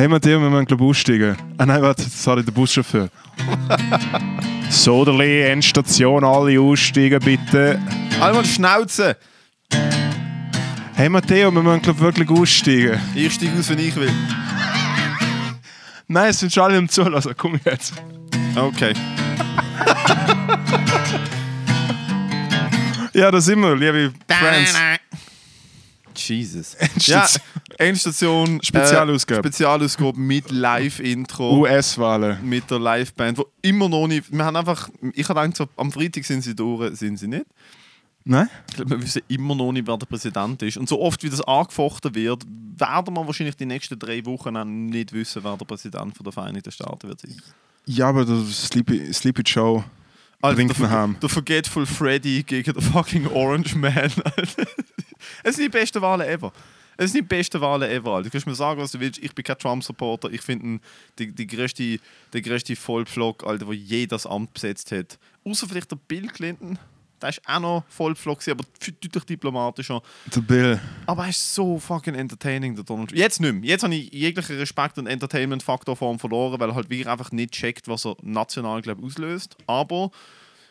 [0.00, 1.36] Hey Matteo, wir müssen glaube ich aussteigen.
[1.58, 3.10] Ah nein, warte, sorry, der Buschauffeur.
[4.70, 7.78] Soderli, Endstation, alle aussteigen bitte.
[8.18, 9.18] Einmal Schnauze!
[10.94, 12.98] Hey Matteo, wir müssen glaube ich wirklich aussteigen.
[13.14, 14.10] Ich steige aus, wenn ich will.
[16.08, 17.34] Nein, es sind schon alle im Zulassen.
[17.36, 17.92] Komm jetzt.
[18.56, 18.94] Okay.
[23.12, 24.72] Ja, da sind wir, liebe Friends.
[26.28, 26.74] Jesus.
[26.78, 27.42] Endstation.
[27.70, 28.62] Ja, Endstation.
[28.62, 29.40] Spezialausgabe.
[29.40, 31.58] Äh, Spezialausgabe mit Live-Intro.
[31.58, 32.38] US-Wahlen.
[32.48, 34.32] mit der Liveband, wo immer noch nicht.
[34.32, 34.88] Wir haben einfach.
[35.14, 37.46] Ich habe gedacht, so, am Freitag sind sie durch, sind sie nicht.
[38.24, 38.48] Nein?
[38.68, 40.76] Ich glaube, wir wissen immer noch nicht, wer der Präsident ist.
[40.76, 42.44] Und so oft wie das angefochten wird,
[42.76, 46.32] werden wir wahrscheinlich die nächsten drei Wochen auch nicht wissen, wer der Präsident von der
[46.32, 47.40] Vereinigten Staaten wird sein.
[47.86, 49.84] Ja, aber der Sleepy, Sleepy Joe
[50.42, 51.16] der, ihn heim.
[51.20, 53.96] der Forgetful Freddy gegen den fucking Orange Man.
[53.96, 54.32] Alter.
[55.44, 56.52] es sind die besten Wahlen ever.
[56.96, 58.12] Es sind die besten Wahlen ever.
[58.12, 58.24] Alter.
[58.24, 59.18] Du kannst mir sagen, was du willst.
[59.22, 60.30] Ich bin kein Trump-Supporter.
[60.30, 60.80] Ich finde
[61.18, 61.98] die, die größte,
[62.32, 65.18] der größte Vollpflock, Alter, der je das Amt besetzt hat.
[65.44, 66.78] Außer vielleicht der Bill Clinton.
[67.20, 70.00] Der ist auch noch Vollpflock, aber deutlich diplomatischer.
[70.34, 70.80] Der Bill.
[71.06, 73.18] Aber er ist so fucking entertaining, der Donald Trump.
[73.18, 73.64] Jetzt nicht mehr.
[73.64, 77.30] Jetzt habe ich jeglichen Respekt und Entertainment-Faktor vor ihm verloren, weil er halt wirklich einfach
[77.32, 79.56] nicht checkt, was er national, glaube auslöst.
[79.66, 80.10] Aber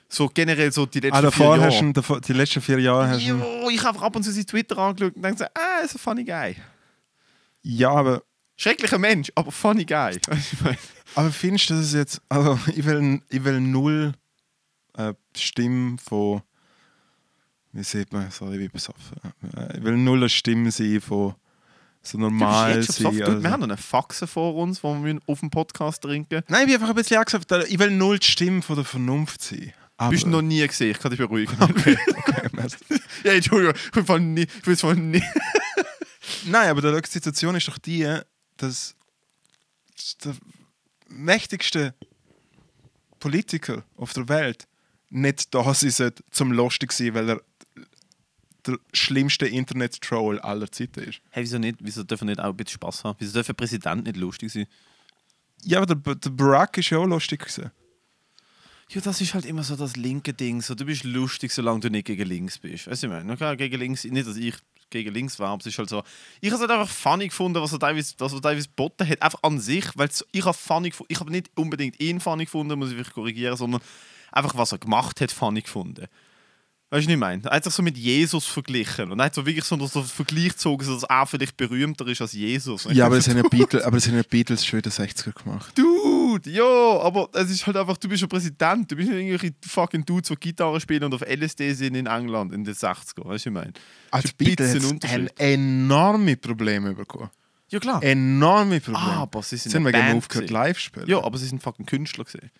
[0.10, 1.66] so generell so die letzten Ah, vier Jahre.
[1.66, 3.30] hast du die letzten vier Jahre hast du.
[3.30, 5.96] Jo, ich habe einfach ab und zu sein Twitter angeschaut und denke so, ah, ist
[5.96, 6.56] ein funny guy.
[7.62, 8.24] Ja, aber,
[8.58, 10.20] Schrecklicher Mensch, aber funny guy.
[11.12, 12.22] Ich aber findest du, dass es jetzt.
[12.30, 14.14] Also, ich will, ich will null
[14.98, 16.42] äh, Stimme von.
[17.72, 18.30] Wie sieht man?
[18.32, 19.18] Sorry, wie besoffen.
[19.76, 21.36] Ich will null eine Stimme sein von
[22.02, 23.06] so normal sein.
[23.06, 23.44] Also.
[23.44, 26.42] Wir haben noch eine Faxe vor uns, die wir auf dem Podcast trinken.
[26.48, 29.42] Nein, ich bin einfach ein bisschen angesagt, ich will null die Stimme von der Vernunft
[29.42, 29.74] sein.
[30.00, 31.54] Aber, Bist du noch nie gesehen, ich kann dich beruhigen.
[31.60, 32.68] Okay, okay,
[33.26, 34.44] ja, Entschuldigung, ich bin von nie.
[34.44, 35.24] Ich bin von nie.
[36.46, 38.18] Nein, aber die Situation ist doch die,
[38.56, 38.96] dass
[40.24, 40.36] der
[41.10, 41.94] mächtigste
[43.20, 44.70] Politiker auf der Welt
[45.10, 47.42] nicht da sein sollte, zum lustig sein, weil er
[48.66, 51.20] der schlimmste Internet-Troll aller Zeiten ist.
[51.32, 51.80] Hey, wieso nicht?
[51.82, 53.18] Wieso dürfen wir nicht auch ein bisschen Spaß haben?
[53.20, 54.66] Wieso darf der Präsident nicht lustig sein?
[55.66, 57.72] Ja, aber der, der Barack ist ja auch lustig gewesen.
[58.92, 60.62] Ja, das ist halt immer so das linke Ding.
[60.62, 62.88] So, du bist lustig, solange du nicht gegen links bist.
[62.88, 64.56] Weißt du, ich meine, okay, gegen links, nicht, dass ich
[64.90, 66.02] gegen links war, aber es ist halt so.
[66.42, 69.22] Ich habe es halt einfach funny gefunden, was er teilweise, was er teilweise geboten hat.
[69.22, 71.14] Einfach an sich, weil ich habe funny gefunden.
[71.14, 73.82] Ich habe nicht unbedingt ihn funny gefunden, muss ich vielleicht korrigieren, sondern
[74.32, 76.08] einfach, was er gemacht hat, funny gefunden.
[76.92, 77.44] Weißt du, was ich meine?
[77.44, 79.12] Er hat sich so mit Jesus verglichen.
[79.12, 82.22] Und er hat so wirklich so einen so Vergleich gezogen, dass er vielleicht berühmter ist
[82.22, 82.88] als Jesus.
[82.90, 85.44] Ja, aber das haben ja Beatles, aber das haben ja Beatles schon in den 60er
[85.44, 85.78] gemacht.
[86.30, 86.64] Dude, ja,
[87.02, 90.30] aber es ist halt einfach, du bist ein Präsident, du bist nicht irgendwelche fucking Dudes,
[90.30, 93.46] die Gitarre spielen und auf LSD sind in England in den 60er, weißt du, was
[93.46, 93.74] ich meine?
[94.12, 97.32] Also die Beatles haben enorme Probleme bekommen.
[97.70, 98.04] Ja klar.
[98.04, 99.08] Enorme Probleme.
[99.08, 101.08] Ah, aber sie sind wegen Band aufgehört live spielen.
[101.08, 102.52] Ja, aber sie sind fucking Künstler gesehen.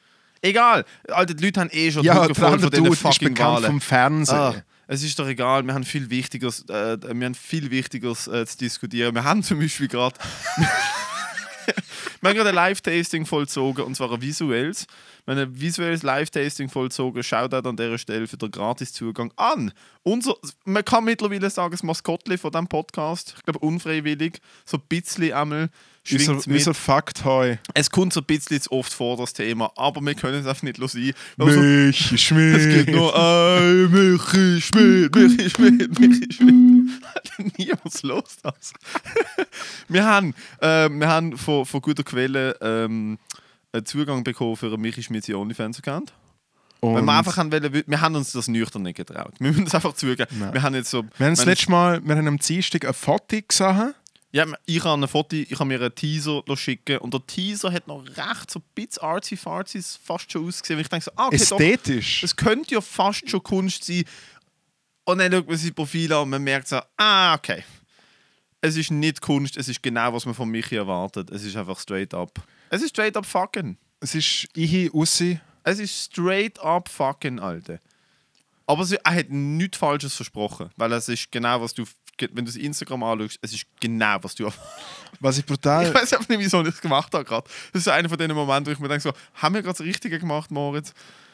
[0.42, 3.66] Egal, Alter, die Leute haben eh schon ja voll von diesen fucking Wahlen.
[3.66, 4.36] vom Fernsehen.
[4.36, 4.56] Ah,
[4.88, 8.58] es ist doch egal, wir haben viel Wichtigeres, äh, wir haben viel Wichtigeres äh, zu
[8.58, 9.14] diskutieren.
[9.14, 10.16] Wir haben zum Beispiel gerade
[12.22, 14.88] wir haben gerade ein Live-Tasting vollzogen, und zwar ein visuelles.
[15.26, 17.24] Wir haben ein visuelles Live-Tasting vollzogen.
[17.24, 19.72] Shoutout an dieser Stelle für den Gratiszugang an.
[20.04, 20.36] Unser,
[20.66, 25.34] man kann mittlerweile sagen, das Maskottli von diesem Podcast, ich glaube unfreiwillig, so ein bisschen
[25.34, 25.70] einmal
[26.10, 26.58] schwingt Unser, mit.
[26.60, 27.56] unser Fakt heu.
[27.74, 30.64] Es kommt so ein bisschen zu oft vor, das Thema, aber wir können es einfach
[30.64, 31.14] nicht lassen.
[31.38, 32.56] Also, Michi Schmidt.
[32.58, 36.90] es geht nur «Ey, Michi Schmidt, Michi Schmidt, Michi Schmidt».
[37.58, 38.74] Niemand los das.
[39.88, 43.18] wir haben, äh, wir haben von, von guter Quelle ähm,
[43.72, 46.14] einen Zugang bekommen für einen Michi Schmidt OnlyFans-Account.
[46.82, 49.34] Weil Und wir einfach haben wollen, wir haben uns das nüchtern nicht getraut.
[49.40, 50.28] Wir müssen es einfach zugeben.
[50.40, 50.54] Nein.
[50.54, 51.04] Wir haben jetzt so...
[51.18, 53.94] wir haben das letzte Mal, wir haben am Dienstag ein Foto gesehen.
[54.32, 57.88] Ja, ich habe ein Foto, ich habe mir einen Teaser schicken und der Teaser hat
[57.88, 60.78] noch recht so ein bisschen artsy-fartsy fast schon ausgesehen.
[60.78, 62.24] Und ich denke so, ah, okay, doch, Ästhetisch.
[62.24, 64.04] es könnte ja fast schon Kunst sein.
[65.06, 67.64] Und dann schaut man sein Profil an und man merkt so, ah, okay.
[68.62, 71.32] Es ist nicht Kunst, es ist genau, was man von Michi erwartet.
[71.32, 72.40] Es ist einfach straight up.
[72.70, 73.78] Es ist straight up fucking.
[74.00, 75.40] Es ist ich, Ussi.
[75.64, 77.80] Es ist straight up fucking, Alter.
[78.68, 81.86] Aber sie, er hat nichts Falsches versprochen, weil es ist genau, was du,
[82.22, 84.50] wenn du das Instagram anschaust, es ist genau, was du
[85.20, 85.88] Was ich brutal.
[85.88, 87.50] Ich weiß einfach nicht, wieso ich es gemacht habe gerade.
[87.74, 89.86] Das ist einer von den Momenten, wo ich mir denke, so, haben wir gerade das
[89.86, 90.94] Richtige gemacht, Moritz?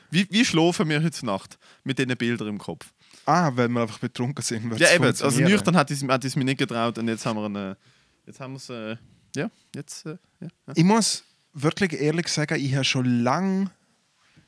[0.10, 2.86] Wie, wie schlafen wir heute Nacht mit diesen Bildern im Kopf?
[3.26, 4.78] ah, weil wir einfach betrunken sind.
[4.80, 5.06] Ja, eben.
[5.06, 7.78] Also nüchtern hat es mir nicht getraut und jetzt haben wir eine.
[8.26, 8.70] Jetzt haben wir es.
[8.70, 8.98] Äh,
[9.36, 10.06] ja, jetzt.
[10.06, 10.74] Äh, ja, ja.
[10.76, 11.24] Ich muss
[11.54, 13.70] wirklich ehrlich sagen, ich habe schon lang,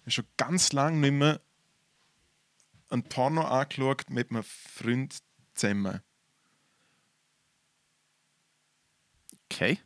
[0.07, 1.41] schon ganz lang nicht mehr
[2.89, 5.17] ein Porno angeschaut mit einem Freund
[5.53, 6.01] zusammen.
[9.51, 9.79] Okay.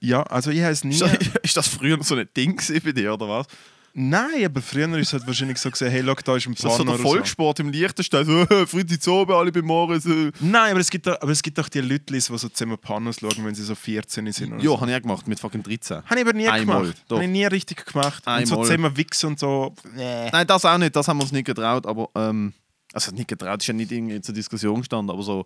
[0.00, 0.94] Ja, also ich es nie...
[1.42, 3.46] Ist das, ist früher so ein Ding bei dir, oder was?
[3.94, 6.64] Nein, aber früher ist es halt wahrscheinlich so gesehen, hey, look, da ist ein Ist
[6.64, 7.14] das so Porno der oder so.
[7.14, 8.24] Volkssport im Liechtenstein?
[8.24, 10.00] So, Fritzi Zobe, alle beim Morgen.
[10.00, 10.10] So.
[10.40, 13.20] Nein, aber es gibt auch, aber es gibt auch die Leute, die so zusammen Pornos
[13.20, 14.52] schauen, wenn sie so 14 sind.
[14.54, 14.80] Oder Ja, so.
[14.80, 15.98] habe ich auch gemacht, mit fucking 13.
[16.06, 17.04] Habe ich aber nie Einmal, gemacht.
[17.06, 17.16] doch.
[17.16, 18.26] Habe ich nie richtig gemacht.
[18.26, 18.66] Und so Einmal.
[18.66, 19.74] zusammen wichsen und so.
[19.94, 20.30] Nee.
[20.30, 22.08] Nein, das auch nicht, das haben wir uns nicht getraut, aber.
[22.14, 22.54] Ähm,
[22.94, 25.44] also nicht getraut, ist ja nicht irgendwie zur Diskussion gestanden, aber so.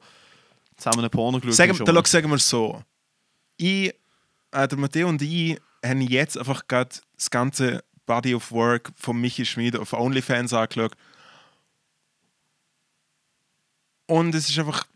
[0.77, 1.55] Zusammen eine Porno geschaut.
[1.55, 2.81] Sagen, ist dann sagen wir es so.
[3.57, 3.95] Ich,
[4.53, 9.21] äh, der Matteo und ich haben jetzt einfach gerade das ganze Body of Work von
[9.21, 10.93] Michi Schmid auf OnlyFans angeschaut.
[14.07, 14.87] Und es ist einfach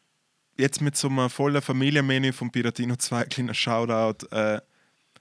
[0.57, 4.27] jetzt mit so einem vollen Familienmenü von Piratino 2 kleiner Shoutout.
[4.31, 4.61] Äh,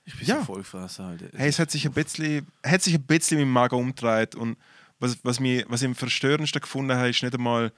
[0.04, 0.38] Ich bin Ja.
[0.40, 1.26] so voll gefressen, Alter.
[1.36, 4.34] hey, es hat sich ein bisschen, hat sich ein bisschen mit dem Magen umgedreht.
[4.34, 4.56] Und
[4.98, 7.72] was, was, mich, was ich am verstörendsten gefunden habe, ist nicht einmal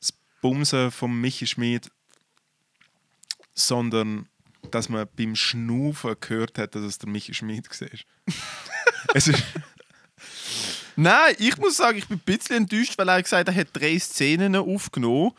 [0.00, 1.90] das Bumsen von Michi Schmid,
[3.54, 4.28] sondern
[4.70, 7.88] dass man beim Schnaufen gehört hat, dass es der Michi Schmid war.
[9.14, 9.42] es ist,
[10.96, 13.68] Nein, ich muss sagen, ich bin ein bisschen enttäuscht, weil er gesagt hat, er hat
[13.72, 15.32] drei Szenen aufgenommen.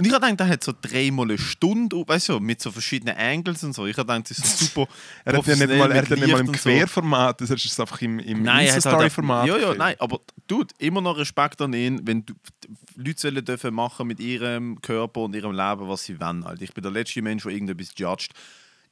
[0.00, 3.16] Und ich habe gedacht, er hat so dreimal eine Stunde, weißt du, mit so verschiedenen
[3.16, 3.84] Angles und so.
[3.86, 4.86] Ich habe gedacht, das ist super.
[5.24, 6.52] er hat ja nicht mal, er hat ja nicht mal im.
[6.52, 9.46] Querformat, das ist einfach im, im Nein, er hat halt Insta-Story-Format.
[9.48, 9.78] Ja, ja, gefilmt.
[9.78, 12.34] nein, aber dude, immer noch Respekt an ihn, wenn du,
[12.94, 16.44] Leute sollen dürfen machen mit ihrem Körper und ihrem Leben, was sie wollen.
[16.44, 16.62] Alter.
[16.62, 18.34] Ich bin der letzte Mensch, der irgendetwas judgt.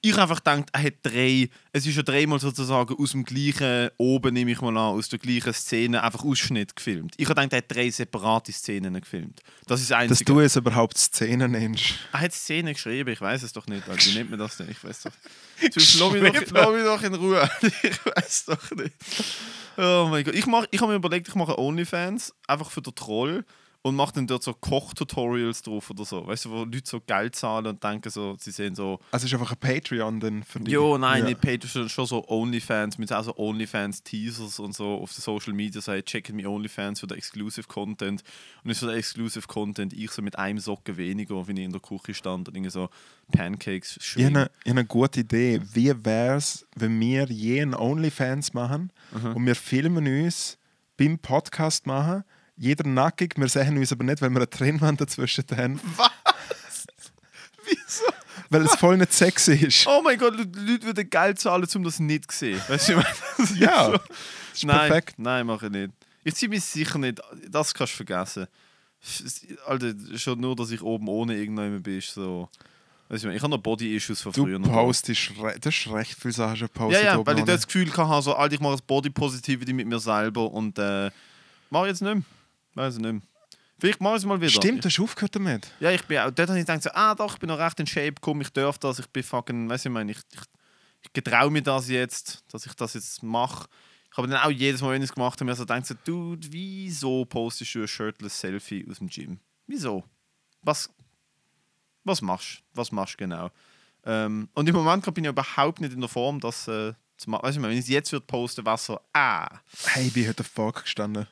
[0.08, 3.90] Ich habe einfach gedacht, er hat drei, es ist ja dreimal sozusagen aus dem gleichen,
[3.96, 7.14] oben nehme ich mal an, aus der gleichen Szene einfach Ausschnitt gefilmt.
[7.16, 9.40] Ich habe gedacht, er hat drei separate Szenen gefilmt.
[9.66, 11.94] Das ist das Dass du es überhaupt Szenen nennst.
[12.12, 13.88] Er hat Szenen geschrieben, ich weiß es doch nicht.
[13.88, 14.04] Alter.
[14.06, 14.70] Wie nennt man das denn?
[14.70, 15.12] Ich weiß doch.
[15.60, 17.50] Du, lass, mich doch, lass mich doch in Ruhe.
[17.82, 18.92] Ich weiß doch nicht.
[19.76, 20.34] Oh mein Gott.
[20.34, 23.44] Ich, mach- ich habe mir überlegt, ich mache OnlyFans, einfach für den Troll
[23.86, 26.26] und mache dann dort so Kochtutorials drauf oder so.
[26.26, 28.98] Weißt du, wo Leute so Geld zahlen und denken so, sie sehen so.
[29.12, 30.74] Also es ist einfach ein Patreon dann für dich.
[30.74, 31.28] Jo, nein, ja.
[31.28, 35.80] nicht Patreon, schon so OnlyFans, mit auch so OnlyFans-Teasers und so auf den Social Media
[35.80, 38.24] sagen, checken mir OnlyFans für den Exclusive Content.
[38.64, 41.72] Und ist für den Exclusive Content ich so mit einem Socken weniger, wenn ich in
[41.72, 42.88] der Küche stand und irgendwie so
[43.30, 45.60] Pancakes Ich habe eine, eine gute Idee.
[45.74, 49.36] Wie wäre es, wenn wir je einen OnlyFans machen Mhm.
[49.36, 50.58] und wir filmen uns
[50.96, 52.24] beim Podcast machen,
[52.56, 56.10] jeder nackig, wir sehen uns aber nicht, weil wir eine Trennwand dazwischen haben, Was?
[57.64, 58.04] Wieso?
[58.50, 59.86] weil es voll nicht sexy ist.
[59.88, 62.60] Oh mein Gott, Leute Leute würden Geld zahlen, um das nicht zu sehen.
[62.68, 63.08] Weißt du, ich meine,
[63.38, 63.94] das ist Ja, so-
[64.54, 65.18] ist nein, perfekt.
[65.18, 65.92] Nein, mache ich nicht.
[66.24, 67.20] Ich ziehe mich sicher nicht.
[67.50, 68.46] Das kannst du vergessen.
[69.66, 72.48] Alter, schon nur, dass ich oben ohne irgendjemand bin, ist so.
[73.08, 74.58] Weißt du, ich habe noch Body-Issues von Du früher.
[74.58, 74.68] noch.
[74.72, 75.30] postest,
[75.60, 77.04] das ist recht viele Sachen schon Ja, gepostet.
[77.04, 79.86] ja, oben weil ich das Gefühl hatte, so, Alter, ich mache das Body Positivity mit
[79.86, 81.10] mir selber und äh,
[81.70, 82.24] mache jetzt nicht mehr.
[82.76, 83.22] Weiß ich nicht mehr.
[83.78, 84.50] Vielleicht mache ich es mal wieder.
[84.50, 85.66] Stimmt, hast du aufgehört damit?
[85.80, 87.80] Ja, ich bin auch, dort habe ich gedacht, so, ah doch, ich bin noch recht
[87.80, 90.40] in Shape, komm, ich darf das, ich bin fucking, weißt du, ich meine, ich, ich,
[91.02, 93.68] ich getraue mir das jetzt, dass ich das jetzt mache.
[94.10, 95.94] Ich habe dann auch jedes Mal, wenn ich es gemacht habe, mir so gedacht, so,
[96.04, 99.40] Dude, wieso postest du ein shirtless Selfie aus dem Gym?
[99.66, 100.04] Wieso?
[100.62, 100.90] Was,
[102.04, 102.78] was machst du?
[102.78, 103.50] Was machst du genau?
[104.04, 107.42] Ähm, und im Moment bin ich überhaupt nicht in der Form, das äh, zu machen.
[107.42, 109.48] Weißt du, wenn ich es jetzt würde posten, wäre so, ah,
[109.84, 111.26] Hey, ich bin heute Fuck gestanden.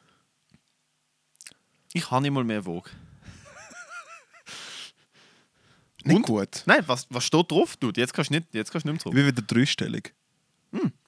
[1.94, 2.90] Ich habe nicht mal mehr Vogue.
[6.04, 6.22] Nicht Und?
[6.26, 6.62] gut.
[6.66, 7.76] Nein, was, was steht drauf?
[7.78, 9.14] Dude, jetzt kannst du nicht, jetzt kannst du nicht mehr Ich zurück.
[9.14, 10.12] bin wieder dreistellig.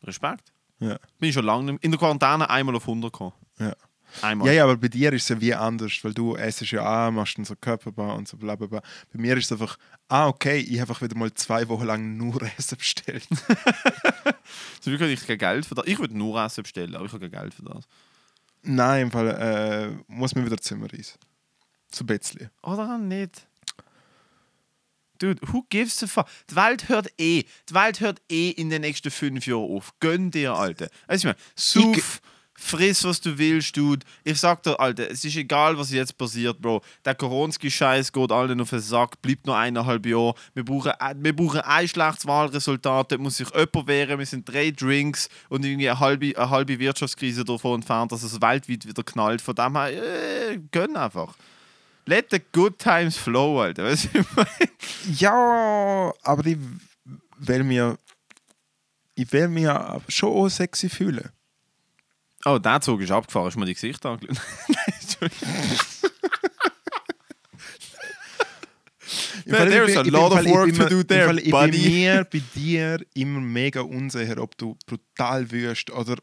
[0.03, 0.53] Respekt.
[0.79, 0.99] Ja.
[1.19, 3.33] Bin ich schon lange nicht mehr- in der Quarantäne einmal auf 100 gekommen.
[3.59, 3.75] Ja.
[4.23, 4.47] Einmal.
[4.47, 7.11] Ja, ja, aber bei dir ist es ja wie anders, weil du essst ja auch,
[7.11, 8.81] machst dann so Körperbau und so bla bla bla.
[9.13, 9.77] Bei mir ist es einfach,
[10.09, 13.27] ah, okay, ich habe einfach wieder mal zwei Wochen lang nur Essen bestellt.
[14.81, 15.87] Zum Glück habe ich kein Geld für das.
[15.87, 17.85] Ich würde nur Essen bestellen, aber ich habe kein Geld für das.
[18.69, 21.19] Nein, im Fall äh, muss mir wieder Zimmer reisen.
[21.99, 22.51] Ein bisschen.
[22.63, 23.47] Oder nicht?
[25.19, 26.27] Dude, who gives a fuck?
[26.51, 27.45] Die Welt hört eh.
[27.69, 29.95] Die Welt hört eh in den nächsten fünf Jahren auf.
[30.01, 30.89] Gönn dir, Alter.
[31.07, 32.21] Weißt du, ich meine, suff,
[32.57, 34.05] friss, was du willst, Dude.
[34.25, 36.83] Ich sag dir, Alter, es ist egal, was jetzt passiert, Bro.
[37.05, 40.35] Der Koronski-Scheiß geht allen auf den Sack, bleibt noch eineinhalb Jahre.
[40.55, 44.19] Wir brauchen, äh, wir brauchen ein schlechtes Wahlresultat, da muss sich jemand wehren.
[44.19, 48.41] Wir sind drei Drinks und irgendwie eine halbe, eine halbe Wirtschaftskrise davon entfernt, dass es
[48.41, 49.43] weltweit wieder knallt.
[49.43, 51.35] Von dem her, äh, gönn einfach.
[52.07, 53.85] Let the good times flow, Alter.
[53.91, 54.25] Weißt du?
[55.19, 56.59] Ja, aber ich
[57.39, 57.99] will mir,
[59.15, 61.31] ich will mir schon sexy fühlen.
[62.47, 63.47] Oh, der Zug ist abgefahren.
[63.47, 64.39] Hast du mir die Gesichter angeschaut?
[69.49, 71.79] Nein, There's ich a lot of work to do there, Fall, ich buddy.
[71.83, 76.17] bin mir bei dir immer mega unsicher, ob du brutal wüst oder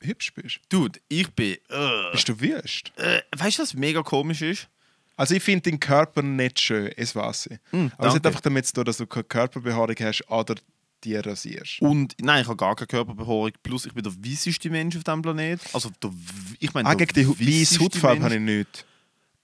[0.00, 0.58] hübsch bist.
[0.68, 1.56] Dude, ich bin.
[1.70, 2.92] Äh, Bist du wüst?
[2.96, 4.68] äh, weißt du, was mega komisch ist?
[5.16, 7.58] Also ich finde den Körper nicht schön, es weiß ich.
[7.70, 10.56] Mm, Aber es hat einfach damit zu tun, dass du keine Körperbehaarung hast oder
[11.04, 11.80] die rasierst.
[11.80, 13.52] Und nein, ich habe gar keine Körperbehaarung.
[13.62, 15.60] Plus, ich bin der weisseste Mensch auf diesem Planet.
[15.72, 16.10] Also, der,
[16.58, 18.84] ich meine, Ah, gegen die weiße Hautfarbe habe ich nicht.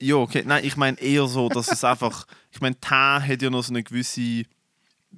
[0.03, 0.43] Ja, okay.
[0.47, 2.27] Nein, ich meine eher so, dass es einfach.
[2.51, 4.45] Ich meine, Teint hat ja noch so eine gewisse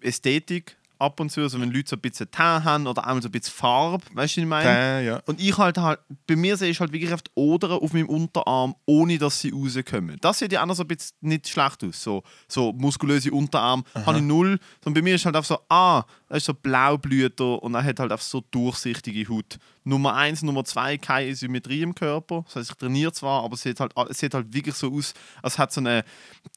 [0.00, 1.40] Ästhetik ab und zu.
[1.40, 4.36] Also, wenn Leute so ein bisschen Teint haben oder einmal so ein bisschen Farbe, weißt
[4.36, 4.68] du, was ich meine?
[4.70, 5.22] Äh, ja.
[5.26, 8.08] Und ich halt halt, bei mir sehe ich halt wirklich auf die Odern auf meinem
[8.08, 10.18] Unterarm, ohne dass sie rauskommen.
[10.20, 12.02] Das sieht ja auch noch so ein bisschen nicht schlecht aus.
[12.02, 14.58] So, so muskulöse Unterarm habe ich null.
[14.82, 18.00] Sondern bei mir ist halt einfach so, ah, das ist so Blaublüter und er hat
[18.00, 19.58] halt einfach so durchsichtige Haut.
[19.84, 22.44] Nummer eins, Nummer zwei, keine Symmetrie im Körper.
[22.46, 25.12] Das heißt, ich trainiere zwar, aber es sieht halt, es sieht halt wirklich so aus,
[25.42, 26.04] als hat so eine,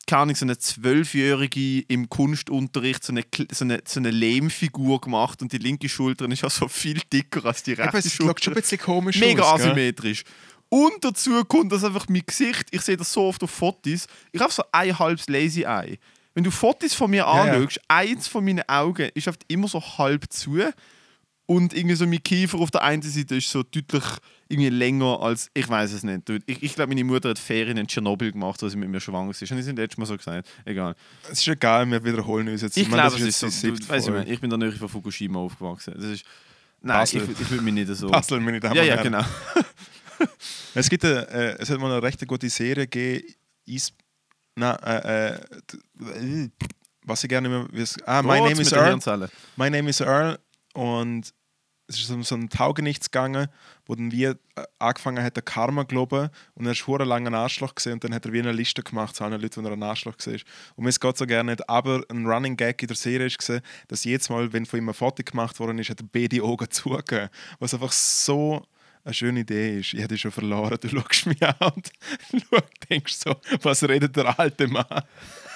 [0.08, 5.42] keine Ahnung, so eine Zwölfjährige im Kunstunterricht so eine, so, eine, so eine Lehmfigur gemacht
[5.42, 8.30] und die linke Schulter ist ja so viel dicker als die rechte es Schulter.
[8.32, 9.60] schaut schon ein bisschen komisch Mega aus.
[9.60, 10.24] asymmetrisch.
[10.70, 12.70] Und dazu kommt das einfach mein Gesicht.
[12.72, 14.08] Ich sehe das so oft auf Fotos.
[14.32, 16.00] Ich habe so ein halbes Lazy Eye.
[16.36, 17.54] Wenn du Fotos von mir Ja, ja.
[17.54, 20.60] anschaust, eins von meinen Augen ist oft immer so halb zu.
[21.48, 24.04] Und irgendwie so mein Kiefer auf der einen Seite ist so deutlich
[24.50, 26.28] irgendwie länger als, ich weiß es nicht.
[26.48, 29.30] Ich, ich glaube, meine Mutter hat Ferien in Tschernobyl gemacht, als sie mit mir schwanger
[29.30, 29.42] ist.
[29.50, 30.50] Und ich sind letztes Mal so gesagt.
[30.66, 30.96] Egal.
[31.32, 32.76] Es ist egal, wir wiederholen uns jetzt.
[32.78, 33.46] Ich meine, glaube, es ist so.
[33.46, 35.94] Du, siebte weiss ich, ich bin da nicht von Fukushima aufgewachsen.
[35.96, 36.26] Das ist,
[36.82, 37.36] nein, ich, Basel.
[37.40, 38.10] ich würde mich nicht so.
[38.10, 39.24] Basel, meine Damen ja, ja, genau.
[40.74, 43.34] Es gibt eine, äh, es hat mal eine recht gute Serie gegeben.
[44.56, 46.50] Na, äh, äh,
[47.04, 47.68] was ich gerne immer.
[48.06, 49.30] Ah, My Name is Earl.
[49.56, 50.40] My Name is Earl
[50.74, 51.34] und
[51.88, 53.48] es ist um so ein Taugenichts gegangen,
[53.86, 54.36] wo dann wie äh,
[54.80, 58.14] angefangen hat, der Karma glauben und er ist hure lange ein Arschloch gesehen und dann
[58.14, 60.34] hat er wie eine Liste gemacht zu allen Leuten, wo er ein Arschloch war.
[60.76, 63.62] Und mir geht so gerne nicht, aber ein Running Gag in der Serie ist gesehen,
[63.88, 66.68] dass jedes Mal, wenn von ihm ein Foto gemacht worden ist, hat er beide Augen
[66.72, 67.30] zugegeben.
[67.60, 68.66] Was einfach so
[69.06, 69.94] eine schöne Idee ist.
[69.94, 70.78] Ich hätte schon verloren.
[70.82, 71.92] Du schaust mich an und
[72.90, 75.04] denkst so, was redet der alte Mann?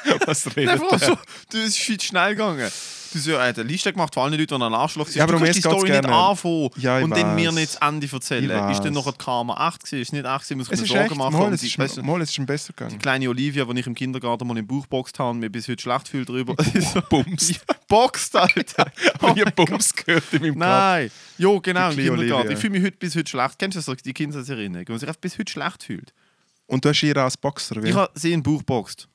[0.26, 1.00] Was redet der?
[1.00, 1.18] so,
[1.52, 2.70] du, es ist viel zu schnell gegangen.
[3.12, 5.16] Du hast ja eine Liste gemacht von allen Leuten, die ein Arschloch sind.
[5.16, 6.16] Ja, aber du kannst die Story nicht gerne.
[6.16, 8.70] anfangen Ja, und dann mir nicht das Ende erzählen.
[8.70, 10.02] Ist dann noch Karma 8 gewesen?
[10.02, 11.34] Ist nicht 8 gewesen, muss ich mir Sorgen machen.
[11.34, 12.92] mal, Und es die, ist, weißt du, mal, es ist schon besser gegangen.
[12.92, 15.82] die kleine Olivia, die ich im Kindergarten mal im Buch geboxt habe, mir bis heute
[15.82, 16.56] schlecht fühlt darüber.
[16.64, 17.54] so, Bums.
[17.88, 18.92] boxt, Alter!
[19.24, 20.60] Oh, ich Bums gehört in meinem Kopf.
[20.60, 21.12] Nein!
[21.40, 22.34] Jo, genau, im Kindergarten.
[22.34, 22.52] Olivia.
[22.52, 23.58] Ich fühle mich heute bis heute schlecht.
[23.58, 24.88] Kennst du das, die Kindheitserinnerung?
[24.88, 26.14] Wo man sich bis heute schlecht fühlt.
[26.68, 27.90] Und du hast ihr als Boxer, wie?
[27.90, 29.08] Ich habe sie im Buch geboxt.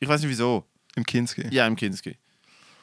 [0.00, 0.64] Ich weiß nicht wieso.
[0.96, 1.46] Im Kinski.
[1.50, 2.16] Ja, im Kinski.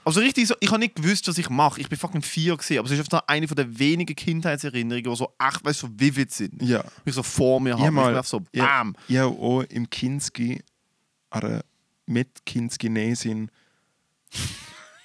[0.06, 1.82] Also richtig so, ich habe nicht gewusst, was ich mache.
[1.82, 5.16] Ich bin fucking vier gesehen, aber es ist einfach eine von der wenigen Kindheitserinnerungen, die
[5.18, 6.62] so echt, weißt du, so vivid sind.
[6.62, 6.82] Ja.
[7.04, 7.84] Ich so vor mir Ich habe.
[7.84, 8.96] hab Ich mal- einfach so, Ja, bam.
[9.10, 10.64] ich habe auch im Kinski
[11.30, 11.62] eine
[12.06, 13.52] Mit-Kinskinesin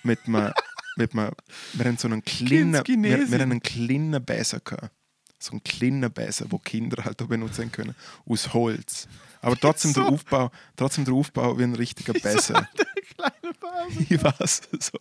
[0.04, 0.52] mit einem,
[0.96, 1.30] mit einem,
[1.72, 3.30] wir haben so einen kleinen, wir, Kinskinesin?
[3.32, 4.90] wir haben einen kleinen Besen gehabt.
[5.38, 9.08] So einen kleinen Besen, wo Kinder halt auch benutzen können, aus Holz.
[9.42, 10.14] Aber trotzdem der Wieso?
[10.14, 12.12] Aufbau, trotzdem der Aufbau wie ein richtiger.
[12.14, 14.06] Kleine Base.
[14.08, 14.98] Ich weiß es so.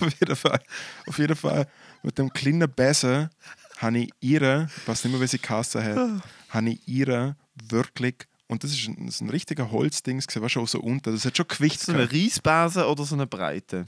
[0.00, 0.60] Auf jeden Fall,
[1.06, 1.68] auf jeden Fall
[2.02, 3.30] mit dem kleinen Besen
[3.78, 7.36] habe ich ihre, ich weiß nicht mehr, wie sie Kasse hat, habe ich ihre
[7.68, 8.16] wirklich,
[8.48, 11.24] und das ist ein, das ist ein richtiger Holzding, gewesen, war schon so unter, das
[11.24, 12.10] hat schon Gewicht So eine.
[12.10, 13.86] Reisbase oder so eine Breite?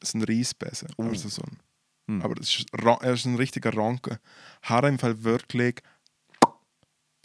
[0.00, 0.88] Das ist ein Reisbesen.
[0.96, 1.04] Oh.
[1.04, 1.58] Also so ein,
[2.06, 2.22] Hm.
[2.22, 4.18] Aber das ist, er ist ein richtiger Ranke.
[4.62, 5.76] Hat im Fall wirklich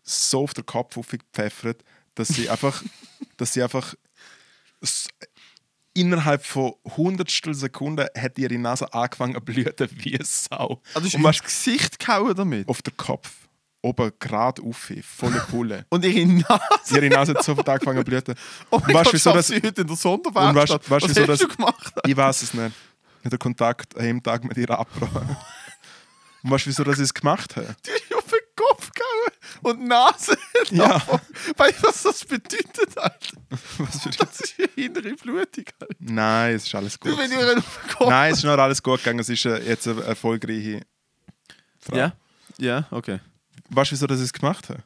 [0.09, 1.83] so auf den Kopf aufgepfeffert,
[2.15, 2.83] dass sie einfach,
[3.37, 3.93] dass sie einfach
[5.93, 10.81] innerhalb von hundertstel Sekunden hat ihre Nase angefangen zu blühen wie eine Sau.
[10.93, 12.67] Also ist Und weißt, Gesicht gehauen damit.
[12.69, 13.29] auf den Kopf,
[13.81, 15.85] oben gerade auf, volle Pulle.
[15.89, 16.95] Und ihre Nase.
[16.95, 18.23] ihre Nase hat sofort angefangen zu blühen.
[18.69, 20.83] Oh mein weißt Gott, wieso das das- sie heute in der Und Sonderwerkstatt.
[20.85, 21.93] weißt- weißt, Was wieso hast du gemacht?
[22.05, 22.75] Ich weiß es nicht.
[23.23, 25.35] Mit der Kontakt an jedem Tag mit ihr abgebrochen.
[26.43, 27.75] Und weißt du, wieso dass ich es gemacht habe?
[28.59, 30.37] Die hast du auf den Kopf gehauen und Nase.
[30.71, 30.97] Ja.
[31.57, 33.37] du, was das bedeutet, Alter?
[33.79, 35.95] Was für Das ist eine innere Blutung, Alter.
[35.99, 37.17] Nein, es ist alles gut.
[38.01, 39.19] Nein, es ist noch alles gut gegangen.
[39.19, 40.81] Es ist äh, jetzt eine erfolgreiche
[41.79, 41.95] Frau.
[41.95, 42.13] Ja?
[42.57, 43.19] Ja, okay.
[43.69, 44.83] Weißt du, wieso dass ich es gemacht habe?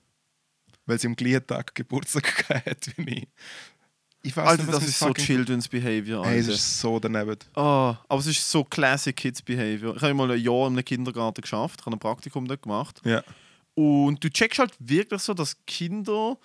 [0.85, 3.27] Weil sie am gleichen Tag Geburtstag gehabt hat wie ich.
[4.25, 6.55] Ich weiß Alter, nicht, was das ist so Children's Behavior, Hey, es Alter.
[6.55, 7.37] ist so daneben.
[7.55, 9.97] Oh, aber es ist so Classic Kids Behavior.
[9.97, 13.01] Ich habe mal ein Jahr in einem Kindergarten geschafft, ich habe ein Praktikum dort gemacht.
[13.03, 13.21] Ja.
[13.75, 16.37] Und du checkst halt wirklich so, dass Kinder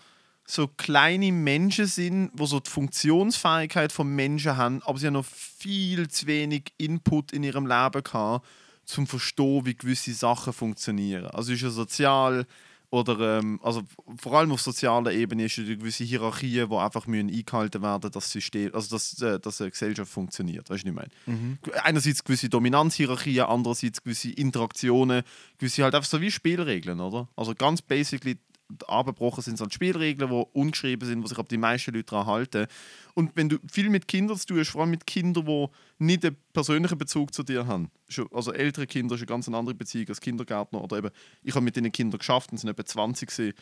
[0.47, 5.27] so kleine Menschen sind, wo so die Funktionsfähigkeit von Menschen haben, aber sie haben noch
[5.27, 8.47] viel zu wenig Input in ihrem Leben gehabt,
[8.87, 11.27] zum verstehen, wie gewisse Sachen funktionieren.
[11.27, 12.47] Also ist ja sozial
[12.91, 13.83] oder ähm, also
[14.17, 18.13] vor allem auf sozialer Ebene ist eine gewisse Hierarchie, wo einfach müssen eingehalten werden, dass
[18.13, 20.71] das System, also dass, äh, dass eine Gesellschaft funktioniert.
[20.71, 21.59] Weißt du, was ich meine?
[21.83, 25.23] Einerseits gewisse Dominanzhierarchien, andererseits gewisse Interaktionen,
[25.59, 27.29] gewisse halt einfach so wie Spielregeln, oder?
[27.37, 28.39] Also ganz basically
[28.87, 32.67] abgebrochen sind, sind Spielregeln, die ungeschrieben sind, wo sich aber die meisten Leute daran halten.
[33.15, 35.67] Und wenn du viel mit Kindern zu tun hast, vor allem mit Kindern, die
[35.99, 37.91] nicht einen persönlichen Bezug zu dir haben,
[38.33, 41.11] also ältere Kinder ist eine ganz andere Beziehung als Kindergärtner oder eben,
[41.43, 43.55] ich habe mit diesen Kindern geschafft und sind etwa 20 gewesen.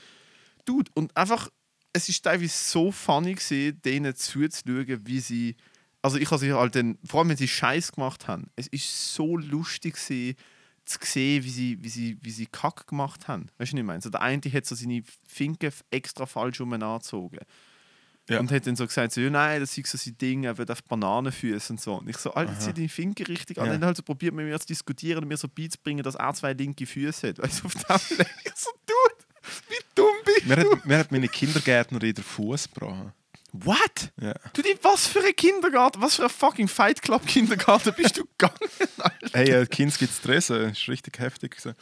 [0.64, 1.48] Dude, und einfach,
[1.92, 5.56] es ist teilweise so funny gewesen, denen zuzuschauen, wie sie,
[6.02, 9.14] also ich habe sie halt dann, vor allem wenn sie Scheiß gemacht haben, es ist
[9.14, 10.36] so lustig gewesen,
[10.86, 13.48] zu sehen, wie sie, wie sie, wie sie Kack gemacht haben.
[13.58, 14.00] Weißt du, was ich meine?
[14.00, 17.38] So, der eine hat so seine Finken extra falsch um angezogen.
[18.28, 18.40] Ja.
[18.40, 20.70] Und hat dann so gesagt, so, ja, nein, das ist so sein Ding, er wird
[20.70, 21.94] auf Bananenfüße und so.
[21.94, 23.66] Und ich so, Alter, zieh deine Finken richtig an.
[23.66, 23.72] Ja.
[23.72, 26.34] Und dann halt so probiert mit mir zu diskutieren und mir so beizubringen, dass er
[26.34, 27.38] zwei linke Füße hat.
[27.38, 28.26] Weißt du, auf dem Level.
[28.44, 29.26] Ich so, Dude,
[29.68, 30.72] wie dumm bist Mir du?
[30.72, 33.12] hat, mir hat meine Kindergärtnerin den Fuß gebrochen.
[33.64, 34.12] What?
[34.20, 34.34] Ja.
[34.52, 38.25] Du, die, was für ein Kindergarten, was für ein fucking Fight Club Kindergarten bist du
[38.38, 39.38] gegangen, Alter?
[39.38, 41.52] Hey, äh, Kind gibt's Dressen, das ist richtig heftig.
[41.52, 41.75] gewesen.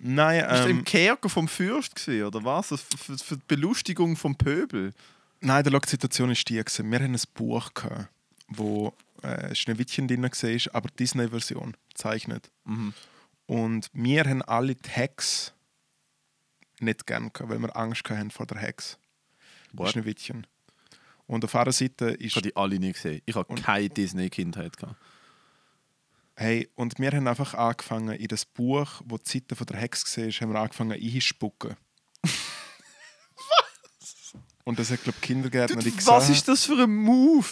[0.00, 2.68] Nein, Bist du im ähm, Kerker vom Fürst gesehen oder was?
[2.68, 4.92] Für, für, für die Belustigung vom Pöbel.
[5.40, 6.56] nein, die Situation ist die.
[6.56, 6.90] Gewesen.
[6.90, 8.08] Wir hatten ein Buch, gehabt,
[8.48, 12.50] wo äh, Schneewittchen drin war, aber Disney-Version gezeichnet.
[12.64, 12.92] Mhm.
[13.46, 15.52] Und wir haben alle die Hex
[16.80, 18.98] nicht gern gehabt, weil wir Angst hatten vor der Hex.
[19.72, 19.90] What?
[19.90, 20.46] Schneewittchen.
[21.26, 23.22] Und auf einer Seite ist Ich habe die alle nicht gesehen.
[23.24, 24.96] Ich habe keine Disney-Kindheit gehabt.
[26.36, 30.18] Hey, und wir haben einfach angefangen, in das Buch, wo die Seite von der Hex
[30.18, 31.76] war, haben wir angefangen einzuspucken.
[32.22, 32.32] Was?
[34.64, 36.08] Und das hat, glaube ich, Kindergärtnerin gesagt.
[36.08, 37.46] Was ist das für ein Move?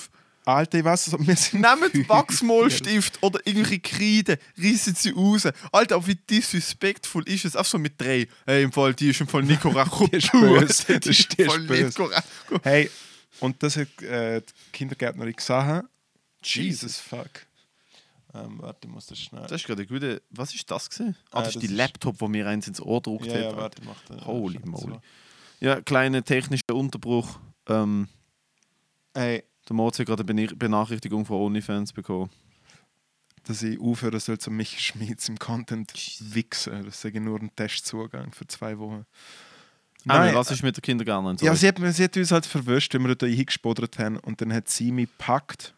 [0.44, 1.60] Alter, ich weiss, wir sind...
[1.60, 5.46] Nehmt Wachsmalstift oder irgendwelche Kreide, reissen sie raus.
[5.70, 7.54] Alter, aber wie disrespektful ist es?
[7.54, 8.26] Auch so mit drei.
[8.44, 9.92] Hey, im Fall, die ist im Fall nicht korrekt.
[10.12, 10.98] Die ist böse.
[11.00, 12.10] Die ist Die ist böse.
[12.64, 12.90] Hey,
[13.42, 15.88] und das hat äh, die Kindergärtnerin gesagt.
[16.42, 17.28] Jesus fuck.
[18.34, 19.42] Ähm, warte, ich muss das schnell...
[19.42, 20.22] Das ist gerade eine gute.
[20.30, 21.14] Was ist das gesehen?
[21.30, 23.34] Ah, Äh, das ist das die ist- Laptop, wo mir eins ins Ohr gedruckt ja,
[23.34, 23.40] hat.
[23.42, 24.98] ja, warte, mach den, Holy moly.
[25.60, 27.38] Ja, kleiner technischer Unterbruch.
[27.68, 28.08] Ähm,
[29.14, 32.30] Hey, der Moritz hat gerade eine Bena- Benachrichtigung von OnlyFans bekommen.
[33.44, 36.84] dass ich aufhören soll, zum Michi Schmitz im Content wichsen.
[36.84, 39.04] Das ich nur ein Testzugang für zwei Wochen.
[40.04, 41.36] Nein, was ist mit der Kindergärtnerin?
[41.40, 44.18] Ja, sie hat, sie hat uns halt verwischt, wenn wir da hingespodert haben.
[44.18, 45.74] Und dann hat sie mich gepackt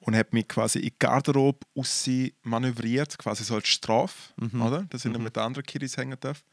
[0.00, 2.08] und hat mich quasi in die Garderobe aus
[2.42, 4.84] manövriert, quasi so als Strafe, oder?
[4.90, 6.44] Dass ich nicht mit anderen Kiddies hängen darf.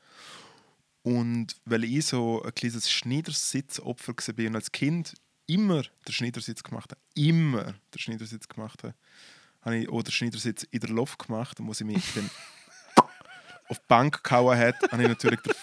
[1.04, 5.14] Und weil ich so ein kleines Schneidersitzopfer war und als Kind
[5.48, 8.96] immer den Schneidersitz gemacht habe, immer den Schneidersitz gemacht habe,
[9.62, 12.30] habe ich auch den Schneidersitz in der Luft gemacht, und wo sie mich dann
[13.68, 15.54] auf die Bank gehauen hat, habe ich natürlich den,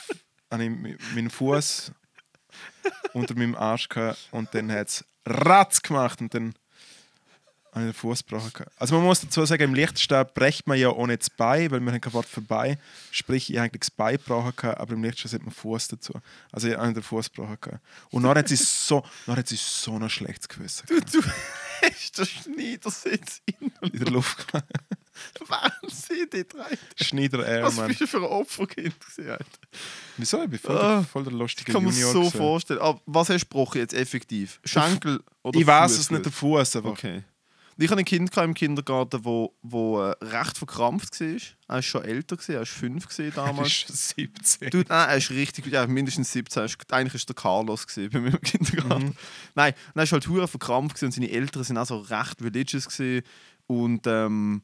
[0.52, 0.70] habe ich
[1.14, 1.92] meinen Fuß
[3.12, 6.54] unter meinem Arsch gehabt und dann hat es Ratz gemacht und dann
[7.72, 8.66] habe ich den Fuß gebrochen.
[8.76, 11.80] Also man muss dazu sagen, im Lichtstab brecht man ja auch nicht das Bein, weil
[11.80, 12.78] wir haben kein Wort vorbei.
[13.10, 16.12] Sprich, ich eigentlich das Bein gebrochen, gehabt, aber im Lichtstab hat man Fuß dazu.
[16.50, 17.56] Also ich habe den Fuß gebrochen.
[17.60, 17.82] gehabt.
[18.10, 21.14] Und dann hat sie so, dann hat sie so ein schlechtes Gewissen gehabt.
[21.14, 21.22] Du
[22.18, 24.46] den Schneidersitz in in der Luft.
[25.46, 26.78] Wahnsinn, die drei.
[27.00, 29.44] Schneider Air, Was bist du für ein Opferkind gewesen, Alter?
[30.16, 30.42] Wieso?
[30.42, 32.12] Ich bin voll, Ah, der, voll der lustige Kann man Junior.
[32.12, 32.36] so gewesen.
[32.38, 32.80] vorstellen.
[32.80, 34.60] Aber was hast du gebrochen jetzt effektiv?
[34.64, 36.90] Schenkel oder Ich weiß es nicht, der Fuß einfach.
[36.90, 37.22] Okay.
[37.78, 41.26] Ich hatte ein Kind im Kindergarten, wo, wo äh, recht verkrampft war.
[41.28, 43.68] Er war schon älter, gewesen, er war fünf gewesen Er damals.
[43.68, 44.70] ist schon 17.
[44.70, 46.60] Du, nein, er ist richtig, ja, mindestens 17.
[46.60, 49.06] Er ist- Eigentlich war der Carlos bei mir im Kindergarten.
[49.06, 49.14] Mhm.
[49.54, 52.42] Nein, und er war halt hure verkrampft gewesen und seine Eltern sind auch so recht
[52.42, 53.24] religious gewesen.
[53.66, 54.62] und ähm,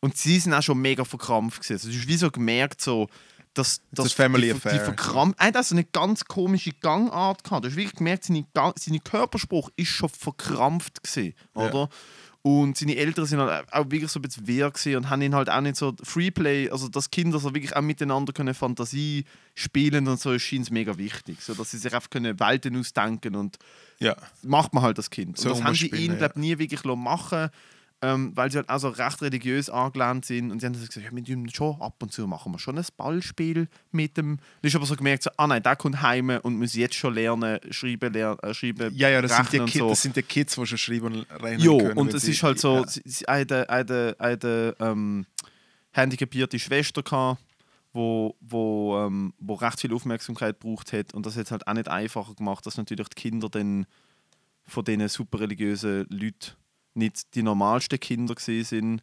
[0.00, 1.72] und sie sind auch schon mega verkrampft gewesen.
[1.74, 3.08] Also, du hast wie so gemerkt, so,
[3.54, 4.72] dass, dass Family die, Affair.
[4.74, 5.40] die verkrampft.
[5.40, 7.64] Er hat also eine ganz komische Gangart gehabt.
[7.64, 11.88] Du hast wirklich gemerkt, seine Körperspruch ist schon verkrampft gewesen, oder?
[12.46, 15.50] Und seine Eltern sind halt auch wirklich so ein bisschen wehr und haben ihn halt
[15.50, 19.24] auch nicht so Freeplay, also dass Kinder so wirklich auch miteinander können Fantasie
[19.56, 21.38] spielen und so, scheint es mega wichtig.
[21.40, 23.58] So, dass sie sich einfach können Welten ausdenken und
[23.98, 24.14] Ja.
[24.44, 25.38] macht man halt das Kind.
[25.38, 26.18] So und das haben sie ihn, ja.
[26.18, 27.50] glaube nie wirklich lassen machen
[28.06, 30.50] ähm, weil sie halt auch so recht religiös angelernt sind.
[30.52, 32.84] Und sie haben gesagt, ja, wir tun schon ab und zu machen wir schon ein
[32.96, 34.36] Ballspiel mit dem.
[34.36, 37.14] Dann ist aber so gemerkt, so, ah nein, der kommt heim und muss jetzt schon
[37.14, 39.88] lernen, schreiben, lernen, äh, schreiben Ja, ja, das sind, die rechnen und Ki so.
[39.88, 41.98] das sind die Kids, die schon schreiben und rein Jo, können.
[41.98, 42.86] und es ist halt so, Ja.
[42.86, 45.26] sie, sie eine, eine, eine ähm,
[45.92, 47.40] handicapierte Schwester gehabt,
[47.92, 51.72] wo, wo, ähm, wo recht viel Aufmerksamkeit gebraucht hat und das hat es halt auch
[51.74, 53.86] nicht einfacher gemacht, dass natürlich die Kinder dann
[54.66, 56.52] von diesen super religiösen Leuten
[56.96, 59.02] nicht die normalsten Kinder gesehen sind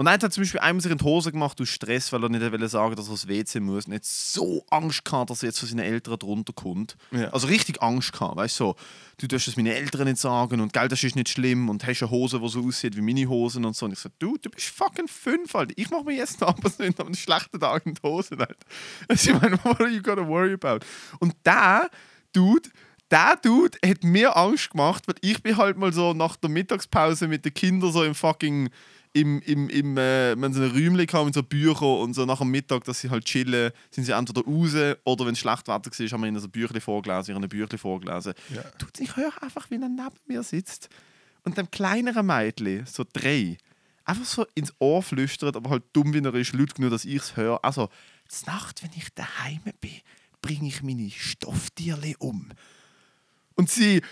[0.00, 2.28] Und dann hat zum Beispiel einmal sich in die Hose gemacht aus Stress, weil er
[2.28, 3.86] nicht wollte sagen, dass er aufs WC muss.
[3.86, 6.96] Und hat so Angst gehabt, dass er jetzt von seinen Eltern drunter kommt.
[7.10, 7.30] Ja.
[7.30, 8.76] Also richtig Angst gehabt, weißt du, so,
[9.18, 12.00] du darfst es meinen Eltern nicht sagen und Geld, das ist nicht schlimm und hast
[12.00, 13.86] eine Hose, die so aussieht wie meine Hosen und so.
[13.86, 15.74] Und ich so, du, du bist fucking fünf, Alter.
[15.76, 18.54] Ich mache mir jetzt aber nicht an einem schlechten Tag in die Hosen, Alter.
[19.08, 20.86] Also ich meine, what are you gonna worry about?
[21.18, 21.90] Und der
[22.32, 22.68] Dude,
[23.10, 27.28] der Dude hat mir Angst gemacht, weil ich bin halt mal so nach der Mittagspause
[27.28, 28.70] mit den Kindern so im fucking
[29.14, 32.38] im, im, im äh, wenn sie ein Räumchen haben mit so Büchern und so nach
[32.38, 35.90] dem Mittag, dass sie halt chillen, sind sie entweder raus oder wenn es schlecht Wetter
[35.90, 38.34] war, haben wir ihnen so Büchlein vorgelesen, ihnen Büchlein vorgelesen.
[38.54, 38.62] Ja.
[38.78, 40.88] Dude, ich höre einfach, wie er neben mir sitzt
[41.44, 43.56] und dem kleineren Mädchen, so drei,
[44.04, 47.16] einfach so ins Ohr flüstert, aber halt dumm wie er ist, laut genug, dass ich
[47.16, 47.64] es höre.
[47.64, 47.88] Also,
[48.46, 49.90] Nacht, wenn ich daheim bin,
[50.42, 52.50] bringe ich meine Stofftierli um.
[53.58, 54.02] Und sie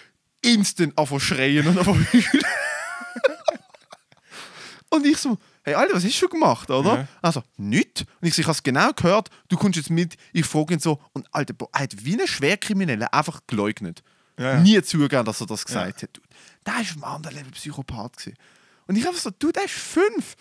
[0.42, 2.44] instant einfach schreien und einfach heulen.
[4.90, 6.94] Und ich so, hey Alter, was hast du gemacht, oder?
[6.94, 7.08] Ja.
[7.22, 8.02] Also, nichts.
[8.20, 10.16] Und ich so, ich habe es genau gehört, du kommst jetzt mit.
[10.32, 14.02] Ich frage ihn so, und Alter, er hat wie ein Schwerkrimineller einfach geleugnet.
[14.36, 14.60] Ja, ja.
[14.60, 16.20] Nie zugegeben, dass er das gesagt hat.
[16.66, 18.16] Der war ein anderer Level Psychopath.
[18.16, 18.36] Gewesen.
[18.88, 20.34] Und ich habe so, du, der ist fünf.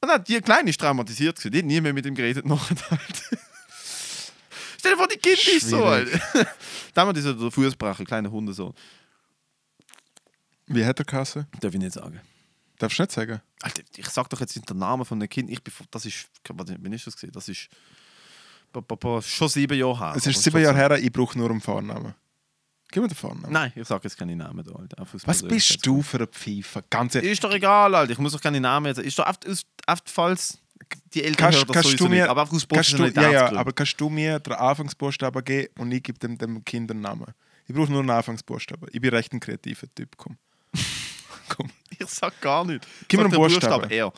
[0.00, 1.36] Und dann, die Kleine ist traumatisiert.
[1.36, 1.52] Gewesen.
[1.52, 2.44] Die hat nie mehr mit ihm geredet.
[2.44, 2.76] Nachher.
[4.86, 5.84] Stell dir vor, die Kind ist so.
[5.84, 6.20] Alter.
[6.94, 8.72] Damals ist er der Fußbrecher, kleiner Hundesohn.
[10.66, 11.46] Wie hat er Kasse?
[11.60, 12.20] Darf ich nicht sagen.
[12.78, 13.40] Darfst du nicht sagen?
[13.62, 15.50] Alter, ich sag doch jetzt nicht den Namen von dem Kind.
[15.50, 17.32] Ich bin, das ist, warte, wann ist das gesehen?
[17.32, 17.68] Das ist
[18.72, 20.14] ba, ba, ba, schon sieben Jahre her.
[20.16, 22.14] Es ist sieben Jahre her, ich brauche nur einen Vornamen.
[22.90, 23.52] Gib mir den Vornamen.
[23.52, 25.04] Nein, ich sage jetzt keine Namen da, Alter.
[25.24, 26.82] Was bist du für ein Pfeifer?
[26.88, 27.32] Ganz ehrlich.
[27.32, 28.12] Ist doch egal, Alter.
[28.12, 28.98] Ich muss doch keine Namen jetzt.
[28.98, 29.44] Ist doch oft,
[29.86, 30.58] oft falls
[31.14, 32.30] die Eltern Kannst, du mir.
[32.30, 36.02] Aber einfach aus du, ja, ja, aber kannst du mir den Anfangsbuchstaben geben und ich
[36.02, 37.26] gebe dem, dem Kind einen Namen?
[37.66, 38.88] Ich brauche nur einen Anfangsbuchstaben.
[38.92, 40.16] Ich bin recht ein kreativer Typ.
[40.16, 40.36] Komm.
[41.48, 41.70] Komm.
[41.98, 42.86] Ich sag gar nicht.
[43.08, 43.90] Gib mir einen den Buchstaben.
[43.90, 44.12] R.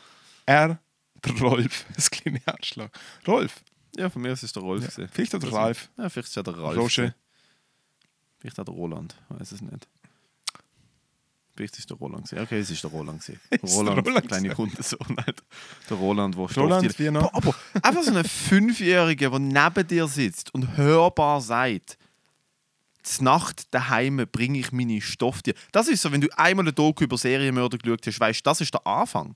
[0.47, 0.79] R,
[1.25, 1.87] der Rolf.
[1.95, 2.89] Das kleine Arschloch.
[3.27, 3.63] Rolf.
[3.97, 4.83] Ja, von mir ist es der Rolf.
[4.83, 5.09] gewesen.
[5.13, 5.91] Vielleicht auch der Ralf.
[5.97, 6.77] Ja, vielleicht ist ja der Ralf.
[6.77, 7.15] Roger.
[8.39, 9.17] Vielleicht auch der Roland.
[9.29, 9.89] Weiß es nicht.
[11.59, 12.25] Vielleicht ist der Roland.
[12.29, 12.43] gewesen.
[12.45, 13.21] Okay, es ist der Roland.
[13.21, 13.41] gewesen.
[13.51, 15.17] Ist der Roland, Roland kleine Hundesohn.
[15.27, 15.43] halt.
[15.91, 17.33] Der Roland, wo Roland, noch?
[17.33, 21.99] Boah, Aber einfach so ein Fünfjähriger, der neben dir sitzt und hörbar sagt,
[23.03, 25.57] «Zur Nacht daheim bringe ich meine Stofftiere».
[25.73, 28.61] Das ist so, wenn du einmal eine Doku über Serienmörder geschaut hast, weißt du, das
[28.61, 29.35] ist der Anfang.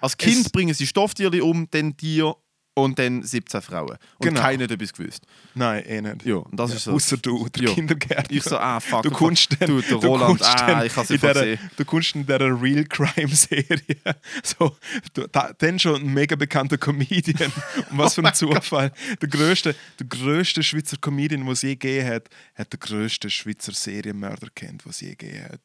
[0.00, 2.34] Als Kind Es- bringen sie Stofftiere um, dann Tier
[2.74, 3.90] und dann 17 Frauen.
[4.18, 4.40] Und Genau.
[4.40, 5.26] keiner hat etwas gewusst.
[5.54, 6.24] Nein, eh nicht.
[6.24, 6.92] Ja, und das ist so.
[6.92, 7.74] Außer du, der Ja.
[7.74, 8.36] Kindergärtner.
[8.36, 9.02] Ich so, ah, fuck.
[9.02, 11.70] Du kommst dann, du, der du Roland, kommst ah, ich in dieser, versehen.
[11.76, 13.78] Du kommst in dieser Real Crime Serie.
[14.42, 14.76] So,
[15.14, 17.52] du, da, dann schon ein mega bekannter Comedian.
[17.90, 18.92] Und was Oh für ein Zufall.
[19.20, 23.72] Der größte, der größte Schweizer Comedian, den es je gegeben hat, hat der größte Schweizer
[23.72, 25.60] Serienmörder kennt, was es je gegeben hat.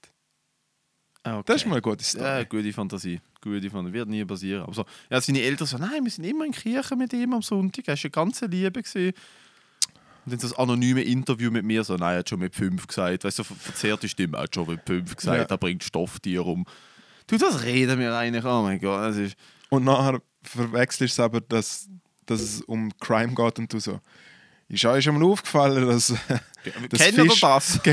[1.28, 1.44] Ah, okay.
[1.48, 2.24] Das ist mal eine gute Story.
[2.24, 3.20] Ja, gute Fantasie.
[3.42, 3.94] Gute Fantasie.
[3.94, 4.62] Wird nie passieren.
[4.64, 7.34] Aber so, ja, seine Eltern so, nein, wir sind immer in der Kirche mit ihm
[7.34, 7.88] am Sonntag.
[7.88, 8.84] Er war eine ganze Liebe.
[8.84, 9.14] Gewesen.
[10.26, 12.86] Und dann so das anonyme Interview mit mir, so, nein, er hat schon mit fünf
[12.86, 13.24] gesagt.
[13.24, 15.56] Weißt du, so ver verzerrte Stimme, er hat schon mit fünf gesagt, Ja.
[15.56, 16.66] er bringt Stofftiere um.
[17.28, 18.46] Du, das reden wir eigentlich.
[18.46, 19.36] Oh mein Gott, das ist.
[19.70, 21.88] Und nachher verwechselst du aber, dass,
[22.28, 24.00] dass es um Crime geht und du so.
[24.68, 26.14] Ist euch schon mal aufgefallen, dass.
[26.90, 27.80] das Kennen Fisch- das?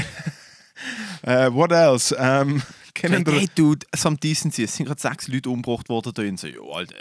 [1.23, 2.15] Äh, what else?
[2.19, 2.61] Ähm,
[2.95, 4.65] kennen Hey, dude, some decency.
[4.65, 6.13] Es sind gerade sechs Leute umgebracht worden.
[6.15, 6.97] Da so, jo, Alter,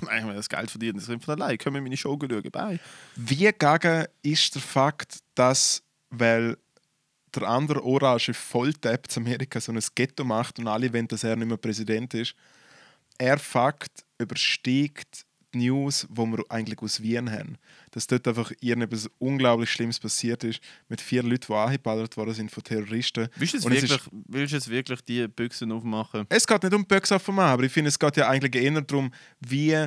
[0.00, 0.96] manchmal das Geld verdienen.
[0.96, 1.58] Das sind von allein.
[1.58, 2.50] Können wir meine Show schauen?
[2.50, 2.80] Bye.
[3.16, 6.56] Wie gegen ist der Fakt, dass, weil
[7.34, 11.36] der andere Orange Volltap zu Amerika so ein Ghetto macht und alle wollen, dass er
[11.36, 12.34] nicht mehr Präsident ist,
[13.18, 17.56] er Fakt übersteigt die News, wo wir eigentlich aus Wien haben.
[17.92, 22.50] Dass dort einfach irgendetwas unglaublich Schlimmes passiert ist, mit vier Leuten, die angeballert worden sind
[22.50, 23.28] von Terroristen.
[23.36, 26.26] Willst du jetzt, wirklich, ist- willst du jetzt wirklich die Büchsen aufmachen?
[26.28, 29.12] Es geht nicht um Böcks auf aber ich finde, es geht ja eigentlich eher darum,
[29.40, 29.86] wie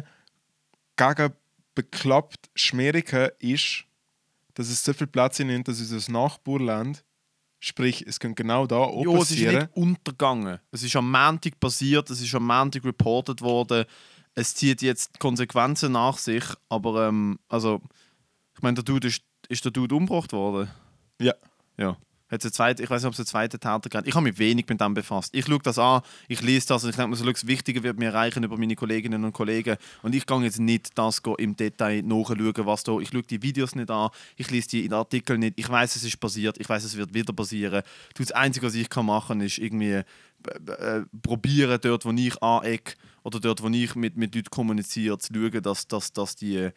[0.95, 1.33] gegen
[1.75, 3.83] bekloppt Schmerika ist,
[4.55, 7.03] dass es so viel Platz nimmt, dass unser Nachbarland,
[7.59, 9.55] sprich, es könnte genau da auch Ja, es ist passieren.
[9.57, 10.59] nicht untergegangen.
[10.71, 13.85] Es ist am Montag passiert, es ist am Montag reported worden.
[14.37, 17.81] Es zieht jetzt Konsequenzen nach sich, aber ähm, also,
[18.55, 20.69] ich meine, der Dude ist, ist der Dude umgebracht worden.
[21.19, 21.33] Ja.
[21.75, 21.97] Ja.
[22.29, 24.05] Hat's eine zweite, ich weiß nicht, ob es einen zweiten Täter gab.
[24.05, 25.33] Ich habe mich wenig mit dem befasst.
[25.33, 27.97] Ich schaue das an, ich lese das und ich denke mir so, das Wichtige wird
[27.97, 29.75] mir erreichen über meine Kolleginnen und Kollegen.
[30.03, 32.99] Und ich gehe jetzt nicht das im Detail nachschauen, was da.
[32.99, 35.57] Ich schaue die Videos nicht an, ich lese die Artikel nicht.
[35.57, 37.81] Ich weiß, es ist passiert, ich weiß, es wird wieder passieren.
[38.15, 40.03] Das Einzige, was ich kann machen ist irgendwie äh,
[40.67, 42.93] äh, probieren, dort, wo ich anecke
[43.27, 46.69] oder dort, wo ich mit, mit Leuten kommuniziere, zu schauen, dass, dass, dass die.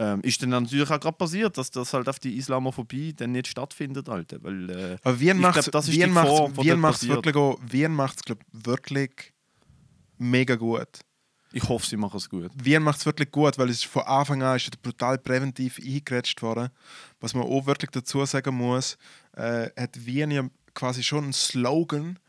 [0.00, 3.48] Ähm, ist dann natürlich auch gerade passiert, dass das halt auf die Islamophobie dann nicht
[3.48, 4.38] stattfindet, Alter.
[4.44, 5.56] Weil, äh, Aber Wien macht
[5.88, 7.16] Wien macht's- Wien macht's passiert.
[7.16, 9.32] wirklich, auch- Wien macht's, glaub, wirklich
[10.18, 11.00] mega gut.
[11.52, 12.52] Ich hoffe, sie machen es gut.
[12.62, 16.68] Wien macht es wirklich gut, weil es von Anfang an ist brutal präventiv eingegrätscht worden.
[17.20, 18.96] Was man auch wirklich dazu sagen muss,
[19.36, 22.20] äh, hat Wien ja quasi schon einen Slogan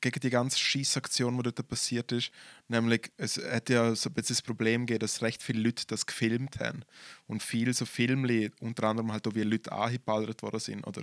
[0.00, 2.30] gegen die ganze Schießaktion, die dort passiert ist.
[2.68, 6.06] Nämlich, es hat ja so ein bisschen das Problem gegeben, dass recht viele Leute das
[6.06, 6.82] gefilmt haben.
[7.26, 10.86] Und viele so Filme, unter anderem halt auch wie Leute angeballert worden sind.
[10.86, 11.02] Oder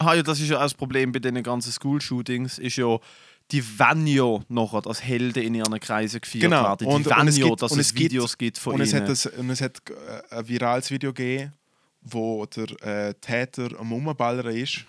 [0.00, 2.98] Ah ja, das ist ja auch das Problem bei den ganzen School-Shootings, ist ja,
[3.52, 6.62] die wollen ja nachher als Helden in ihren Kreisen gefeiert Genau.
[6.64, 6.78] werden.
[6.88, 8.90] Die Und- es ja, gibt- dass und es, es gibt- Videos gibt von und es,
[8.92, 9.02] ihnen.
[9.02, 11.52] hat das, und es hat äh, ein virales Video gegeben,
[12.02, 14.84] wo der äh, Täter am Umballern ist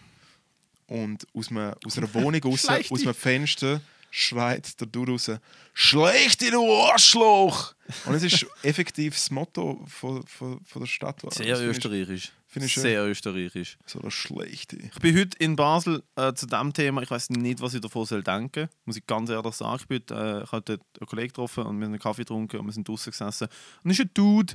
[0.88, 3.82] und aus, einem, aus einer Wohnung raus, aus einem Fenster
[4.16, 5.30] schreit der Dur raus
[5.74, 11.22] «Schleich dich, du Arschloch!» Und es ist effektiv das Motto von, von, von der Stadt.
[11.34, 12.32] Sehr ich- österreichisch.
[12.48, 12.84] finde ich schön.
[12.84, 13.78] Sehr österreichisch.
[13.86, 14.86] So das «Schleich dich».
[14.86, 17.02] Ich bin heute in Basel äh, zu diesem Thema.
[17.02, 19.80] Ich weiß nicht, was ich davon soll denken Muss ich ganz ehrlich sagen.
[19.82, 22.58] Ich, bin, äh, ich habe dort einen Kollegen getroffen und wir haben einen Kaffee getrunken
[22.58, 23.50] und wir sind draußen gesessen.
[23.84, 24.54] Und es ist ein Dude.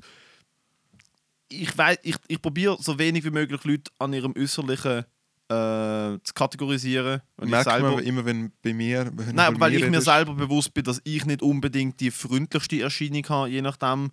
[1.50, 5.04] Ich, weiss, ich, ich probiere so wenig wie möglich Leute an ihrem Äußerlichen
[5.50, 7.20] äh, zu kategorisieren.
[7.36, 9.10] Und ich Merkt selber, man immer, wenn bei mir...
[9.12, 10.04] Wenn Nein, bei weil ich mir redest.
[10.04, 14.10] selber bewusst bin, dass ich nicht unbedingt die freundlichste Erscheinung habe, je nachdem.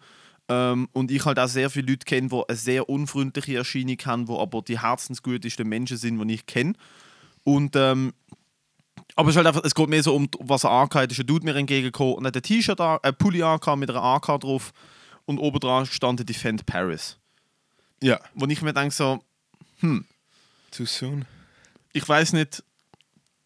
[0.49, 4.25] Ähm, und ich halt auch sehr viele Leute kenne, die eine sehr unfreundliche Erscheinung haben,
[4.25, 6.73] die aber die herzensgutesten Menschen sind, die ich kenne.
[7.43, 8.13] Und ähm,
[9.15, 11.19] aber es, halt einfach, es geht mehr so um, was er angehabt ist.
[11.19, 14.73] Ein Dude mir entgegengekommen und hat ein T-Shirt, ein Pulli angehabt mit einer AK drauf
[15.25, 17.17] und oben dran stand Defend Paris.
[18.01, 19.23] Ja, Wo ich mir denke so,
[20.77, 21.25] too soon.
[21.93, 22.63] ich weiß nicht,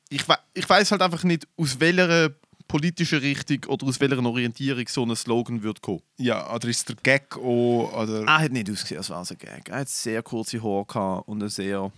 [0.10, 2.32] ich, we ich weiß halt einfach nicht, aus welcher
[2.68, 6.02] politischen Richtung oder aus welcher Orientierung so ein Slogan wird kommen.
[6.18, 7.92] Ja, oder ist der Gag auch...
[7.94, 9.70] Oder Er hat nicht ausgesehen, als wäre es ein Gag.
[9.70, 11.92] Er hat sehr kurze Haare gehabt und eine sehr,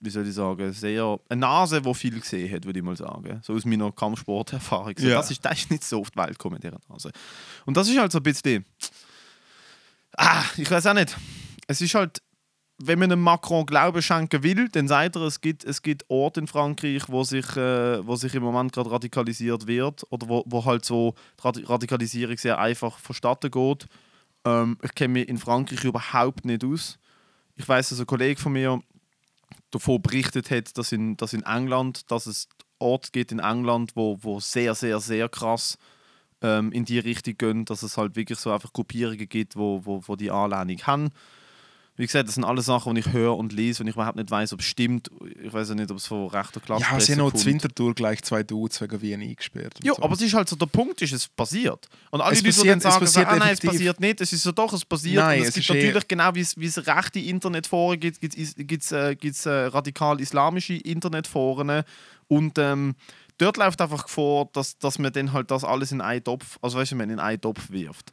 [0.00, 3.40] wie soll ich sagen, sehr, eine Nase, die viel gesehen hat, würde ich mal sagen.
[3.42, 4.94] So aus meiner Kampfsporterfahrung.
[4.98, 5.16] So, Ja.
[5.16, 7.10] das, ist, das ist nicht so die Welt gekommen, diese Nase.
[7.64, 8.64] Und das ist halt so ein bisschen.
[10.16, 11.16] Ah, ich weiß auch nicht.
[11.66, 12.20] Es ist halt,
[12.78, 16.40] wenn man einem Macron Glauben schenken will, dann sagt er, es gibt, es gibt Orte
[16.40, 20.64] in Frankreich, wo sich, äh, wo sich im Moment gerade radikalisiert wird oder wo, wo
[20.64, 23.86] halt so Radikalisierung sehr einfach vonstatten geht.
[24.44, 26.98] Ähm, ich kenne mich in Frankreich überhaupt nicht aus.
[27.56, 28.80] Ich weiß, dass ein Kollege von mir
[29.72, 34.18] davon berichtet hat, dass in, dass in England, dass es Orte gibt in England, wo,
[34.22, 35.78] wo sehr, sehr, sehr krass
[36.42, 40.00] ähm, in die Richtung gehen, dass es halt wirklich so einfach Gruppierungen gibt, wo, wo,
[40.06, 41.10] wo die Anlehnung haben.
[41.98, 44.30] Wie gesagt, das sind alles Sachen, die ich höre und lese und ich überhaupt nicht
[44.30, 45.10] weiß, ob es stimmt.
[45.44, 47.92] Ich weiß ja nicht, ob es von rechter Klasse Ja, sie haben noch zur Wintertour
[47.94, 49.74] gleich zwei Dudes wegen Wien eingesperrt.
[49.82, 50.02] ja, so.
[50.02, 51.88] aber es ist halt so, der Punkt ist, es passiert.
[52.10, 54.00] Und alle Es Leute, die passiert- dann sagen, es so, passiert ah, nein, es passiert
[54.00, 55.16] nicht, es ist so doch, es passiert.
[55.24, 58.38] Nein, es, es gibt eh- natürlich genau, wie es, wie es rechte Internetforen gibt, gibt
[58.38, 61.82] es gibt's, äh, gibt's, äh, radikal-islamische Internetforen
[62.28, 62.94] und ähm,
[63.38, 66.78] dort läuft einfach vor, dass, dass man dann halt das alles in einen Topf, also
[66.78, 68.12] weißt du, in einen Topf wirft.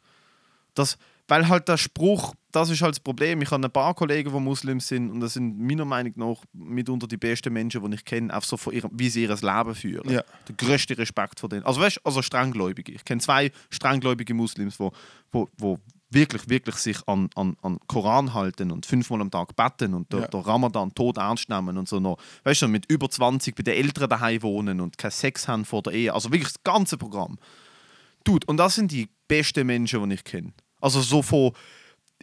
[0.73, 3.41] Das, weil halt der Spruch, das ist halt das Problem.
[3.41, 7.07] Ich habe ein paar Kollegen, die Muslims sind und das sind meiner Meinung nach mitunter
[7.07, 10.09] die besten Menschen, die ich kenne, auch so von ihrem, wie sie ihr Leben führen.
[10.11, 10.23] Ja.
[10.47, 11.63] Der größte Respekt vor denen.
[11.65, 12.91] Also weißt, also strenggläubige.
[12.93, 14.91] Ich kenne zwei strenggläubige Muslims, wo,
[15.31, 15.77] wo, wo
[16.09, 20.21] wirklich, wirklich sich an, an, an Koran halten und fünfmal am Tag beten und der,
[20.21, 20.27] Ja.
[20.27, 22.17] der Ramadan tot ernst nehmen und so noch.
[22.43, 25.81] Weißt du, mit über 20 bei den Eltern daheim wohnen und keinen Sex haben vor
[25.81, 26.13] der Ehe.
[26.13, 27.37] Also wirklich das ganze Programm.
[28.23, 30.53] Dude, und das sind die besten Menschen, die ich kenne.
[30.79, 31.51] Also so von.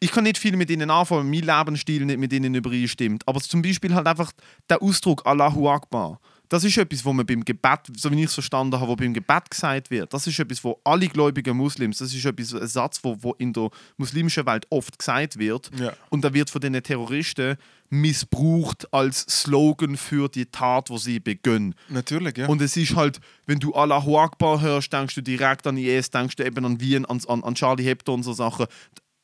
[0.03, 3.23] Ich kann nicht viel mit ihnen anfangen, mein Lebensstil nicht mit ihnen übereinstimmt.
[3.29, 4.33] Aber zum Beispiel halt einfach
[4.69, 6.19] der Ausdruck Allahu Akbar.
[6.49, 9.15] Das ist etwas, wo man beim Gebet, so wie ich es verstanden habe, wo beim
[9.15, 10.13] Gebet gesagt wird.
[10.13, 13.53] Das ist etwas, wo alle gläubigen Muslims, das ist etwas, ein Satz, wo, wo in
[13.53, 15.71] der muslimischen Welt oft gesagt wird.
[15.79, 15.95] Ja.
[16.11, 17.57] Und der wird von den Terroristen
[17.89, 21.75] missbraucht als Slogan für die Tat, wo sie begönnen.
[21.89, 22.49] Natürlich, ja.
[22.49, 26.37] Und es ist halt, wenn du Allahu Akbar hörst, denkst du direkt an IS, denkst
[26.37, 28.67] du eben an Wien, an, an, an Charlie Hebdo und so Sachen.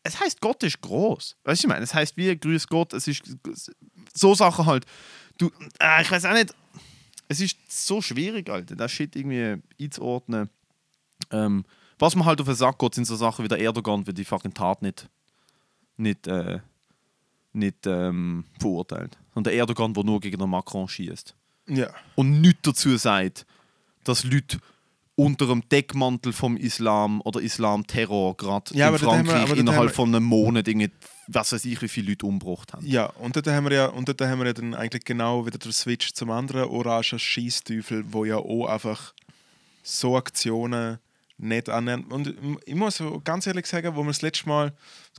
[0.08, 1.36] Es heißt, Gott ist groß.
[1.44, 3.22] Weißt du, ich meine, es heißt wie Grüß Gott, es ist
[4.14, 4.86] so Sachen halt.
[5.36, 6.54] Du, äh, ich weiß auch nicht,
[7.28, 10.48] es ist so schwierig, Alter, das Shit irgendwie einzuordnen.
[11.30, 11.64] Ähm,
[11.98, 14.24] was man halt auf den Sack geht, sind so Sachen wie der Erdogan, wie die
[14.24, 15.08] fucking Tat nicht,
[15.96, 16.60] nicht, äh,
[17.52, 19.18] nicht ähm, verurteilt.
[19.34, 21.34] Und der Erdogan, der nur gegen den Macron schießt
[21.68, 21.90] ja.
[22.14, 23.46] und nichts dazu sagt,
[24.04, 24.58] dass Leute
[25.18, 29.94] unter dem Deckmantel vom Islam oder Islam-Terror gerade Ja, in wir- Frankreich haben innerhalb wir-
[29.94, 30.92] von einem Monat irgendwie,
[31.26, 32.86] was weiß ich, wie viele Leute umgebracht haben.
[32.86, 35.58] Ja, und dort haben wir ja, und dort haben wir ja dann eigentlich genau wieder
[35.58, 39.12] den Switch zum anderen orangen Schießteufel, wo ja auch einfach
[39.82, 40.98] so Aktionen
[41.36, 42.04] nicht annehmen.
[42.04, 44.72] Und ich muss ganz ehrlich sagen, wo wir das letzte Mal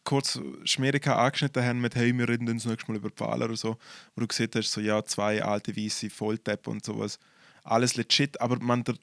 [0.06, 3.58] kurz Schmerika angeschnitten haben mit «Hey, wir reden dann das nächste Mal über Wahlen» oder
[3.58, 3.76] so,
[4.16, 7.20] wo du gesehen hast, so ja, zwei alte Weisse, Volltepp und sowas,
[7.66, 8.96] alles legit, aber man, der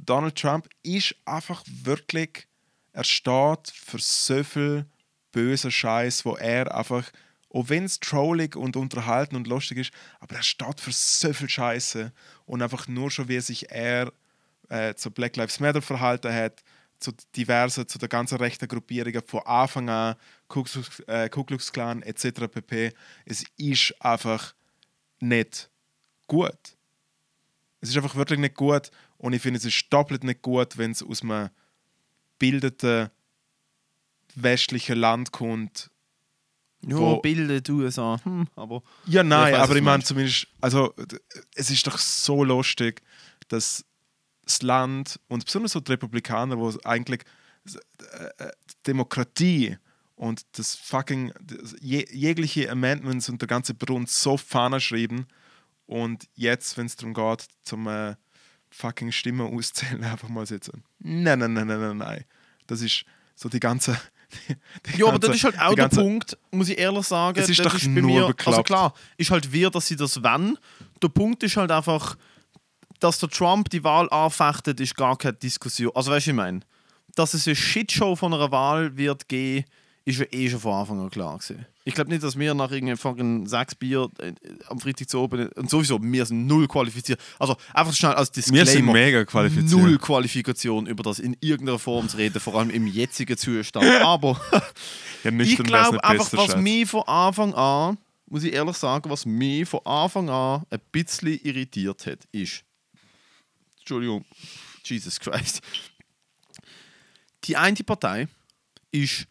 [0.00, 2.46] Donald Trump ist einfach wirklich,
[2.92, 4.86] er steht für so viel
[5.32, 7.10] böser Scheiß, wo er einfach,
[7.50, 11.48] auch wenn es trollig und unterhalten und lustig ist, aber er steht für so viel
[11.48, 12.12] Scheiße
[12.46, 14.12] und einfach nur schon, wie sich er
[14.68, 16.62] äh, zu Black Lives Matter verhalten hat,
[16.98, 20.16] zu diversen, zu der ganzen rechten Gruppierungen von Anfang an,
[20.48, 20.64] Ku
[21.06, 22.46] äh, Ku Klux Klan etc.
[22.50, 22.92] pp.
[23.24, 24.54] Es ist einfach
[25.20, 25.68] nicht
[26.26, 26.76] gut.
[27.80, 28.90] Es ist einfach wirklich nicht gut
[29.24, 31.48] und ich finde, es ist doppelt nicht gut, wenn es aus einem
[32.38, 33.08] bildeten
[34.34, 35.90] westlichen Land kommt.
[36.86, 38.18] Ja, Wo- Bilder, du so.
[38.22, 40.92] Hm, aber Ja, nein, ich weiß, aber ich meine zumindest, also
[41.54, 43.00] es ist doch so lustig,
[43.48, 43.86] dass
[44.42, 47.22] das Land und besonders so die Republikaner, wo eigentlich
[48.18, 48.50] äh,
[48.86, 49.78] Demokratie
[50.16, 55.26] und das fucking das, je, jegliche Amendments und der ganze Brunnen so fahne schreiben
[55.86, 58.16] und jetzt, wenn es darum geht, zum äh,
[58.76, 60.84] fucking Stimmen auszählen, einfach mal sitzen.
[60.98, 62.24] Nein, nein, nein, nein, nein, nein.
[62.66, 63.98] Das ist so die ganze.
[64.48, 64.56] Die,
[64.94, 67.06] die Ja, aber ganze- das ist halt auch die der ganze- Punkt, muss ich ehrlich
[67.06, 67.38] sagen.
[67.38, 70.22] Es ist das doch bei nur mir, Also klar, ist halt wir, dass sie das
[70.22, 70.58] wollen.
[71.02, 72.16] Der Punkt ist halt einfach,
[73.00, 75.92] dass der Trump die Wahl anfechtet, ist gar keine Diskussion.
[75.94, 76.60] Also weißt du, ich meine,
[77.14, 79.66] dass es eine Shitshow von einer Wahl wird geben,
[80.04, 81.66] ist ja eh schon von Anfang an klar gewesen.
[81.86, 84.32] Ich glaube nicht, dass wir nach irgendeinem fucking sechs Bier äh,
[84.68, 87.20] am Freitag zu oben und sowieso, wir sind null qualifiziert.
[87.38, 88.64] Also einfach schnell als Disclaimer.
[88.64, 89.82] Wir sind mega qualifiziert.
[89.82, 93.84] Null Qualifikation über das in irgendeiner Form zu reden, vor allem im jetzigen Zustand.
[94.02, 94.40] Aber
[95.24, 99.68] Ja, ich glaube einfach, was mich von Anfang an, muss ich ehrlich sagen, was mich
[99.68, 102.64] von Anfang an ein bisschen irritiert hat, ist.
[103.80, 104.24] Entschuldigung,
[104.84, 105.60] Jesus Christ.
[107.44, 108.28] Die eine Partei
[108.90, 109.26] ist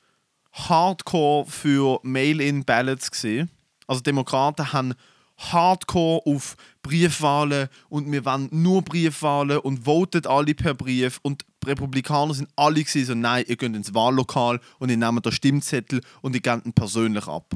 [0.54, 3.50] hardcore für Mail-in-Ballots gesehen.
[3.88, 4.94] Also Demokraten haben
[5.38, 11.70] hardcore auf Briefwahlen und wir wollen nur Briefwahlen und votet alle per Brief und die
[11.70, 16.36] Republikaner sind alle so nein, ihr geht ins Wahllokal und ihr nehmt den Stimmzettel und
[16.36, 17.56] ihr gebt ihn persönlich ab.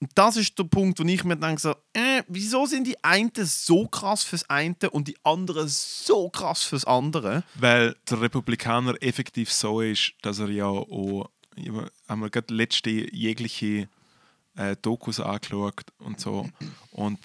[0.00, 3.32] Und das ist der Punkt, wo ich mir denke, so, äh, wieso sind die einen
[3.42, 7.42] so krass fürs eine und die anderen so krass fürs andere?
[7.54, 11.72] Weil der Republikaner effektiv so ist, dass er ja auch, ich
[12.08, 13.88] haben wir gerade letzte jegliche
[14.56, 16.48] äh, Dokus angeschaut und so.
[16.90, 17.18] Und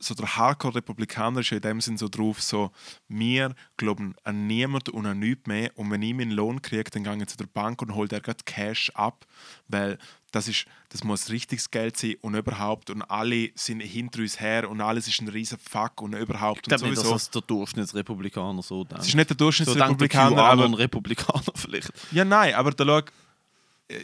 [0.00, 2.72] so der Hardcore-Republikaner ist ja in dem Sinn so drauf, so,
[3.08, 7.04] wir glauben an niemand und an nichts mehr und wenn ich meinen Lohn kriege, dann
[7.04, 9.26] gehe ich zu der Bank und hole der gerade Cash ab,
[9.68, 9.98] weil
[10.32, 14.70] das, ist, das muss richtiges Geld sein und überhaupt und alle sind hinter uns her
[14.70, 18.62] und alles ist ein riesen Fuck und überhaupt Ich glaube nicht, dass das der Durchschnittsrepublikaner
[18.62, 19.02] so denkt.
[19.02, 21.92] Es ist nicht der so Durchschnittsrepublikaner, QAnon aber Republikaner vielleicht.
[22.12, 23.02] Ja, nein, aber da schau,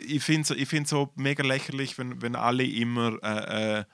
[0.06, 3.84] ich finde es ich find's so mega lächerlich, wenn, wenn alle immer äh, äh,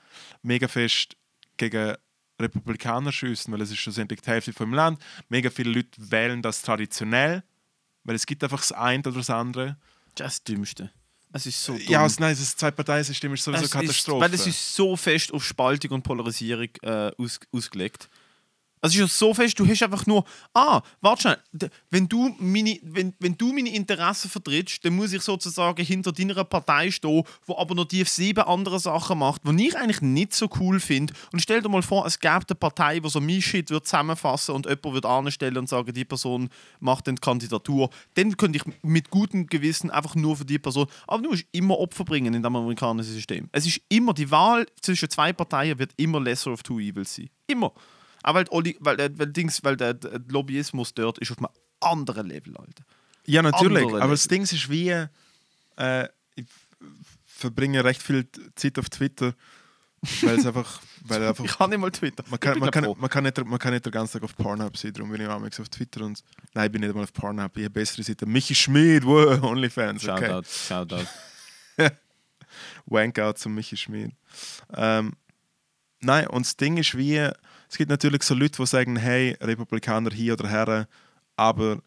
[0.41, 1.15] mega fest
[1.57, 1.95] gegen
[2.39, 4.99] Republikaner schießen, weil es ist schlussendlich die Hälfte vom Land.
[5.29, 7.43] Mega viele Leute wählen das traditionell,
[8.03, 9.77] weil es gibt einfach das eine oder das andere.
[10.15, 10.91] Das ist das Dümmste.
[11.31, 11.87] Es ist so dumm.
[11.87, 14.23] Ja, es, nein, es ist zwei Parteien-System ist sowieso es Katastrophe.
[14.25, 18.09] Ist, weil es ist so fest auf Spaltung und Polarisierung äh, aus, ausgelegt.
[18.83, 22.77] Also ist ja so fest, du hast einfach nur, ah, warte schnell, wenn du, meine,
[22.83, 27.57] wenn, wenn du meine Interessen vertrittst, dann muss ich sozusagen hinter deiner Partei stehen, wo
[27.57, 31.13] aber noch die sieben andere Sachen macht, die ich eigentlich nicht so cool finde.
[31.31, 34.53] Und stell dir mal vor, es gäbe eine Partei, die so mein Shit wird zusammenfassen
[34.53, 36.49] und jemand wird anstellen und sagen, die Person
[36.81, 37.89] macht dann die Kandidatur.
[38.15, 41.79] Dann könnte ich mit gutem Gewissen einfach nur für die Person, aber du musst immer
[41.79, 43.47] Opfer bringen in dem amerikanischen System.
[43.53, 47.29] Es ist immer, die Wahl zwischen zwei Parteien wird immer lesser of two evils sein.
[47.47, 47.71] Immer.
[48.23, 51.49] Auch weil, Oli- weil, der- weil, Dings, weil der, der Lobbyismus dort ist auf einem
[51.79, 52.83] anderen Level, Alter.
[53.25, 53.83] Ja, natürlich.
[53.83, 54.27] andere Aber das.
[54.27, 54.89] Ding ist wie,
[55.77, 56.45] äh, ich
[57.25, 59.33] verbringe recht viel Zeit auf Twitter,
[60.21, 62.23] weil es einfach, weil einfach Ich habe nicht mal Twitter.
[62.29, 64.75] Man kann, man, kann, man, kann nicht, man kann nicht den ganzen Tag auf Pornhub
[64.77, 66.21] sein, darum bin ich auch auf Twitter und.
[66.53, 68.29] Nein, ich bin nicht mal auf Pornhub, ich habe bessere Seiten.
[68.31, 70.27] Michi Schmid, wow, Onlyfans, okay.
[70.27, 71.07] Shoutout, Shoutout.
[72.85, 74.11] Wankout zum Michi Schmid.
[74.73, 75.13] Ähm,
[76.01, 77.29] nein, und das Ding ist wie,
[77.73, 80.87] es gibt natürlich so Leute, die sagen, hey, Republikaner hier oder her,
[81.35, 81.79] aber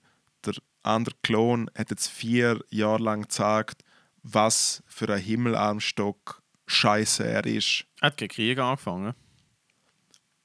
[0.45, 3.85] der andere Klon hat jetzt vier Jahre lang gesagt,
[4.25, 7.85] was für ein Himmelarmstock Scheiße er ist.
[8.01, 9.15] Er hat keinen Krieg angefangen.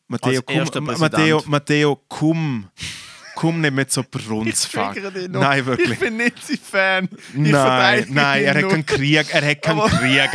[0.07, 0.83] Matteo, Als komm.
[0.83, 2.69] Matteo, Matteo, komm.
[3.35, 4.95] Komm nicht mit so Brunzfuck.
[5.29, 5.91] Nein, wirklich.
[5.91, 7.09] Ich bin nicht sein Fan.
[7.33, 10.29] Ich Nein, nein, er hat keinen Krieg, er hat keinen Krieg.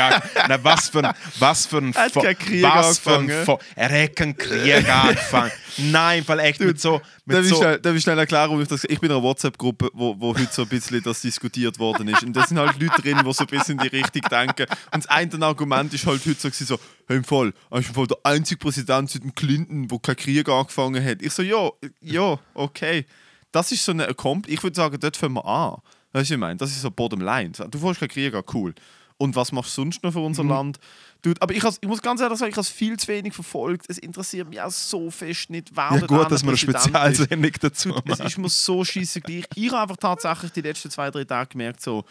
[0.48, 3.58] Nein, was für ein, was für ein, Er hat keinen Krieg was für ein angefangen.
[3.74, 5.52] Er hat keinen Krieg angefangen.
[5.78, 8.84] Nein, weil echt mit so, mit Darf ich, schnell, darf ich schnell erklären, ich das
[8.84, 12.22] Ich bin in einer WhatsApp-Gruppe, wo, wo heute so ein bisschen das diskutiert worden ist.
[12.22, 14.66] Und da sind halt Leute drin, die so ein bisschen in die Richtung denken.
[14.92, 18.06] Und das eine Argument ist halt heute so, so hey, im Fall, ist im Fall
[18.06, 21.22] der einzige Präsident seit dem Clinton, der keinen Krieg angefangen hat.
[21.22, 21.70] Ich so, ja,
[22.00, 23.06] ja, okay.
[23.52, 25.76] das ist so eine Accomp Ich würde sagen, dort fangen wir an.
[26.12, 27.52] Weißt du, ich meine, das ist so Bottom Line.
[27.70, 28.74] Du fährst keinen Krieg an, cool.
[29.18, 30.48] Und was machst du sonst noch für unser Mhm.
[30.50, 30.78] Land?
[31.22, 33.34] Dude, aber ich, has, ich muss ganz ehrlich sagen, ich habe es viel zu wenig
[33.34, 33.86] verfolgt.
[33.88, 36.56] Es interessiert mich auch so fest nicht, wer Ja gut, dass wir eine.
[36.56, 38.26] Spezialsendung dazu Es machen.
[38.26, 39.44] ist mir so scheiße gleich.
[39.54, 42.04] Ich habe einfach tatsächlich die letzten zwei, drei Tage gemerkt, so,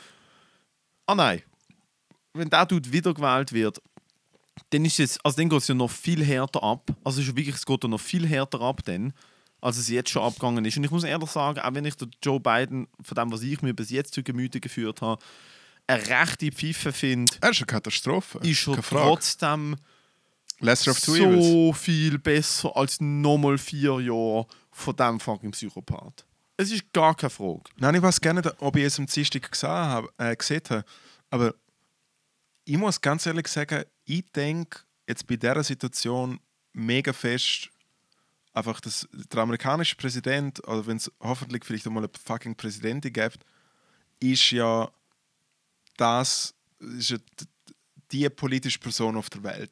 [1.05, 1.41] ah nein,
[2.33, 3.81] wenn der Dude wiedergewählt wird,
[4.71, 6.89] dann ist es, also dann geht es ja noch viel härter ab.
[7.03, 9.13] Also es ist wirklich, es geht ja noch viel härter ab dann,
[9.61, 10.77] als es jetzt schon abgegangen ist.
[10.77, 13.61] Und ich muss ehrlich sagen, auch wenn ich den Joe Biden, von dem, was ich
[13.61, 15.21] mir bis jetzt zu Gemüte geführt habe,
[15.87, 18.39] eine rechte Pfeife finde, Er ist eine Katastrophe.
[18.39, 19.05] ist er Frage.
[19.05, 19.77] trotzdem
[21.41, 26.25] so viel besser als nochmal vier Jahre von diesem fucking Psychopath.
[26.57, 27.63] Es ist gar keine Frage.
[27.77, 30.85] Nein, ich weiß gerne, ob ich es am Dienstag gesehen habe, äh, gesehen habe.
[31.29, 31.53] Aber
[32.63, 36.39] ich muss ganz ehrlich sagen, ich denke jetzt bei dieser Situation
[36.73, 37.69] mega fest,
[38.53, 43.39] einfach, dass der amerikanische Präsident, oder wenn es hoffentlich vielleicht einmal eine fucking Präsidentin gibt,
[44.21, 44.89] ist ja
[45.97, 47.15] das, ist
[48.11, 49.71] die politische Person auf der Welt.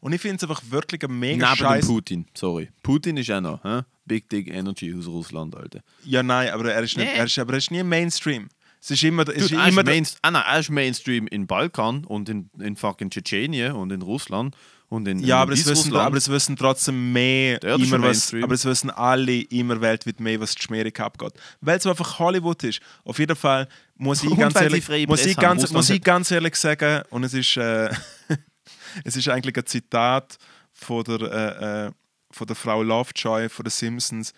[0.00, 1.86] Und ich finde es einfach wirklich ein mega Neben dem scheiß.
[1.86, 2.68] Putin, sorry.
[2.82, 3.82] Putin ist auch noch, hä?
[4.04, 5.82] Big Dick Energy aus Russland, Alter.
[6.04, 7.18] Ja, nein, aber er ist, nicht, Nee.
[7.18, 8.48] er ist, aber er ist nie Mainstream.
[8.80, 11.26] Es ist immer, es ist Dude, er, ist immer Mainst ah, nein, er ist Mainstream
[11.26, 14.56] in Balkan und in, in fucking Tschetschenien und in Russland
[14.90, 18.32] und in, Ja, in aber es, wissen, aber es wissen trotzdem mehr, Der immer was,
[18.32, 21.34] aber es wissen alle immer weltweit mehr, was die Schmierig abgeht.
[21.60, 22.80] Weil es einfach Hollywood ist.
[23.04, 26.54] Auf jeden Fall muss ich Und ganz ehrlich, muss ich ganz, muss ich ganz ehrlich
[26.56, 27.90] sagen, und es ist, äh,
[29.04, 30.38] es ist eigentlich ein Zitat
[30.72, 31.90] von der, äh, äh,
[32.30, 34.32] von der Frau Lovejoy von den Simpsons.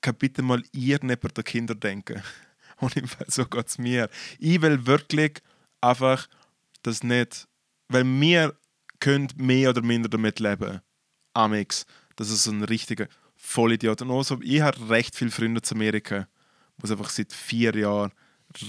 [0.00, 2.22] Kann bitte mal ihr nicht bei den Kindern denken.
[2.78, 4.08] Und im Fall so geht es mir.
[4.40, 5.40] Ich will wirklich
[5.80, 6.26] einfach
[6.82, 7.46] das nicht,
[7.88, 8.56] weil wir
[9.02, 10.80] können mehr oder minder damit leben.
[11.34, 11.86] Amix,
[12.16, 14.00] das ist so ein richtiger Vollidiot.
[14.02, 16.28] Und also, ich habe recht viele Freunde zu Amerika,
[16.78, 18.12] wo es einfach seit vier Jahren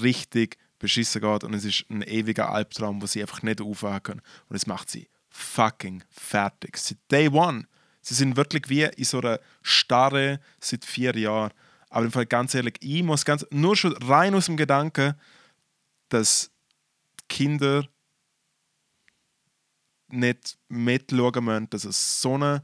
[0.01, 4.21] richtig beschissen geht und es ist ein ewiger Albtraum, wo sie einfach nicht aufwachen können.
[4.49, 6.77] Und es macht sie fucking fertig.
[6.77, 7.67] Seit Day One.
[8.01, 11.53] Sie sind wirklich wie in so einer Starre seit vier Jahren.
[11.89, 15.13] Aber im Fall ganz ehrlich, ich muss ganz, nur schon rein aus dem Gedanken,
[16.09, 16.49] dass
[17.29, 17.87] Kinder
[20.13, 22.61] nicht mitschauen müssen, dass es so ein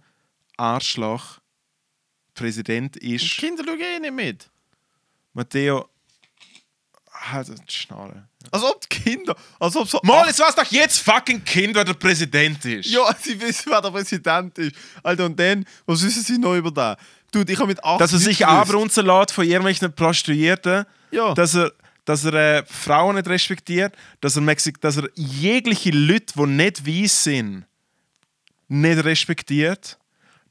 [0.57, 1.39] Arschloch
[2.33, 3.37] Präsident Die ist.
[3.37, 4.49] Kinder schauen eh nicht mit.
[5.33, 5.89] Matteo
[7.11, 8.27] hat die Schnarre.
[8.51, 9.99] Als ob die Kinder, als ob so...
[10.03, 12.89] Mal, jetzt weiß doch jetzt fucking Kind, wer der Präsident ist.
[12.89, 14.75] Ja, sie wissen, wer der Präsident ist.
[15.03, 16.95] Alter, und dann, was wissen sie noch über den?
[17.31, 21.33] Dude, ich habe mit 8 Dass er sich abrunzen lässt von irgendwelchen Prostituierten, Ja.
[21.33, 21.71] dass er,
[22.09, 26.87] dass er äh, Frauen nicht respektiert, dass er, Mexik dass er jegliche Leute, die nicht
[26.87, 27.67] weiß sind,
[28.67, 29.99] nicht respektiert,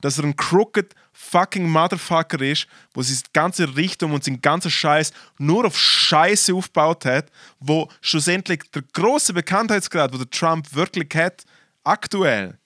[0.00, 5.10] dass er ein crooked fucking Motherfucker ist, wo seine ganze Richtung und sein ganzer Scheiß
[5.38, 7.26] nur auf Scheiße aufgebaut hat,
[7.58, 11.42] wo schlussendlich der große Bekanntheitsgrad, der Trump wirklich hat,
[11.82, 12.56] aktuell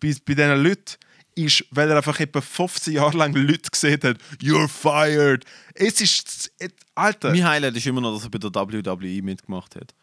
[0.00, 0.94] bei, bei diesen Leuten,
[1.34, 5.44] ist, weil er einfach etwa 15 Jahre lang Leute gesehen hat, you're fired.
[5.74, 9.74] Es ist, es- Alter, Mein Highlight ist immer noch, dass er bei der WWE mitgemacht
[9.76, 9.94] hat.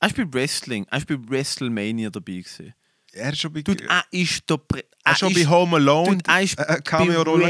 [0.00, 2.74] Er ist bei Wrestling, er ist bei WrestleMania dabei gewesen.
[3.12, 4.46] er ist schon bei, Dude, er ist.
[4.46, 7.44] Prä er ist schon bei Home Alone Dude, er ist eine bei.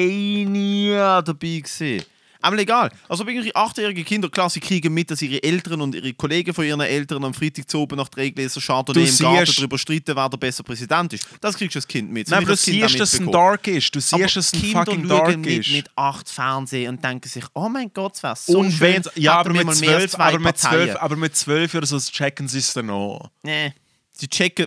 [0.00, 2.04] WrestleMania dabei gewesen.
[2.42, 2.90] Aber egal.
[3.08, 6.54] Also bei irgendwelche achtjährige Kinder, klar, sie kriegen mit, dass ihre Eltern und ihre Kollegen
[6.54, 9.78] von ihren Eltern am Freitag zu oben nach drei Gläser Chardonnay Du im Garten darüber
[9.78, 11.26] streiten, wer der bessere Präsident ist.
[11.40, 12.28] Das kriegst du als Kind mit.
[12.28, 13.30] So Nein, aber du das siehst, dass es ein.
[13.30, 13.94] Dark ist.
[13.94, 15.72] Du siehst, dass es ein Kinder fucking Dark mit, ist.
[15.72, 19.02] mit acht Fernsehen und denken sich, oh mein Gott, es wäre so und schön, wenn,
[19.16, 22.72] ja, aber mit, zwölf, aber, mit zwölf, aber mit zwölf oder so checken sie es
[22.72, 23.30] dann auch.
[23.42, 23.72] Nee.
[24.12, 24.66] Sie checken,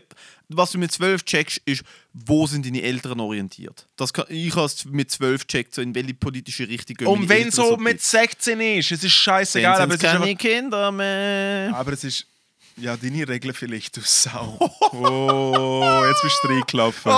[0.49, 1.83] was du mit zwölf checkst, ist,
[2.13, 3.87] wo sind deine Eltern orientiert.
[3.95, 7.29] Das kann, ich habe es mit zwölf checkt, so in welche politische Richtung gehen Und
[7.29, 8.21] wenn es so mit bisschen.
[8.21, 11.73] 16 ist, es ist scheißegal, aber es ist, keine Kinder mehr.
[11.75, 12.27] aber es ist.
[12.75, 14.57] Ja, deine Regeln vielleicht, du Sau.
[14.93, 17.11] Oh, jetzt bist du reingelaufen.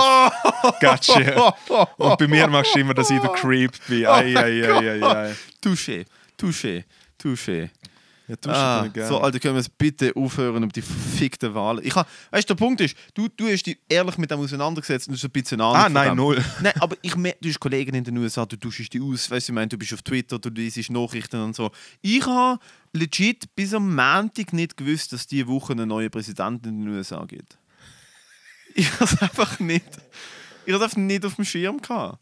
[0.80, 1.54] Gotcha.
[1.96, 4.06] Und bei mir machst du immer, dass ich der Creep bin.
[4.06, 5.34] Ei, ei, ei, ei, ei.
[5.62, 6.04] Touché,
[6.38, 6.84] touché,
[7.18, 7.70] touché.
[8.28, 9.08] Ja, du Ah, ah, gerne.
[9.08, 11.84] so, Alter, können wir es bitte aufhören um die verfickten Wahlen?
[11.84, 15.06] Ich hab, weißt du, der Punkt ist, du, du hast dich ehrlich mit dem auseinandergesetzt
[15.06, 16.44] und du hast ein bisschen Ahnung ah, nein, null.
[16.60, 19.52] Nein, aber ich du hast Kollegen in den USA, du tauschst die aus, weißt du,
[19.52, 21.70] ich meine, du bist auf Twitter, du liest Nachrichten und so.
[22.02, 22.58] Ich habe
[22.92, 27.24] legit bis am Montag nicht gewusst, dass diese Woche einen neuen Präsidenten in den USA
[27.24, 27.58] gibt.
[28.78, 29.86] Ich habe es einfach nicht.
[30.66, 32.18] Ich habe es einfach nicht auf dem Schirm gehabt.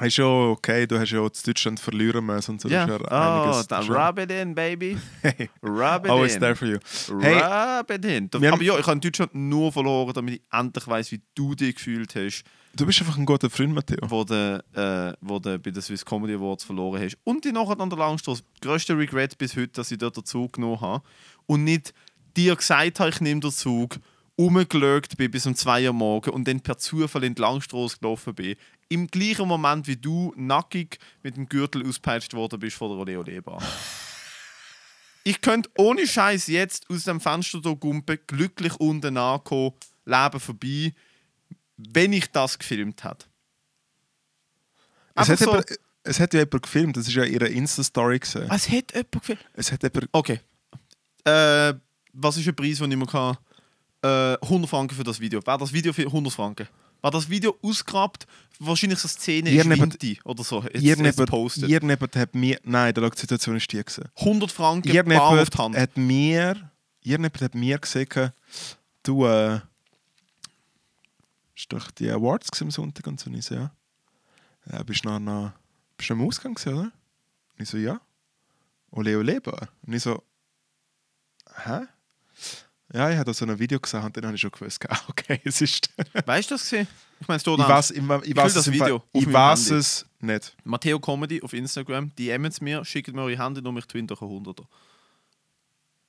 [0.00, 2.68] Ist ja okay, du hast ja auch zu Deutschland verlieren müssen und so.
[2.68, 4.96] Ist ja oh, dann rub it in, baby.
[5.22, 6.40] Hey, Rub it always in.
[6.40, 6.78] there for you.
[7.20, 8.28] Hey, Rub it in.
[8.32, 11.20] wir haben- Aber ja, ich habe in Deutschland nur verloren, damit ich endlich weiß, wie
[11.34, 12.44] du dich gefühlt hast,
[12.76, 13.98] Du bist einfach ein guter Freund, Matteo.
[14.08, 17.16] wo du, äh, wo du bei den Swiss Comedy Awards verloren hast.
[17.24, 18.42] Und die nachher an der Langstrasse.
[18.60, 21.02] Größter Regret bis heute, dass ich dort den Zug genommen habe.
[21.46, 21.92] Und nicht
[22.36, 23.96] dir gesagt habe, ich nehme den Zug,
[24.38, 28.34] rumgeschaut bin bis um 2 Uhr morgen und dann per Zufall in die Langstrasse gelaufen
[28.34, 28.54] bin.
[28.90, 33.18] Im gleichen Moment, wie du nackig mit dem Gürtel auspeitscht worden bist vor der Ole
[33.18, 33.62] Ole Bar.
[35.24, 39.74] Ich könnte ohne Scheiß jetzt aus dem Fenster hier gumpen, glücklich unten ankommen,
[40.06, 40.94] Leben vorbei,
[41.76, 43.26] wenn ich das gefilmt hätte.
[45.14, 45.66] Es hat, so- jemand,
[46.04, 48.48] es hat ja jemand gefilmt, das ist ja ihre Insta-Story gesehen.
[48.48, 49.44] Was hat jemand gefilmt?
[49.52, 50.08] Es hat jemand.
[50.12, 50.40] Okay.
[51.24, 51.74] Äh,
[52.14, 53.36] was ist der Preis, den ich mir kann?
[54.02, 55.44] Äh, 100 Franken für das Video.
[55.44, 56.68] War das Video für 100 Franken?
[57.00, 58.26] War das Video ausgegrabt?
[58.58, 60.62] Wahrscheinlich so eine Szene ist Irgendjemand- Winti oder so.
[60.62, 61.68] Jetzt, jetzt Irgendjemand, gepostet.
[61.68, 62.58] irgendjemand hat mir.
[62.64, 64.04] Nein, der die Situation ist die gewesen.
[64.16, 65.76] 100 Franken bar auf die Hand.
[65.76, 66.70] hat mir.
[67.02, 68.32] Irgendjemand hat mir gesagt,
[69.04, 69.26] du.
[69.26, 69.60] Äh,
[71.54, 73.28] ist doch die Awards am Sonntag und so.
[73.30, 73.72] Und ich so, ja.
[74.70, 75.52] ja bist du noch, noch,
[75.96, 76.82] bist du am Ausgang gewesen, oder?
[76.82, 78.00] Und ich so, ja.
[78.90, 79.68] Ole Ole Bar.
[79.84, 80.22] Und ich so,
[81.64, 81.80] hä?
[82.92, 84.98] Ja, ich habe da so ein Video gesehen und dann habe ich schon gewusst, ah,
[85.08, 85.90] okay, es ist.
[86.24, 86.88] Weißt du das gesehen?
[87.20, 90.06] Ich meine, es steht ich weiß, ich, ich will weiß das Video ich weiß es
[90.20, 90.56] nicht.
[90.64, 92.14] Matteo Comedy auf Instagram.
[92.16, 94.64] DMen es mir, schickt mir eure und ich twin euch ein 100er.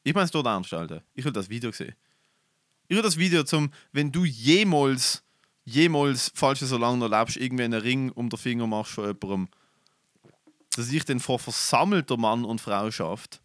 [0.04, 1.04] Ich meine, es steht ernst, Alter.
[1.14, 1.96] Ich will das Video sehen.
[2.88, 5.24] Ich will das Video zum, wenn du jemals,
[5.66, 9.06] jemals, falls du so lange noch lebst, irgendwie einen Ring um den Finger machst von
[9.06, 9.50] jemandem,
[10.76, 13.42] dass ich dann vor versammelter Mann und Frau schafft,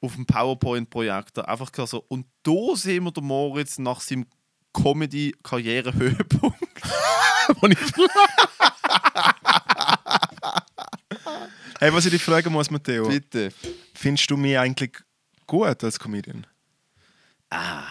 [0.00, 4.26] auf dem PowerPoint-Projektor einfach so, und da sehen wir den Moritz nach seinem
[4.72, 6.56] Comedy-Karriere-Höhepunkt.
[11.78, 13.50] Hey, was ich dich fragen muss, Matteo, Bitte.
[13.92, 14.96] findest du mich eigentlich
[15.46, 16.46] gut als Comedian?
[17.50, 17.82] Ah.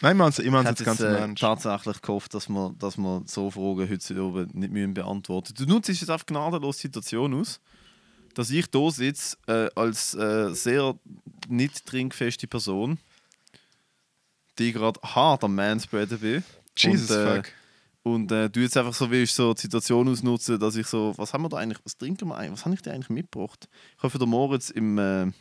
[0.00, 1.40] Nein, ich meine es jetzt ganz äh, Ernst.
[1.40, 5.88] tatsächlich gehofft, dass wir, dass wir so Fragen heute oben nicht müssen beantworten Du nutzt
[5.88, 7.60] jetzt einfach gnadenlos Situation aus,
[8.34, 10.96] dass ich hier sitze äh, als äh, sehr
[11.48, 12.98] nicht trinkfeste Person,
[14.58, 16.44] die gerade hart am Manspreaden bin.
[16.76, 17.52] Jesus und, äh, fuck.
[18.02, 21.32] Und äh, du jetzt einfach so willst, so die Situation ausnutzen, dass ich so, was
[21.32, 23.66] haben wir da eigentlich, was trinken wir eigentlich, was habe ich dir eigentlich mitgebracht?
[23.96, 25.32] Ich habe für den Moritz im äh,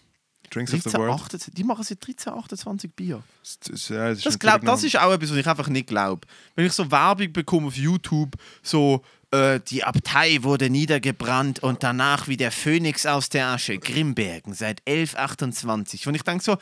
[0.49, 1.13] Drinks of the 13, World.
[1.13, 3.23] 28, die machen seit 13, 28 Bier.
[3.41, 6.27] Das, ja, das, ist Das, glaub, das ist auch etwas, was ich einfach nicht glaube.
[6.55, 9.03] Wenn ich so Werbung bekomme auf YouTube, so
[9.33, 14.81] äh, die Abtei wurde niedergebrannt und danach wie der Phönix aus der Asche, Grimbergen, seit
[14.87, 16.07] 1128.
[16.07, 16.57] Und ich denke so,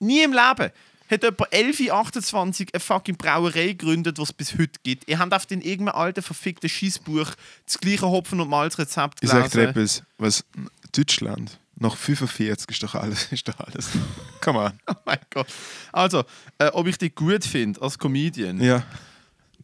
[0.00, 0.72] nie im Leben
[1.10, 5.08] hat jemand 1128 eine fucking Brauerei gegründet, was es bis heute gibt.
[5.08, 7.30] Ihr habt auf den irgendeinem alten verfickten Schießbuch
[7.64, 9.70] das gleiche Hopfen- und Malzrezept Ich sag dir gelesen.
[9.70, 10.44] etwas, was
[10.92, 13.24] Deutschland nach 45 ist doch alles.
[13.32, 13.90] Ist doch alles.
[14.40, 14.72] Come on.
[14.90, 15.46] Oh mein Gott.
[15.92, 16.24] Also,
[16.58, 18.60] äh, ob ich dich gut finde als Comedian?
[18.60, 18.82] Ja.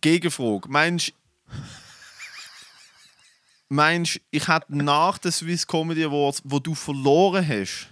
[0.01, 0.69] Gegenfrage.
[0.69, 1.13] Meinst
[3.69, 7.89] Meinst ich hätte nach den Swiss Comedy Awards, wo du verloren hast,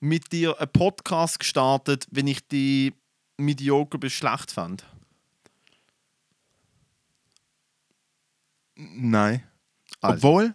[0.00, 2.92] mit dir einen Podcast gestartet, wenn ich die
[3.36, 4.84] mediocre bis schlecht fand?
[8.76, 9.42] Nein.
[10.00, 10.28] Also.
[10.28, 10.54] Obwohl,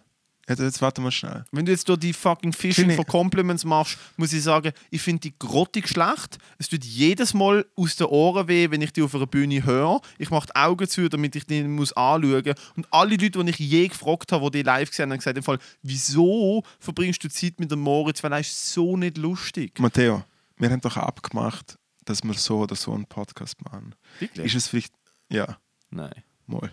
[0.50, 1.44] jetzt, jetzt warte mal schnell.
[1.50, 5.20] Wenn du jetzt durch die fucking Fishing for Compliments machst, muss ich sagen, ich finde
[5.20, 6.38] die grottig schlecht.
[6.58, 10.00] Es tut jedes Mal aus den Ohren weh, wenn ich die auf einer Bühne höre.
[10.18, 12.54] Ich mache die Augen zu, damit ich die muss anschauen muss.
[12.76, 15.36] Und alle Leute, die ich je gefragt habe, die die live gesehen haben, haben gesagt,
[15.36, 19.78] im Fall, wieso verbringst du Zeit mit dem Moritz, weil er ist so nicht lustig.
[19.78, 20.24] Matteo,
[20.56, 23.94] wir haben doch abgemacht, dass wir so oder so einen Podcast machen.
[24.18, 24.46] Wirklich?
[24.46, 24.92] Ist es vielleicht.
[25.30, 25.58] Ja,
[25.90, 26.22] Nein.
[26.46, 26.72] mal.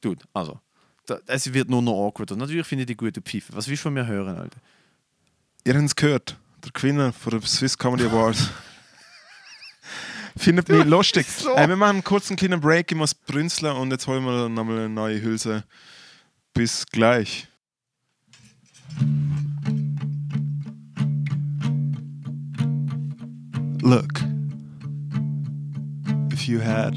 [0.00, 0.60] Dude, also,
[1.26, 2.32] es wird nur noch awkward.
[2.32, 3.52] Und natürlich finde ich die gute Pfeife.
[3.54, 4.58] Was willst du von mir hören, Alter?
[5.64, 6.36] Ihr habt es gehört.
[6.64, 8.50] Der Gewinner von der Swiss Comedy Awards.
[10.36, 11.26] Findet mich lustig.
[11.26, 11.54] so.
[11.54, 14.78] Äh, wir machen einen kurzen kleinen Break, ich muss brünzeln und jetzt holen wir nochmal
[14.78, 15.64] eine neue Hülse.
[16.54, 17.46] Bis gleich.
[23.82, 24.20] Look,
[26.32, 26.94] if you had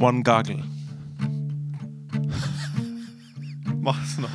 [0.00, 0.62] one goggle,
[3.86, 4.28] Mach es noch.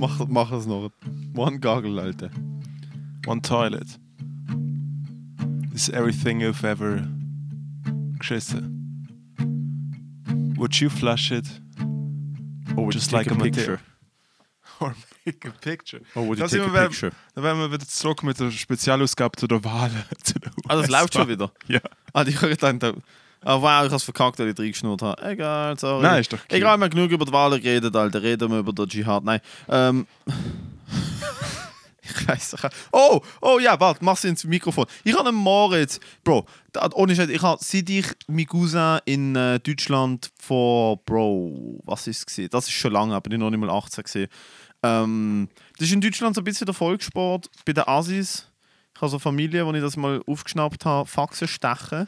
[0.00, 0.90] mach, mach es noch.
[1.34, 2.30] One Gaggle, Alter.
[3.26, 3.86] one toilet,
[5.74, 7.06] is everything you've ever
[8.18, 8.72] geschissen.
[10.56, 11.44] Would you flush it
[12.78, 13.78] Oh, Just take like a Matteo.
[14.80, 14.94] or
[15.26, 16.00] make a picture?
[16.14, 17.12] Oh, would you Da take a wir, picture?
[17.34, 19.90] dann wären wir wieder zurück mit der Spezialausgabe zu der Wahl.
[20.22, 21.52] zu der Ah, das läuft schon wieder.
[21.68, 21.80] Ja.
[22.14, 22.96] Ah, die habe gedacht,
[23.46, 25.22] ah, wow, ich habe es verkackt, weil ich reingeschnurrt habe.
[25.22, 26.02] Egal, sorry.
[26.02, 26.52] Nein, ist doch cute.
[26.52, 28.22] Egal, wir haben genug über die Wahlen geredet, Alter.
[28.22, 29.24] Reden wir über den Dschihad.
[29.24, 29.40] Nein.
[29.68, 30.06] Ähm,
[32.08, 32.74] Ich weiß nicht.
[32.92, 34.86] Oh, oh ja, warte, mach's ins Mikrofon.
[35.04, 36.00] Ich habe einen Moritz.
[36.24, 41.80] Bro, da, ohne Scheiß, ich habe seit ich mein Cousin in äh, Deutschland vor, Bro,
[41.84, 42.50] was ist es?
[42.50, 44.28] Das ist schon lange, aber ich noch nicht mal 18 gesehen.
[44.82, 48.46] Ähm, das ist in Deutschland so ein bisschen der Volkssport bei den Assis.
[48.94, 52.06] Ich habe so eine Familie, wo ich das mal aufgeschnappt habe, Faxen stechen.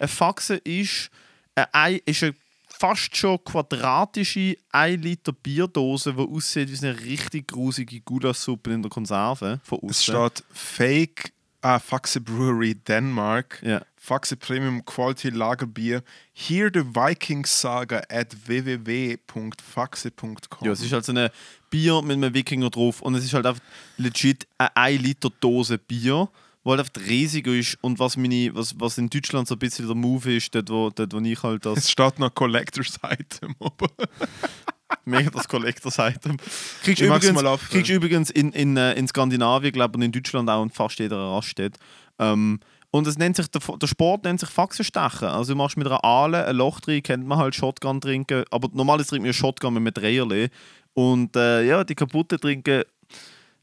[0.00, 1.10] Eine Faxe ist,
[1.54, 2.34] ein Ei, ist eine
[2.68, 8.90] fast schon quadratische 1 Liter Bierdose, die aussieht wie eine richtig grusige Gulaschsuppe in der
[8.90, 9.60] Konserve.
[9.62, 10.14] Von Es außen.
[10.14, 13.60] steht Fake ah, Faxe Brewery Denmark.
[13.62, 13.82] Ja.
[13.96, 16.02] Faxe Premium Quality Lagerbier.
[16.32, 20.66] Hear the Viking Saga at www.faxe.com.
[20.66, 21.28] Ja, es ist halt so ein
[21.68, 23.62] Bier mit einem Wikinger drauf und es ist halt einfach
[23.98, 26.30] legit eine 1 Liter Dose Bier,
[26.62, 29.86] wo halt einfach riesig ist und was, meine, was, was in Deutschland so ein bisschen
[29.86, 33.54] der Move ist, dort wo, dort, wo ich halt das es steht noch Collector's Item.
[33.60, 33.88] aber-
[35.04, 36.36] mega das Collectors Item.
[36.82, 40.48] Kriegst Ich mag's übrigens, kriegst übrigens in, in, äh, in Skandinavien, glaube und in Deutschland
[40.50, 41.78] auch in fast jeder Raststätte.
[42.18, 45.28] Ähm, und es nennt sich, der, der Sport nennt sich Faxenstechen.
[45.28, 48.44] Also du machst mit einer Aale ein Loch drin, kennt man halt Shotgun trinken.
[48.50, 50.50] Aber normalerweise trinkt man Shotgun mit einem Dreierle.
[50.94, 52.82] Und äh, ja, die kaputten trinken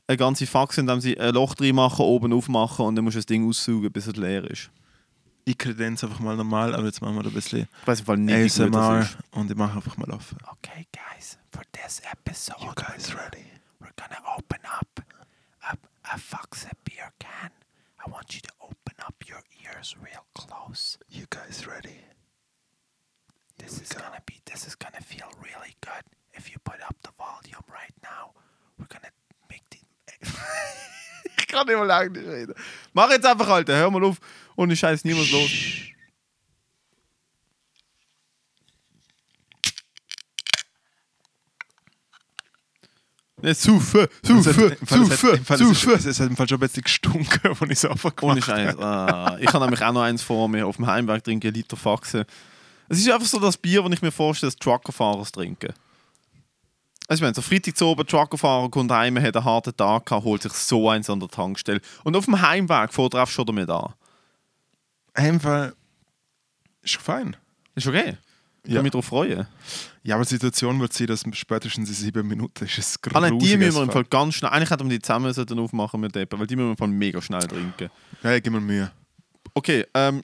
[0.07, 3.19] eine ganze Faxe, indem sie ein Loch drin machen, oben aufmachen und dann musst du
[3.19, 4.69] das Ding aussaugen, bis es leer ist.
[5.45, 8.17] Ich kredenz einfach mal normal, aber jetzt machen wir da ein bisschen Ich weiß Fall
[8.17, 9.17] nicht, wie gut ASMR das ist.
[9.31, 10.35] und ich mache einfach mal auf.
[10.51, 13.45] Okay, guys, for this episode, You guys ready?
[13.79, 15.01] we're gonna open up
[15.61, 15.73] a,
[16.13, 17.51] a Faxe beer can.
[18.05, 20.97] I want you to open up your ears real close.
[21.09, 22.01] You guys ready?
[23.57, 26.03] This is gonna be, this is gonna feel really good.
[26.33, 28.31] If you put up the volume right now,
[28.77, 29.11] we're gonna.
[31.37, 32.53] ich kann nicht mal lange nicht reden.
[32.93, 34.17] Mach jetzt einfach, Alter, hör mal auf.
[34.55, 35.49] Ohne Scheiß, niemand los.
[43.39, 46.59] Nicht saufen, Im Fall, es hat- saufen, im Fall, es hat im Fall schon ein
[46.61, 48.61] bisschen gestunken, als ich es einfach Ohne gemacht habe.
[48.71, 48.79] Scheiß.
[48.79, 50.65] Ah, ich habe nämlich auch noch eins vor mir.
[50.65, 52.25] Auf dem Heimweg trinke ich einen Liter Faxe.
[52.89, 55.71] Es ist einfach so das Bier, das ich mir vorstelle, dass Truckerfahrer trinken.
[57.07, 60.25] Also, ich meine, so Freitag zu oben, Truckerfahrer kommt heim, hat einen harten Tag gehabt,
[60.25, 61.79] holt sich so eins an der Tankstelle.
[62.03, 63.93] Und auf dem Heimweg fährt er einfach schon damit an.
[65.39, 65.73] Fall
[66.83, 67.35] ist schon fein.
[67.75, 68.17] Ist okay.
[68.63, 68.75] Ich Ja.
[68.79, 69.47] kann mich darauf freuen.
[70.03, 73.39] Ja, aber die Situation wird sein, dass spätestens in sieben Minuten ist es Ah, nein,
[73.39, 74.03] die müssen wir im Fall.
[74.03, 74.51] Ganz schnell.
[74.51, 76.87] Eigentlich hätten wir die zusammen sollten aufmachen mit Deppen, weil die müssen wir im Fall
[76.89, 77.89] mega schnell trinken.
[78.23, 78.91] Ja, gib mir Mühe.
[79.53, 80.23] Okay, ähm,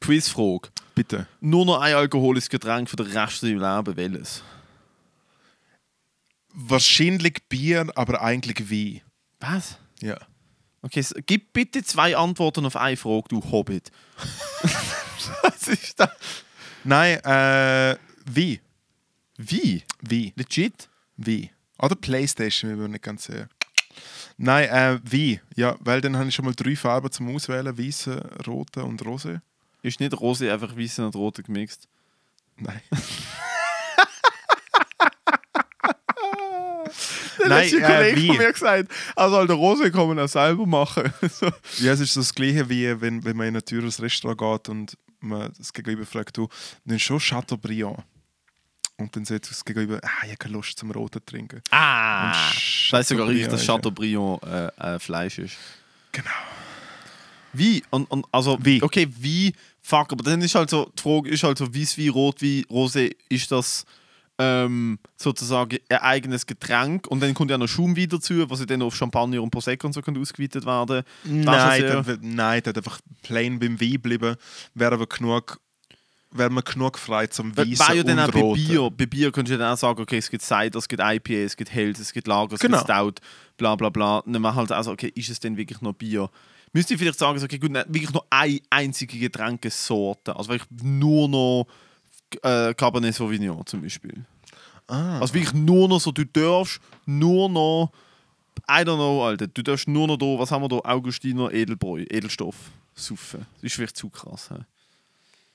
[0.00, 0.68] Quizfrage.
[0.94, 1.26] Bitte.
[1.40, 4.42] Nur noch ein alkoholisches Getränk für den Rest deines Lebens, welches?
[6.54, 9.00] Wahrscheinlich Bier, aber eigentlich Wein.
[9.40, 9.76] Was?
[10.00, 10.16] Ja.
[10.82, 13.90] Okay, s- gib bitte zwei Antworten auf eine Frage, du Hobbit.
[15.42, 16.10] Was ist das?
[16.84, 17.96] Nein, äh,
[18.26, 18.60] Wein.
[19.36, 19.82] Wie?
[20.02, 20.32] Wein.
[20.36, 20.88] Legit?
[21.16, 21.50] Wein.
[21.78, 23.48] Oder Playstation, wir bin nicht ganz sicher.
[24.36, 25.40] Nein, äh, Wein.
[25.56, 29.42] Ja, weil dann habe ich schon mal drei Farben zum Auswählen: Weiße, rote und rose.
[29.82, 31.88] Ist nicht Rose einfach weiß und rote gemixt?
[32.56, 32.80] Nein.
[37.44, 38.26] Der Nein, letzte äh, Kollege wie?
[38.28, 41.12] von mir gesagt, er soll der Rose kommen und selber machen.
[41.30, 41.50] so.
[41.78, 44.68] Ja, es ist so das Gleiche, wie wenn, wenn man in ein teures Restaurant geht
[44.70, 46.48] und man das Gegenüber fragt, du
[46.84, 47.98] nimmst schon Chateaubriand.
[48.96, 51.60] Und dann sagt das Gegenüber, ah, ich habe keine Lust zum Roten zu trinken.
[51.70, 52.32] Ah!
[52.56, 55.56] Ich weiß sogar richtig, dass Chateaubriand äh, äh, Fleisch ist.
[56.12, 56.30] Genau.
[57.52, 57.82] Wie?
[57.90, 58.82] Und, und, also, Wie?
[58.82, 59.52] Okay, wie?
[59.82, 63.14] Fuck, aber dann ist halt so, die Frage ist halt so, Weiss, Rot, wie Rosé,
[63.28, 63.84] ist das
[64.38, 68.82] ähm, sozusagen ein eigenes Getränk und dann kommt ja noch Schaum dazu, was ja dann
[68.82, 71.04] auf Champagner und Prosecco und so ausgeweitet werden.
[71.24, 74.36] Nein, sehr- dann, nein, hat einfach plain beim Wein bleiben.
[74.74, 75.60] Wäre aber genug,
[76.32, 78.54] wäre man genug frei zum Weißen weil ja dann auch bei.
[78.54, 81.32] Bier, bei Bier könntest du dann auch sagen, okay, es gibt Cider, es gibt IPA,
[81.44, 82.78] es gibt Helles, es gibt Lager, es Genau.
[82.78, 83.14] gibt Stout,
[83.56, 84.18] bla bla bla.
[84.18, 86.28] Und dann man halt also, okay, ist es denn wirklich noch Bier?
[86.72, 90.34] Müsste ich vielleicht sagen, okay, gut, wirklich nur eine einzige Getränkesorte.
[90.34, 91.66] Also wirklich nur noch
[92.42, 94.24] äh, Cabernet Sauvignon zum Beispiel.
[94.86, 95.18] Ah.
[95.20, 97.92] Also wirklich nur noch so, du darfst nur noch,
[98.68, 102.04] I don't know, Alter, du darfst nur noch da, was haben wir da, Augustiner Edelbräu,
[102.08, 102.56] Edelstoff,
[102.94, 103.46] saufen.
[103.54, 104.50] Das ist wirklich zu krass.
[104.50, 104.64] He?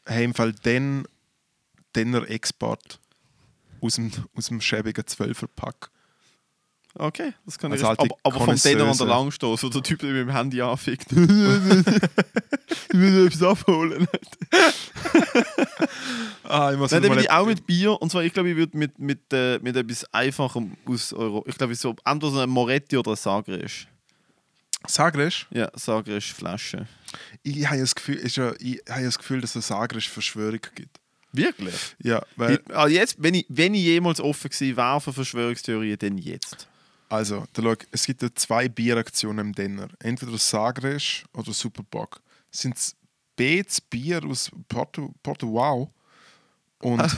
[0.05, 1.05] Hey, im Fall den,
[1.95, 2.99] denner Export
[3.81, 5.91] aus dem, aus dem schäbigen 12er-Pack.
[6.95, 9.07] Okay, das kann Als ich alte aber, aber vom Denner an der.
[9.07, 11.11] Langstoß, wo der Typ der mit dem Handy anfickt.
[11.11, 11.17] ich
[12.93, 14.07] will etwas abholen.
[16.43, 18.01] Ah, ich muss Nein, dann will ich auch mit Bier.
[18.01, 21.45] Und zwar, ich glaube, ich würde mit, mit, äh, mit etwas Einfachem aus Euro.
[21.47, 23.85] Ich glaube, so entweder so ein Moretti oder ein Sagres.
[24.87, 25.45] Sagres?
[25.51, 26.87] Ja, Sagres Flasche.
[27.43, 30.99] Ich habe das Gefühl, ja, ich habe das Gefühl dass es Sagres Verschwörung gibt.
[31.31, 31.95] Wirklich?
[32.01, 36.17] Ja, weil Ah, jetzt, wenn ich, wenn ich jemals offen gewesen wäre für Verschwörungstheorien, dann
[36.17, 36.67] jetzt.
[37.09, 39.87] Also, da schau, es gibt ja zwei Bieraktionen im Denner.
[39.99, 42.21] Entweder Sagres oder Superbock.
[42.51, 42.95] Sind es
[43.35, 45.89] Beats Bier aus Porto, Porto Wow
[46.81, 47.01] und,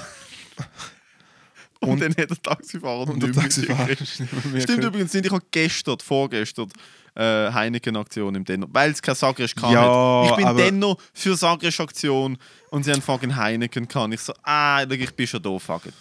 [1.83, 4.83] Und, Und- dann hat der Taxifahrer und der Taxifahrer Stimmt gehört.
[4.83, 6.69] übrigens nicht, ich habe gestern, vorgestern,
[7.15, 9.73] äh, Heineken-Aktion im Denner, weil es keine Sagres kann.
[9.73, 12.37] Ja, ich bin Denner für Sagres-Aktion
[12.69, 14.11] und sie haben fucking Heineken kann.
[14.11, 15.93] Ich so, ah, ich bin schon da, fuck it.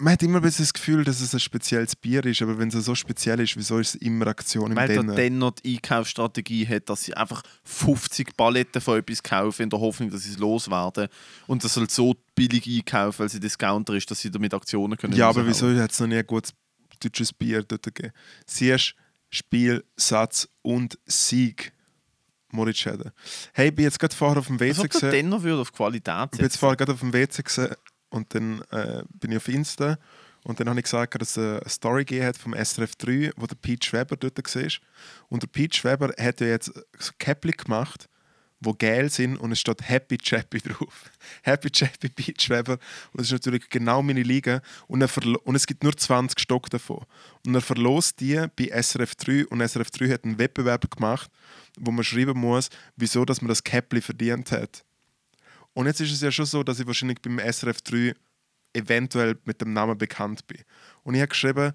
[0.00, 2.68] Man hat immer ein bisschen das Gefühl, dass es ein spezielles Bier ist, aber wenn
[2.68, 5.14] es so speziell ist, wieso ist es immer Aktion im Weil der Denner?
[5.14, 10.10] Denner die Einkaufsstrategie hat, dass sie einfach 50 Paletten von etwas kaufen, in der Hoffnung,
[10.10, 11.08] dass sie es loswerden.
[11.46, 15.12] Und das soll so billig einkaufen, weil sie Discounter ist, dass sie damit Aktionen können.
[15.12, 16.54] Ja, aber wieso hat es noch nie ein gutes
[16.98, 18.14] deutsches Bier dort gegeben?
[18.46, 18.94] Siehst
[19.28, 21.74] Spiel, Satz und Sieg.
[22.52, 23.12] Moritz Schäden.
[23.52, 25.10] Hey, ich bin jetzt gerade vorher auf dem WC gesehen.
[25.10, 27.76] Denner würde auf Qualität Ich bin jetzt vorher gerade auf dem WC gesehen
[28.10, 29.98] und dann äh, bin ich auf Insta
[30.42, 33.56] und dann habe ich gesagt, dass es eine Story hat vom SRF 3, wo der
[33.56, 34.70] Pete Schweber dort war.
[35.28, 38.08] Und der Pete Schweber hat ja jetzt so Käppli gemacht,
[38.60, 41.10] wo geil sind und es steht Happy Chappy drauf.
[41.42, 42.74] Happy Chappy Pete Schweber.
[43.12, 44.62] Und das ist natürlich genau meine Liga.
[44.86, 45.02] Und,
[45.44, 47.04] und es gibt nur 20 Stock davon.
[47.46, 51.30] Und er verlost die bei SRF 3 und SRF 3 hat einen Wettbewerb gemacht,
[51.78, 54.84] wo man schreiben muss, wieso dass man das Käppli verdient hat.
[55.74, 58.14] Und jetzt ist es ja schon so, dass ich wahrscheinlich beim SRF 3
[58.72, 60.58] eventuell mit dem Namen bekannt bin.
[61.02, 61.72] Und ich habe geschrieben,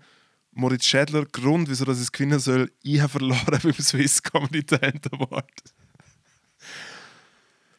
[0.51, 4.63] Moritz Schädler, Grund, wieso dass ich es gewinnen soll, ich habe verloren beim Swiss Comedy
[4.63, 5.49] Talent Award.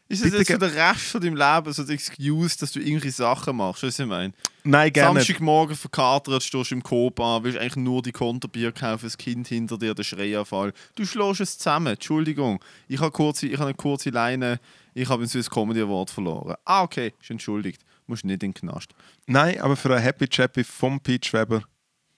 [0.09, 2.79] Ist das Bitte jetzt ge- den Rest von deinem Leben so die Excuse, dass du
[2.79, 3.83] irgendwelche Sachen machst?
[3.83, 4.33] Weißt du, was ich meine?
[4.63, 5.19] Nein, gerne.
[5.19, 9.49] Samstagmorgen verkatert, stehst du im Coop an, willst eigentlich nur die Konterbier kaufen, das Kind
[9.49, 10.73] hinter dir, der Schreianfall.
[10.95, 12.63] Du schlägst es zusammen, Entschuldigung.
[12.87, 14.61] Ich habe kurze, ich habe eine kurze Leine,
[15.03, 16.55] ich habe ein Swiss Comedy Award verloren.
[16.65, 17.83] Ah, okay, ist entschuldigt.
[18.07, 18.95] Musst nicht in den Knast.
[19.27, 21.63] Nein, aber für ein Happy Chappy vom Pete Schweber,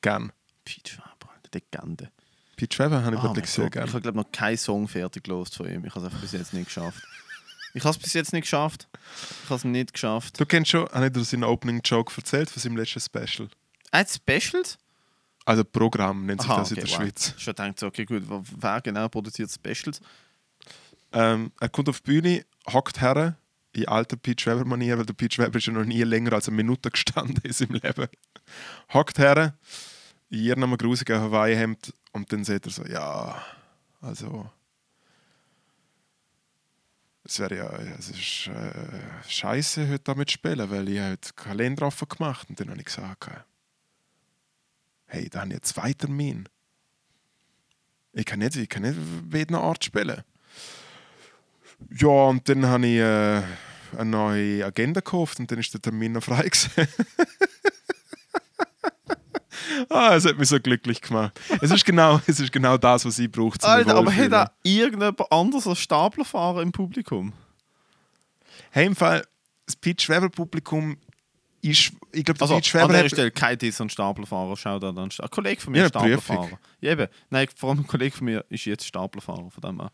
[0.01, 0.33] gern.
[0.65, 2.11] Pete Schwaber, Alter, Legende.
[2.57, 3.73] Pete Schweber habe ich Ah, wirklich sehr Gott.
[3.73, 3.87] gern.
[3.87, 5.85] Ich habe, glaube noch keinen Song fertig gelost von ihm.
[5.85, 7.03] Ich habe es einfach bis jetzt nicht geschafft.
[7.75, 8.89] Ich habe es bis jetzt nicht geschafft.
[9.45, 10.39] Ich habe es nicht geschafft.
[10.39, 13.49] Du kennst schon, habe ich dir seinen Opening Joke erzählt von seinem letzten Special.
[13.93, 14.79] Hat Specials?
[15.45, 17.05] Also Programm nennt sich Aha, das in okay, der wow.
[17.05, 17.35] Schweiz.
[17.39, 18.23] Ich habe gedacht, so, okay, gut,
[18.59, 20.01] wer genau produziert Specials?
[21.13, 23.37] Ähm, er kommt auf die Bühne, hockt her,
[23.73, 26.57] in alter Pete Schweber-Manier, weil der Pete Schweber ist ja noch nie länger als eine
[26.57, 28.09] Minute gestanden in seinem Leben.
[28.93, 29.55] Hockt her,
[30.31, 33.43] in ihrem grusigen Hawaii-Hemd und dann sagt er so, ja,
[34.01, 34.51] also
[37.25, 41.87] es wäre ja, es ist äh, scheiße heute damit zu spielen, weil ich heute Kalender
[41.87, 43.31] offen gemacht und dann habe ich gesagt,
[45.07, 46.49] hey, da habe ich einen zweiten Termin.
[48.13, 48.97] Ich kann nicht, ich kann nicht
[49.33, 50.23] jeden Ort spielen.
[51.91, 53.43] Ja, und dann habe ich äh,
[53.97, 56.49] eine neue Agenda gekauft und dann ist der Termin noch frei
[59.89, 61.39] ah, es hat mich so glücklich gemacht.
[61.61, 64.53] Es ist genau, es ist genau das, was ich brauche, zum Alter, aber hat er
[64.63, 67.33] irgendjemand anderes als Staplerfahrer im Publikum?
[68.71, 69.25] Hey, im Fall,
[69.67, 70.97] das Pete Schweber Publikum
[71.61, 74.57] ist, ich glaube, Also, Pete an der Stelle kein Diss an Staplerfahrer.
[74.57, 75.11] Schau da dann.
[75.19, 76.59] Ein Kollege von mir Ja, ist Staplerfahrer.
[76.81, 77.09] Ja, eben.
[77.31, 79.51] Nein, vor allem ein Kollege von mir ist jetzt Staplerfahrer.
[79.51, 79.91] Von dem her.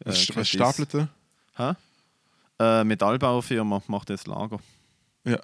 [0.00, 1.08] Äh, was, kein was stapelt er?
[1.56, 1.72] Hä?
[2.58, 4.58] Äh, Metallbauerfirma macht jetzt Lager.
[5.24, 5.40] Ja.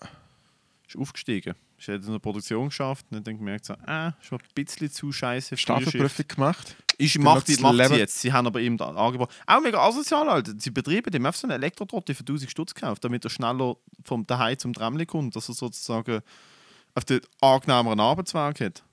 [0.86, 1.54] Ist aufgestiegen.
[1.78, 5.10] Ist jetzt in der Produktion geschafft und dann gemerkt, so, äh, ist ein bisschen zu
[5.10, 5.56] scheiße.
[5.56, 6.76] Stapelprüfung gemacht.
[6.98, 8.20] Ist, Dann macht, die, macht sie jetzt.
[8.20, 9.32] Sie haben aber ihm da angeboten.
[9.46, 10.52] Auch mega asozial, Alter.
[10.56, 14.26] Sie betreiben dem einfach so einen Elektrotrotti für 1000 Stutz gekauft, damit er schneller vom
[14.26, 16.20] daheim zum Tramli kommt, dass er sozusagen
[16.94, 18.84] auf den angenehmeren Arbeitsweg hat.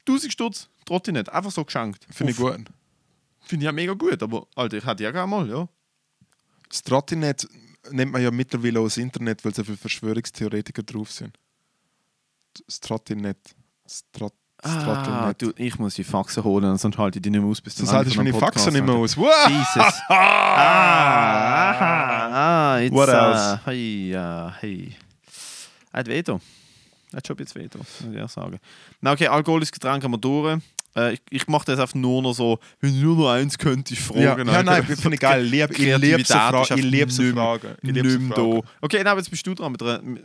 [0.00, 1.30] 1000 Stutz, Trotti nicht.
[1.30, 2.06] Einfach so geschenkt.
[2.10, 2.60] Finde ich gut.
[3.48, 5.66] Finde ich ja mega gut, aber Alter, ich hätte ja gerne mal, ja.
[6.68, 7.48] Das Trottinet
[7.90, 11.34] nennt man ja mittlerweile auch das Internet, weil so viele Verschwörungstheoretiker drauf sind.
[12.66, 13.38] Das Trottinet.
[13.84, 14.04] Das,
[14.60, 17.76] Ah, du, ich muss die Faxen holen, sonst halte ich die nicht mehr aus bis
[17.76, 19.16] haltest du Ende meine Faxen nicht mehr aus.
[19.16, 19.48] Wow!
[19.48, 19.94] Jesus.
[20.08, 20.14] ah,
[22.74, 23.54] ah, jetzt, What else?
[23.54, 24.96] äh, hey, ja, hey.
[25.92, 26.40] Hat Veto.
[27.14, 28.58] Hat schon ein bisschen Veto, muss ich sagen.
[29.00, 30.60] Na okay, alkoholisches Getränk haben wir durch.
[30.98, 33.94] Äh, ich ich mache das einfach nur noch so, wenn ich nur noch eins könnte,
[33.94, 34.48] ich Ja, fragen.
[34.48, 35.42] ja nein, finde ich geil.
[35.44, 37.76] Lieb, ich liebe so Fra ich liebe so Fragen.
[37.82, 38.60] Nimm Fragen.
[38.60, 38.68] da.
[38.80, 39.76] Okay, nein, aber jetzt bist du dran,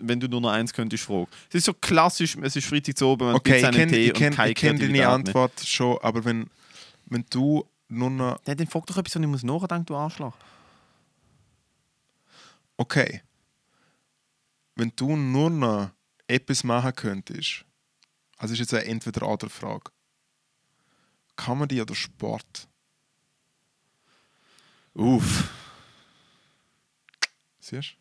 [0.01, 1.27] wenn du nur noch eins könntest fragen.
[1.49, 4.09] Es ist so klassisch, es ist Freitag zu oben, man Okay, ich kenne Tee ich
[4.13, 5.09] und kenn, keine ich kenn deine Kreativität mehr.
[5.09, 6.47] Antwort schon, aber wenn,
[7.05, 8.39] wenn du nur noch.
[8.47, 10.33] Ja, dann frag doch etwas, und ich muss nachdenken, du Arschloch.
[12.77, 13.21] Okay.
[14.75, 15.91] Wenn du nur noch
[16.27, 17.65] etwas machen könntest,
[18.37, 19.91] also ist jetzt eine Entweder-Oder-Frage.
[21.35, 22.67] Comedy oder Sport?
[24.93, 25.49] Uff.
[27.59, 27.95] Siehst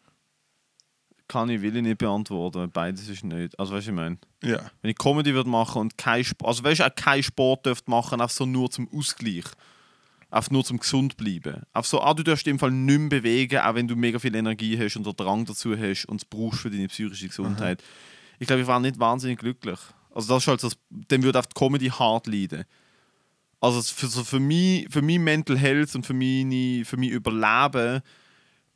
[1.33, 3.59] kann ich, will ich nicht beantworten, beides ist nicht.
[3.59, 4.71] Also weißt du, ich meine, Ja.
[4.83, 7.91] wenn ich Comedy würde machen und kein Sport, also weißt du, auch keinen Sport dürfte
[7.91, 9.47] machen, einfach so nur zum Ausgleich.
[10.31, 11.63] Einfach nur zum gesund bleiben.
[11.73, 14.19] Einfach so, ah, du darfst dich im Fall nicht mehr bewegen, auch wenn du mega
[14.19, 17.83] viel Energie hast und den Drang dazu hast und es brauchst für deine psychische Gesundheit.
[18.39, 19.79] Ich glaube, ich war nicht wahnsinnig glücklich.
[20.15, 22.65] Also das ist halt so, dann würde auf die Comedy hart leiden.
[23.63, 28.03] Also für, so für mich, für mein Mental Health und für, meine, für mein Überleben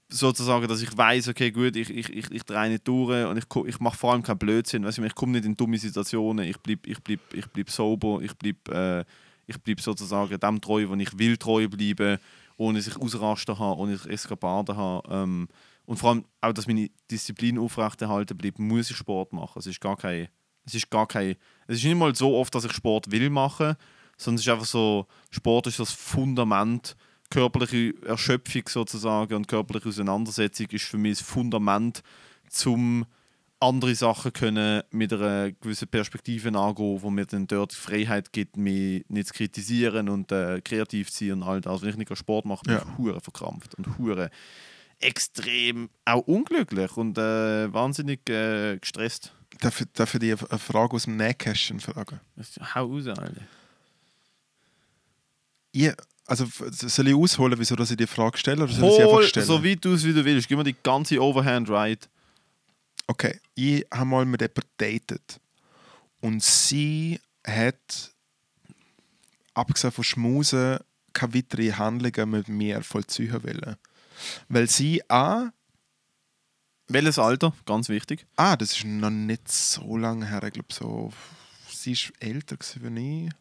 [0.09, 3.45] sozusagen, dass ich weiß, okay, gut, ich, ich, ich, ich drehe nicht durch und ich,
[3.67, 4.85] ich mache vor allem keinen Blödsinn.
[4.85, 8.21] Weißt du, ich komme nicht in dumme Situationen, ich bleibe ich bleib, ich bleib sober,
[8.23, 9.05] ich bleibe äh,
[9.49, 12.19] ich bleib sozusagen dem treu, wo ich will treu bleiben,
[12.57, 15.09] ohne dass ich Ausrasten habe, ohne dass ich Eskapaden habe.
[15.11, 15.49] Ähm,
[15.85, 19.59] und vor allem auch, dass meine Disziplin aufrechterhalten bleibt, muss ich Sport machen.
[19.59, 20.29] Es ist gar kein,
[20.65, 21.35] es ist gar kein,
[21.67, 23.75] es ist nicht mal so oft, dass ich Sport will machen,
[24.17, 26.97] sondern es ist einfach so, Sport ist das Fundament,
[27.31, 32.03] körperliche Erschöpfung sozusagen und körperliche Auseinandersetzung ist für mich das Fundament,
[32.49, 33.05] zum
[33.59, 38.57] andere Sachen können mit einer gewissen Perspektive angehen, wo mir dann dort die Freiheit gibt,
[38.57, 41.81] mich nicht zu kritisieren und äh, kreativ zu sein und all das.
[41.83, 42.83] Wenn ich nicht Sport mache, bin Ja.
[42.83, 44.31] ich hure verkrampft und hure
[45.01, 49.33] extrem auch unglücklich und äh, wahnsinnig äh, gestresst.
[49.61, 52.21] Darf, darf ich dich eine Frage aus dem Nähkästchen fragen?
[52.75, 53.33] Hau raus, Alter.
[55.77, 55.93] Ich,
[56.27, 58.65] also, soll ich ausholen, wieso dass ich die Frage stelle?
[58.65, 59.47] Oder soll ich sie einfach stellen?
[59.47, 60.49] so weit aus, wie du willst.
[60.49, 62.09] Gib mir die ganze Overhand right.
[63.07, 65.41] Okay, ich habe mal mit jemandem datet.
[66.21, 68.11] Und sie hat,
[69.55, 70.79] abgesehen von Schmusen,
[71.13, 73.77] keine weiteren Handlungen mit mir vollziehen wollen.
[74.49, 75.49] Weil sie auch,
[76.89, 77.53] Welches Alter?
[77.67, 78.27] Ganz wichtig.
[78.37, 81.13] ah, das ist noch nicht so lange her, ich glaube so,
[81.69, 83.33] sie ist älter gewesen wie ich.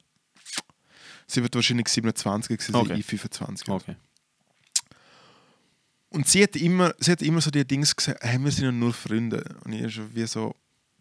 [1.28, 3.00] Sie wird wahrscheinlich 27 gewesen, Okay.
[3.00, 3.70] ich 25.
[3.70, 3.96] Okay.
[6.10, 8.72] Und sie hat immer, sie hat immer so die Dings gesagt, hey, wir sind ja
[8.72, 9.44] nur Freunde.
[9.64, 10.56] Und ich schon wie so,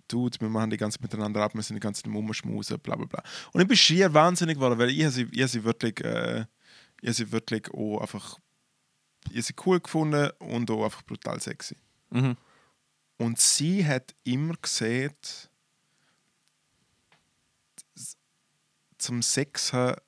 [0.09, 2.97] Dude, wir machen die ganze Zeit miteinander ab, wir sind die ganze Zeit Rumschmusen, bla
[2.97, 3.22] bla bla.
[3.53, 6.47] Und ich bin schier wahnsinnig geworden, weil ich sie, ich sie wirklich, äh,
[7.01, 8.39] ich habe sie wirklich auch einfach,
[9.31, 11.77] ich sie cool gefunden und auch einfach brutal sexy.
[12.11, 12.37] Mhm.
[13.16, 15.12] Und sie hat immer gesehen,
[18.99, 20.01] zum Sex haben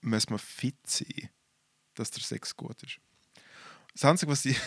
[0.00, 1.30] muss man fit sein,
[1.94, 2.98] dass der Sex gut ist.
[3.92, 4.58] Das Einzige, was ich,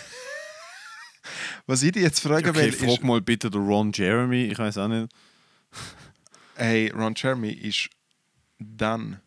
[1.65, 4.45] was ich dich jetzt fragen Okay, will, frag ist, mal bitte den Ron Jeremy.
[4.45, 5.11] Ich weiß auch nicht.
[6.55, 7.89] hey, Ron Jeremy ist
[8.59, 9.19] dann.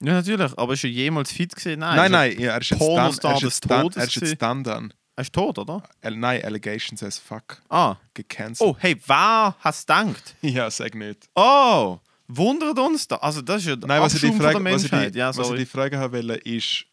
[0.00, 0.56] Ja, natürlich.
[0.56, 1.80] Aber ist er jemals fit gesehen?
[1.80, 1.96] Nein.
[1.96, 4.64] Nein, nein, ja, er ist jetzt dann, er ist jetzt dann, er ist jetzt dann
[4.64, 4.94] dann.
[5.16, 5.82] Er ist tot, oder?
[6.00, 7.60] Äh, nein, Allegations as fuck.
[7.68, 7.96] Ah.
[8.14, 8.60] Gecancelt.
[8.60, 10.36] Oh, hey, wer hast gedacht?
[10.42, 11.28] Ja, sag nicht.
[11.34, 13.16] Oh, wundert uns da.
[13.16, 15.56] Also, das ist ja Nein, was ich, die Frage, was, ich die, ja, was ich
[15.56, 16.84] die Frage haben wollte, ist,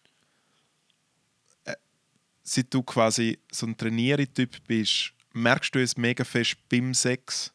[1.65, 1.75] äh,
[2.43, 7.51] seit du quasi so ein Trainierer-Typ bist, merkst du es mega fest beim Sex?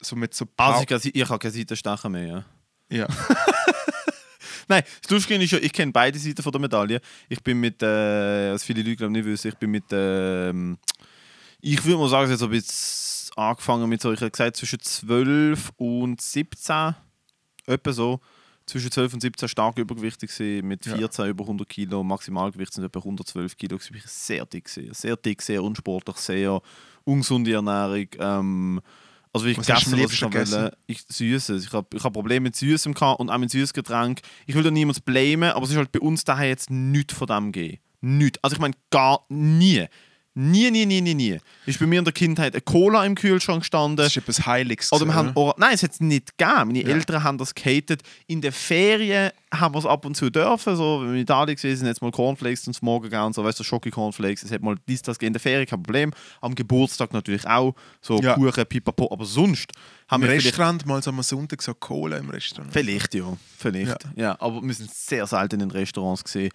[0.00, 2.44] So mit so Also, ich, ich habe keine Seitenstechen mehr.
[2.88, 2.98] Ja.
[2.98, 3.06] ja.
[4.68, 7.00] Nein, das Lustige ist ja, ich kenne beide Seiten von der Medaille.
[7.28, 10.78] Ich bin mit, äh, was viele Leute glaube ich nicht wissen, ich bin mit, ähm,
[11.60, 15.72] ich würde mal sagen, so ein bisschen angefangen mit so, ich habe gesagt, zwischen 12
[15.76, 16.94] und 17,
[17.66, 18.20] etwa so.
[18.66, 20.96] Zwischen 12 und 17 stark übergewichtig gewesen, mit Ja.
[20.96, 23.76] 14 über 100 Kilo, Maximalgewicht sind etwa 112 Kilo.
[23.76, 24.94] Ich war sehr dick, gewesen.
[24.94, 26.60] sehr dick, sehr unsportlich, sehr
[27.04, 28.06] ungesunde Ernährung.
[28.18, 28.80] Ähm,
[29.32, 30.76] also ich gegessen, was ich wollte.
[30.86, 31.64] Ich, Süßes.
[31.64, 34.20] Ich habe ich hab Probleme mit Süßem und auch mit Süßgetränk.
[34.46, 37.26] Ich will da niemanden blamen, aber es ist halt bei uns daheim jetzt nichts von
[37.26, 37.80] dem gegeben.
[38.00, 38.42] Nichts.
[38.42, 39.86] Also ich meine, gar nie.
[40.34, 41.38] Nie, nie, nie, nie, nie.
[41.66, 43.96] Ist bei mir in der Kindheit eine Cola im Kühlschrank gestanden.
[43.96, 44.92] Das ist etwas Heiliges.
[44.92, 46.68] Oder wir haben Ora Nein, es hat es nicht gegeben.
[46.68, 46.88] Meine Ja.
[46.90, 48.02] Eltern haben das gehatet.
[48.28, 50.76] In den Ferien haben wir es ab und zu dürfen.
[50.76, 53.42] So, wenn wir in Italien gewesen sind, jetzt mal Cornflakes zum Morgen gegangen und so,
[53.42, 54.44] weißt du, Schoki-Cornflakes.
[54.44, 55.30] Es hat mal dies, das gegeben.
[55.30, 56.12] In der Ferien kein Problem.
[56.40, 57.74] Am Geburtstag natürlich auch.
[58.00, 58.34] So Ja.
[58.34, 59.08] Kuchen, Pipapo.
[59.12, 59.72] Aber sonst
[60.08, 62.72] haben Im wir vielleicht Restaurant mal so am Sonntag so Cola im Restaurant.
[62.72, 63.36] Vielleicht, ja.
[63.58, 63.98] Vielleicht.
[64.14, 64.36] Ja.
[64.40, 66.50] aber wir sind sehr selten in Restaurants gesehen.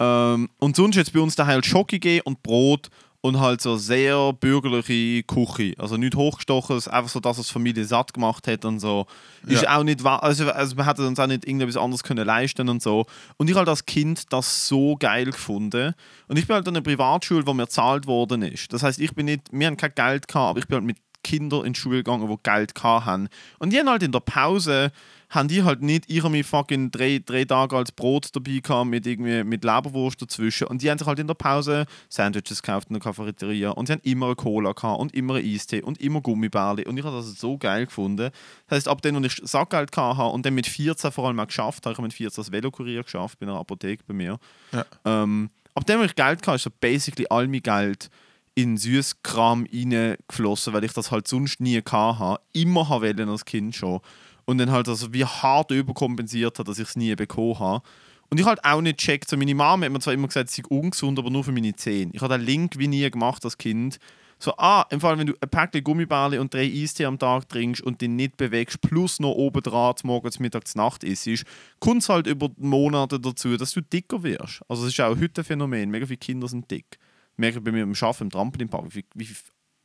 [0.00, 2.88] Ähm, und sonst jetzt bei uns daheim halt Schoki gegeben und Brot
[3.28, 5.74] und halt so sehr bürgerliche Küche.
[5.78, 9.06] Also nicht hochgestochen, einfach so, dass es Familie satt gemacht hat und so.
[9.46, 9.78] Ist Ja.
[9.78, 13.06] auch nicht also, also man hätte uns auch nicht irgendetwas anderes können leisten und so.
[13.36, 15.94] Und ich halt als Kind das so geil gefunden.
[16.26, 18.72] Und ich bin halt an einer Privatschule, wo mir gezahlt worden ist.
[18.72, 20.98] Das heißt, ich bin nicht, wir haben kein Geld gehabt, aber ich bin halt mit
[21.24, 23.28] Kindern in die Schule gegangen, die Geld gehabt haben.
[23.58, 24.90] Und die haben halt in der Pause
[25.30, 29.44] haben die halt nicht ihre fucking drei, drei Tage als Brot dabei gehabt mit irgendwie
[29.44, 30.66] mit Leberwurst dazwischen.
[30.68, 33.92] Und die haben sich halt in der Pause Sandwiches gekauft in der Cafeteria und sie
[33.92, 36.86] haben immer eine Cola gehabt und immer einen Eistee und immer Gummibärli.
[36.86, 38.30] Und ich habe das so geil gefunden.
[38.68, 41.46] Das heißt, ab dann, als ich Sackgeld habe und dann mit 14 vor allem auch
[41.46, 44.38] geschafft habe, ich habe mit 14 das Velokurier geschafft bei einer Apotheke bei mir.
[44.72, 44.84] Ja.
[45.04, 48.10] Ähm, ab dem, wo ich Geld hatte, ist so basically all mein Geld
[48.54, 52.42] in Süßkram reingeflossen, weil ich das halt sonst nie hatte.
[52.52, 54.00] Immer habe wollen als Kind schon.
[54.48, 57.82] Und dann halt also wie hart überkompensiert hat, dass ich es nie bekommen habe.
[58.30, 59.28] Und ich halt auch nicht checkt.
[59.28, 61.76] So meine Mama hat mir zwar immer gesagt, es sei ungesund, aber nur für meine
[61.76, 62.12] Zähne.
[62.14, 63.98] Ich habe den Link wie nie gemacht als Kind.
[64.38, 67.82] So, ah, im Fall, wenn du ein Päckchen Gummibärli und drei Eistee am Tag trinkst
[67.82, 71.44] und dich nicht bewegst, plus noch oben dran morgens, mittags, Nacht isst,
[71.78, 74.62] kommt es halt über Monate dazu, dass du dicker wirst.
[74.66, 75.90] Also das ist auch heute ein Phänomen.
[75.90, 76.98] Mega viele Kinder sind dick.
[77.32, 79.28] Ich merke bei mir im Arbeiten im Trampolinpark, wie, wie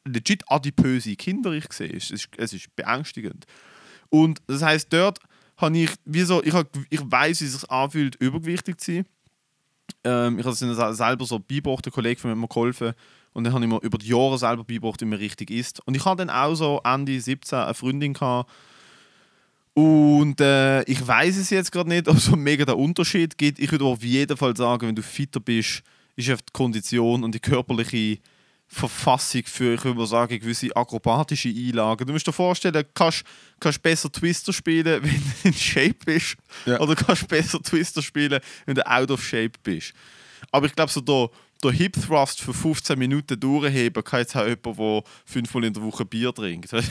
[0.05, 1.91] legit adipöse Kinder ich sehe.
[1.91, 3.45] Es ist, es ist beängstigend.
[4.13, 5.17] Und das heißt dort
[5.57, 9.05] habe ich, wie so, ich, hab, ich weiß, wie es sich anfühlt, übergewichtig zu sein.
[10.03, 12.93] Ähm, ich habe es selber so beigebracht, ein Kollege von mir hat mir geholfen.
[13.33, 15.79] Und dann habe ich mir über die Jahre selber beigebracht, wie man richtig isst.
[15.87, 18.51] Und ich hatte dann auch so Ende 17 eine Freundin gehabt.
[19.73, 23.57] Und äh, ich weiß es jetzt gerade nicht, ob es so mega der Unterschied gibt.
[23.57, 25.81] Ich würde auf jeden Fall sagen, wenn du fitter bist,
[26.15, 28.19] ist die Kondition und die körperliche
[28.73, 32.07] Verfassung für, ich würde mal sagen, gewisse akrobatische Einlagen.
[32.07, 33.23] Du musst dir vorstellen, du kannst,
[33.59, 36.35] kannst besser Twister spielen, wenn du in Shape bist.
[36.65, 36.79] Ja.
[36.79, 39.93] Oder kannst besser Twister spielen, wenn du out of Shape bist.
[40.51, 41.29] Aber ich glaube, so der,
[41.63, 45.83] der Hip Thrust für 15 Minuten durchheben kann jetzt auch jemand, der fünfmal in der
[45.83, 46.71] Woche Bier trinkt.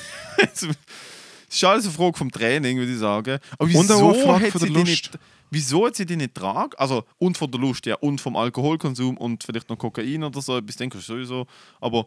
[1.52, 3.38] Es ist alles eine Frage vom Training, würde ich sagen.
[3.58, 4.86] Aber wieso und auch eine Frage von der Lust.
[4.86, 5.18] Nicht,
[5.52, 6.72] wieso hat sie die nicht tragen?
[6.76, 10.56] Also, und von der Lust, ja, und vom Alkoholkonsum und vielleicht noch Kokain oder so,
[10.56, 11.46] etwas denke ich sowieso.
[11.80, 12.06] Aber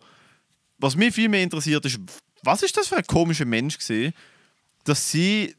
[0.78, 2.00] was mich viel mehr interessiert ist,
[2.44, 4.14] was ist das für ein komischer Mensch gesehen,
[4.84, 5.56] dass sie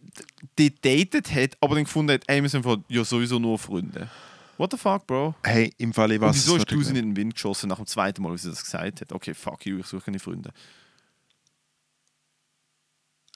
[0.59, 4.09] die datet hat, aber dann gefunden hat, ey, wir sind ja sowieso nur Freunde.
[4.57, 5.35] What the fuck, Bro?
[5.45, 7.77] Hey, im Fall ich weiß Und wieso hast du sie in den Wind geschossen nach
[7.77, 9.13] dem zweiten Mal, wie sie das gesagt hat?
[9.13, 10.51] Okay, fuck you, ich suche keine Freunde.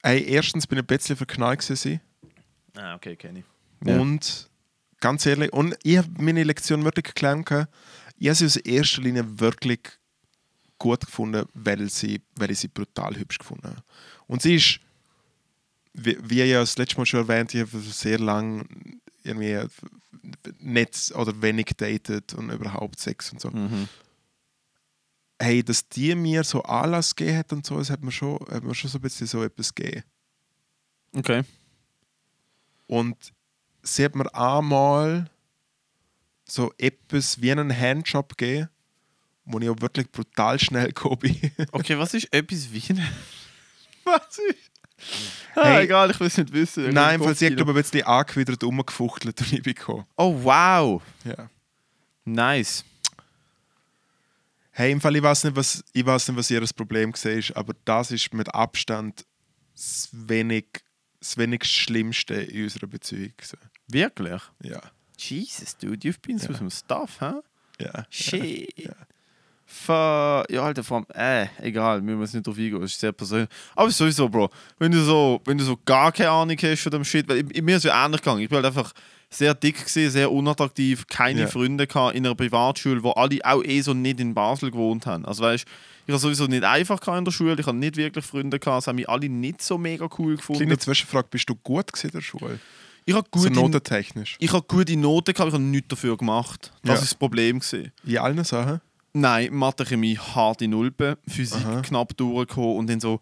[0.03, 2.01] Hey, erstens bin ich ein bisschen verknallt gewesen.
[2.75, 3.45] Ah, okay, kenne ich.
[3.85, 4.51] Und
[5.01, 7.51] ganz ehrlich, und ich habe meine Lektion wirklich gelernt.
[8.19, 9.81] Ich habe sie aus erster Linie wirklich
[10.79, 13.83] gut gefunden, weil, sie, weil ich sie brutal hübsch gefunden habe.
[14.27, 14.81] Und sie ist,
[15.93, 18.65] wie, wie ich ja das letzte Mal schon erwähnt, ich habe sehr lange
[19.23, 19.61] irgendwie
[20.59, 23.51] nicht oder wenig datet und überhaupt Sex und so.
[23.51, 23.89] Mhm.
[25.39, 28.63] Hey, dass die mir so Anlass gegeben hat und so, das hat mir schon, hat
[28.63, 30.03] mir schon so ein bisschen so etwas gegeben.
[31.15, 31.43] Okay.
[32.87, 33.17] Und
[33.83, 35.31] sie hat mir einmal
[36.45, 38.69] so etwas wie einen Handjob gegeben,
[39.45, 41.53] wo ich auch wirklich brutal schnell bin.
[41.73, 43.09] okay, was ist etwas wie ein...
[44.05, 44.71] was ist...
[45.55, 46.93] Ah, hey, egal, ich will es nicht wissen.
[46.93, 50.05] Nein, weil sie hat glaube ich ein bisschen angewidert rumgefuchtelt und ich bin gekommen.
[50.17, 51.03] Oh, wow.
[51.25, 51.49] Ja.
[52.25, 52.85] Nice.
[54.73, 57.75] Hey, im Fall, ich weiß nicht, was, ich weiß nicht, was ihr Problem war, aber
[57.85, 59.25] das ist mit Abstand
[59.75, 60.67] das wenig
[61.21, 63.33] das wenigst Schlimmste in unserer Beziehung.
[63.93, 64.43] Wirklich?
[64.63, 64.81] Ja.
[65.19, 66.59] Jesus, dude, you've been through ja.
[66.59, 67.43] some stuff, huh?
[67.79, 68.07] Ja.
[68.11, 68.73] Shit.
[68.79, 68.93] Ja.
[69.67, 73.49] Ver ja, Alter, vor äh, egal, wir müssen nicht drauf eingehen, das ist sehr persönlich.
[73.77, 77.05] Aber sowieso, Bro, wenn du so, wenn du so gar keine Ahnung hast von dem
[77.05, 78.41] Shit, weil ich, mir ist ja ähnlich gegangen.
[78.41, 78.93] Ich bin halt einfach
[79.29, 81.47] sehr dick gewesen, sehr unattraktiv, keine ja.
[81.47, 85.25] Freunde gehabt in einer Privatschule, wo alle auch eh so nicht in Basel gewohnt haben.
[85.25, 85.65] Also weißt
[86.07, 88.89] ich habe sowieso nicht einfach in der Schule, ich habe nicht wirklich Freunde gehabt, es
[88.89, 90.63] haben mich alle nicht so mega cool gefunden.
[90.63, 92.59] Kleine Zwischenfrage, bist du gut in der Schule?
[93.05, 94.37] Ich habe gute, so notentechnisch.
[94.39, 96.73] Ich habe gute Noten gehabt, ich habe nichts dafür gemacht.
[96.83, 96.95] Das ja.
[96.95, 97.93] ist das Problem gewesen.
[98.05, 98.81] In allen Sachen?
[99.13, 101.83] Nein, Mathe, Chemie, harte Nulpen, Physik Aha.
[101.83, 103.21] knapp durchgekommen und dann so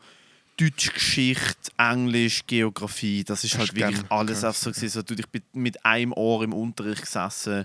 [0.59, 4.89] Deutsch, Geschichte, Englisch, Geografie, das ist halt wirklich alles einfach so gewesen.
[4.91, 7.65] So, du, ich bin mit einem Ohr im Unterricht gesessen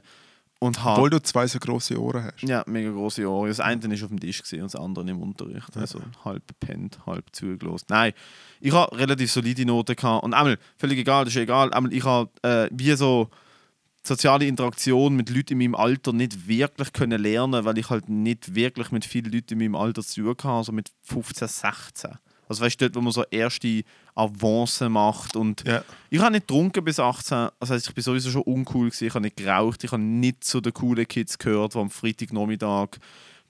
[0.63, 0.95] und habe...
[0.95, 2.41] Obwohl du zwei so große Ohren hast.
[2.41, 3.49] Ja, mega große Ohren.
[3.49, 5.75] Das eine war auf dem Tisch und das andere im Unterricht.
[5.75, 7.89] Also halb pennt, halb zugelost.
[7.89, 8.13] Nein,
[8.61, 12.05] ich habe relativ solide Noten gehabt und einmal, völlig egal, das ist egal, einmal, ich
[12.05, 13.29] habe äh, wie so
[14.03, 18.55] soziale Interaktion mit Leuten in meinem Alter nicht wirklich können lernen, weil ich halt nicht
[18.55, 22.11] wirklich mit vielen Leuten in meinem Alter zu tun hatte, also mit 15, 16.
[22.47, 23.83] Also weißt du, dort, wo man so erste
[24.15, 25.35] Avancen macht.
[25.35, 25.83] Und ja.
[26.09, 29.13] ich habe nicht getrunken bis 18, das heißt, ich bin sowieso schon uncool gewesen, ich
[29.13, 32.99] habe nicht geraucht, ich habe nicht zu den coolen Kids gehört, die am Freitagnachmittag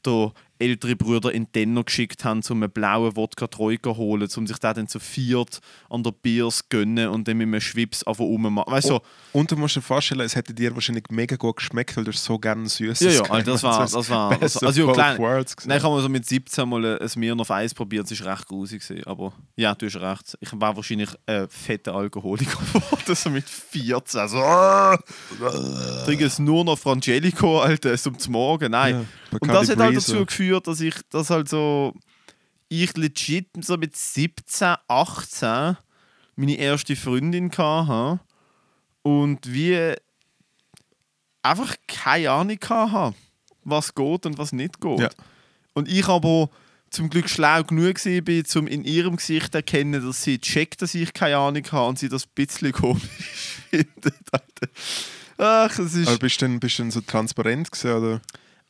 [0.05, 0.31] der
[0.63, 4.73] ältere Brüder in Denner geschickt haben, um einen blauen Wodka Troika holen, um sich den
[4.73, 5.59] dann zu viert
[5.89, 8.71] an der Biers gönnen und dann mit einem Schwips einfach rummachen.
[8.71, 9.01] Weißt du, oh,
[9.33, 12.39] und du musst dir vorstellen, es hätte dir wahrscheinlich mega gut geschmeckt, weil du so
[12.39, 15.77] gerne süß Ja, ja, also das war, das war, das war also, ja, klein, Nein,
[15.77, 19.33] ich habe so mit 17 mal ein Smirnoff Eis probiert, das war recht grusig aber
[19.55, 24.37] ja, du hast recht, ich war wahrscheinlich ein fetter Alkoholiker geworden, so mit 14, also
[26.05, 29.07] trinke es nur noch Frangelico, Alter, zum Morgen, nein.
[29.31, 31.93] Ja, und das hat halt dazu geführt, dass ich das halt so,
[32.69, 35.77] ich legit so mit 17, 18
[36.35, 38.19] meine erste Freundin hatte
[39.03, 39.93] und wie
[41.41, 43.15] einfach keine Ahnung hatte,
[43.63, 44.99] was geht und was nicht geht.
[44.99, 45.09] Ja.
[45.73, 46.49] Und ich aber
[46.89, 50.95] zum Glück schlau genug bin, um in ihrem Gesicht zu erkennen, dass sie checkt, dass
[50.95, 53.01] ich keine Ahnung habe und sie das ein bisschen komisch
[53.69, 54.15] findet.
[55.37, 56.07] Ach, es ist...
[56.07, 58.21] Aber bist du denn, bist du denn so transparent gewesen, oder?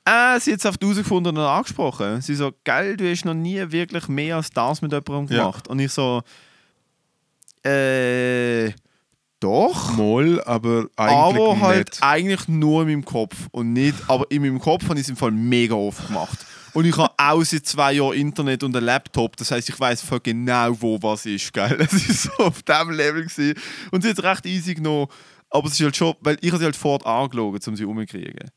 [0.05, 2.21] Äh, sie hat es auf die herausgefunden und angesprochen.
[2.21, 5.43] Sie so, geil, du hast noch nie wirklich mehr als das mit jemandem Ja.
[5.43, 5.67] gemacht.
[5.69, 6.21] Und ich so,
[7.65, 8.71] äh,
[9.39, 9.95] doch.
[9.97, 12.03] Mal, aber eigentlich aber halt nicht.
[12.03, 15.17] eigentlich nur in meinem Kopf und nicht, aber in meinem Kopf habe ich es im
[15.17, 16.45] Fall mega oft gemacht.
[16.73, 20.01] Und ich habe auch seit zwei Jahren Internet und einen Laptop, das heißt, ich weiß
[20.01, 21.77] voll genau, wo was ist, gell?
[21.79, 23.53] Es ist so auf diesem Level gewesen.
[23.91, 25.07] und sie hat es recht easy genommen,
[25.49, 28.49] aber es ist halt schon, weil ich habe sie halt fort angelogen, um sie umzukriegen.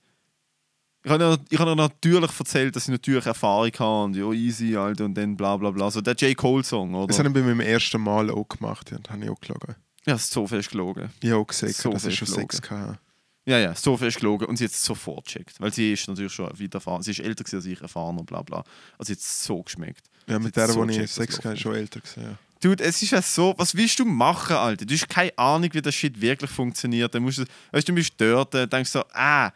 [1.07, 4.77] Ich habe ihr, ich ihr natürlich erzählt, dass ich natürlich Erfahrung habe und ja, easy,
[4.77, 5.89] Alter, und dann bla bla bla.
[5.89, 6.37] So der J.
[6.37, 7.07] Cole-Song, oder?
[7.07, 8.91] Das habe ich bei meinem ersten Mal auch gemacht.
[8.91, 9.77] Ja, da habe ich auch gelogen.
[10.05, 11.11] ja, so fest gelogen.
[11.21, 12.89] Ich habe auch gesagt, So dass ich schon Sex gelogen.
[12.89, 12.99] hatte.
[13.45, 15.61] Ja, ja, so fest gelogen und sie hat es sofort gecheckt.
[15.61, 17.03] Weil sie ist natürlich schon weit erfahren.
[17.05, 18.65] Sie ist älter gewesen als ich, erfahrener, bla bla.
[18.99, 20.07] Also es so geschmeckt.
[20.27, 22.37] Ja, mit der, so wo ich Sex hatte, schon älter gewesen, ja.
[22.61, 24.85] Dude, es ist ja so, was willst du machen, Alter?
[24.85, 27.15] Du hast keine Ahnung, wie das Shit wirklich funktioniert.
[27.15, 29.53] Dann musst du, weißt du, du bist dort, dann denkst du so, ah,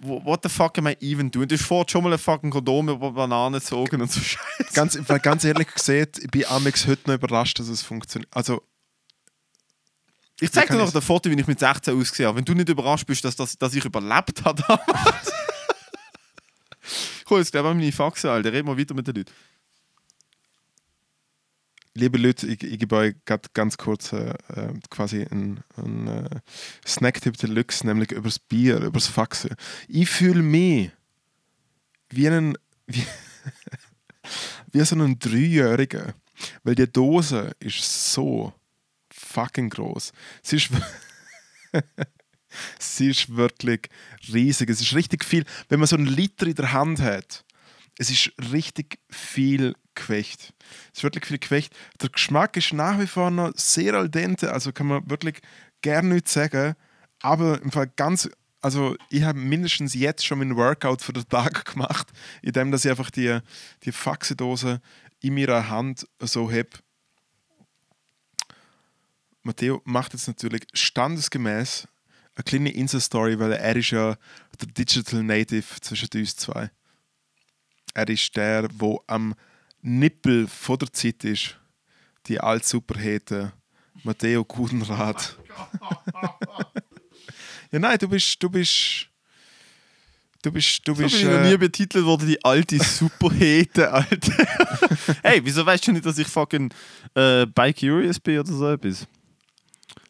[0.00, 1.48] what the fuck am I even doing?
[1.48, 4.72] Du hast vorher schon mal ein fucking Kondom über Bananen gezogen und so Scheiße.
[4.74, 8.34] Ganz, ganz ehrlich gesagt, ich bin Amex heute noch überrascht, dass es funktioniert.
[8.34, 8.62] Also,
[10.40, 12.38] Ich zeig dir noch ein Foto, wie ich mit 16 ausgesehen habe.
[12.38, 15.32] Wenn du nicht überrascht bist, dass, dass, dass ich überlebt habe damals.
[17.30, 18.52] Cool, jetzt glaube ich meine Faxen, Alter.
[18.52, 19.30] Reden wir weiter mit den Leuten.
[22.00, 23.14] Liebe Leute, ich, ich gebe euch
[23.52, 26.40] ganz kurz äh, äh, quasi einen, einen äh,
[26.86, 29.54] Snacktipp Deluxe, nämlich übers Bier, übers Faxen.
[29.86, 30.90] Ich fühle mich
[32.08, 33.04] wie einen wie,
[34.72, 36.14] wie so einen Dreijährigen,
[36.64, 38.54] weil die Dose ist so
[39.12, 40.12] fucking groß.
[40.42, 40.70] Sie ist
[42.80, 43.88] Sie ist wirklich
[44.32, 44.70] riesig.
[44.70, 45.44] Es ist richtig viel.
[45.68, 47.44] Wenn man so einen Liter in der Hand hat,
[47.96, 50.52] es ist richtig viel Gewicht.
[50.92, 51.74] Es ist wirklich viel Gewicht.
[52.00, 55.40] Der Geschmack ist nach wie vor noch sehr al dente, also kann man wirklich
[55.82, 56.74] gerne nichts sagen.
[57.20, 58.28] Aber im Fall ganz,
[58.60, 62.08] also ich habe mindestens jetzt schon meinen Workout für den Tag gemacht,
[62.42, 63.38] indem dass ich einfach die,
[63.84, 64.80] die Faxedose
[65.20, 66.70] in meiner Hand so habe.
[69.42, 71.88] Matteo macht jetzt natürlich standesgemäß
[72.34, 74.16] eine kleine Insta-Story, weil er ist ja
[74.60, 76.70] der Digital Native zwischen uns zwei.
[77.94, 79.34] Er ist der, wo am
[79.82, 81.56] Nippel von der Zeit ist.
[82.26, 83.52] Die Alt-Superhete
[84.04, 85.36] Matteo Gudenrat.
[87.72, 89.08] ja, nein, du bist, du bist,
[90.42, 91.16] du bist, du So bist.
[91.16, 94.46] bin ich noch äh, nie betitelt worden, die alte Superhete, Alter.
[95.22, 96.72] hey, wieso weißt du nicht, dass ich fucking
[97.14, 99.06] äh, by Curious bin oder so etwas?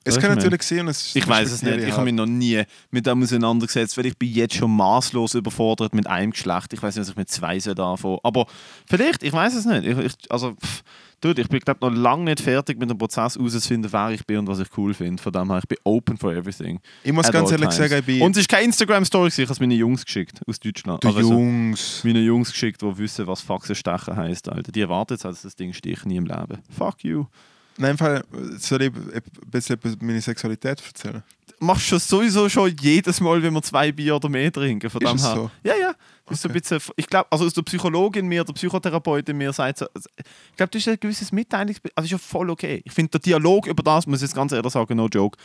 [0.05, 1.79] Es kann natürlich sehen, es Ich weiß es nicht.
[1.79, 5.95] Ich habe mich noch nie mit dem auseinandergesetzt, weil ich bin jetzt schon maßlos überfordert
[5.95, 6.73] mit einem Geschlecht.
[6.73, 8.19] Ich weiß nicht, was ich mit zwei anfangen.
[8.23, 8.47] Aber
[8.87, 9.85] vielleicht, ich weiß es nicht.
[9.87, 10.83] Ich, ich, also, pff,
[11.21, 14.39] dude, ich bin glaube noch lange nicht fertig mit dem Prozess herauszufinden, wer ich bin
[14.39, 15.23] und was ich cool finde.
[15.23, 16.81] Von dem her, ich bin open for everything.
[17.05, 17.77] Ich muss At ganz ehrlich times.
[17.91, 20.59] sagen, ich bin Und es ist keine Instagram-Story, ich habe es meinen Jungs geschickt aus
[20.59, 21.03] Deutschland.
[21.03, 22.01] der Also so- Jungs.
[22.05, 24.73] meine Jungs geschickt, die wissen, was Faxen stechen heisst, Alter.
[24.73, 26.59] Die erwarten jetzt, dass das Ding sticht nie im Leben.
[26.77, 27.27] Fuck you.
[27.79, 28.25] Nein, im Fall
[28.59, 31.23] soll ich ein bisschen über meine Sexualität erzählen.
[31.63, 34.89] Machst du sowieso schon jedes Mal, wenn wir zwei Bier oder mehr trinken.
[34.89, 35.35] Von Ist dem es her.
[35.35, 35.51] so?
[35.63, 35.95] Ja, ja.
[36.31, 36.61] Ist so ein Okay.
[36.61, 40.09] bisschen, ich glaube, also aus der Psychologin mir, der Psychotherapeut in mir sagt so, also,
[40.17, 41.81] ich glaube, das ist ein gewisses Mitteilungs...
[41.95, 42.81] Also ist ja voll okay.
[42.85, 45.37] Ich finde, der Dialog über das, muss ich jetzt ganz ehrlich sagen, no joke,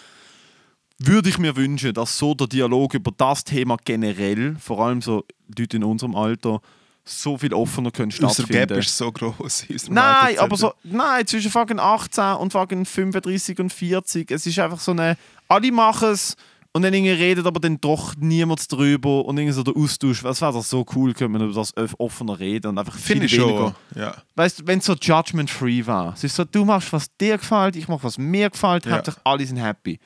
[1.00, 5.26] würde ich mir wünschen, dass so der Dialog über das Thema generell, vor allem so
[5.58, 6.62] Leute in unserem Alter,
[7.08, 8.68] so viel offener können Unser stattfinden.
[8.68, 9.66] Gap ist so groß.
[9.90, 14.32] Nein, aber so, nein, zwischen fucking 18 und fucking 35 und 40.
[14.32, 15.16] Es ist einfach so eine,
[15.48, 16.36] alle machen es
[16.74, 20.42] und dann irgendwie redet aber dann doch niemand drüber und irgendwie so der Austausch, es
[20.42, 23.38] wäre doch so cool, könnte man über das offener reden und einfach viel Finde ich
[23.40, 23.76] weniger.
[23.94, 24.02] schon.
[24.02, 24.16] Ja.
[24.36, 26.14] Weißt du, wenn es so judgment-free war.
[26.16, 28.94] Es ist so, du machst, was dir gefällt, ich mach, was mir gefällt, Ja.
[28.94, 30.00] Hauptsache alle sind happy.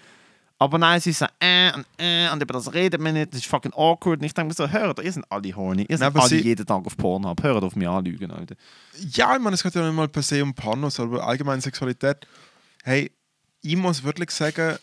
[0.61, 3.47] Aber nein, ist so, äh und äh, und über das redet man nicht, das ist
[3.47, 4.19] fucking awkward.
[4.19, 6.41] Und ich denke mir so, hört, ihr seid alle horny, ihr seid aber alle sie-
[6.41, 8.55] jeden Tag auf Pornhub, hört auf mich anlügen, Alter.
[9.13, 12.27] Ja, ich meine, es geht ja nicht mal per se um Pornos, aber allgemein Sexualität.
[12.83, 13.09] Hey,
[13.61, 14.77] ich muss wirklich sagen,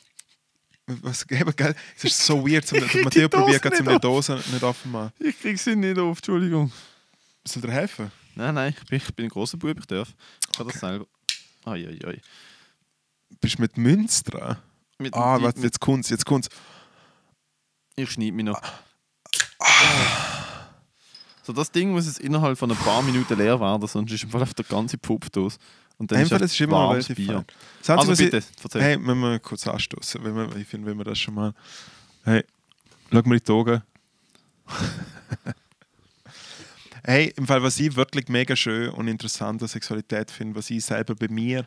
[0.86, 1.74] was geben, gell?
[1.96, 2.66] Es ist so weird.
[2.66, 3.98] Zum, Matteo probiert gerade zum die.
[3.98, 5.12] Dose nicht offen machen.
[5.18, 6.72] Ich krieg sie nicht auf, Entschuldigung.
[7.46, 8.10] Soll dir helfen?
[8.34, 10.08] Nein, nein, ich bin, ich bin ein großer Bub, ich darf.
[10.50, 11.06] Ich kann das selber.
[11.64, 12.20] Ai, ai, ai.
[13.40, 14.56] Bist du mit Münz dran?
[14.98, 16.48] Mit, Ah, mit, warte, jetzt kommt's, jetzt kommt's.
[17.96, 18.60] Ich schneide mich noch.
[21.42, 24.30] So, das Ding muss jetzt innerhalb von ein paar Minuten leer werden, sonst ist im
[24.30, 25.58] Fall auf der ganze Puppe los.
[25.98, 27.44] Und dann Einfach, ist das ist immer relativ Bier.
[27.78, 28.82] Einzige, Also bitte, erzähl.
[28.82, 31.54] Hey, wenn wir kurz anstoßen, wenn wir, ich finde, wenn wir das schon mal.
[32.24, 32.44] Hey,
[33.10, 33.82] schau mal in die Augen.
[37.08, 40.84] Hey, im Fall, was ich wirklich mega schön und interessant an Sexualität finde, was ich
[40.84, 41.64] selber bei mir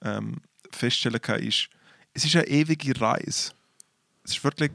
[0.00, 0.36] ähm,
[0.70, 1.68] feststellen kann, ist,
[2.20, 3.52] es ist eine ewige Reise.
[4.24, 4.72] Es ist wirklich.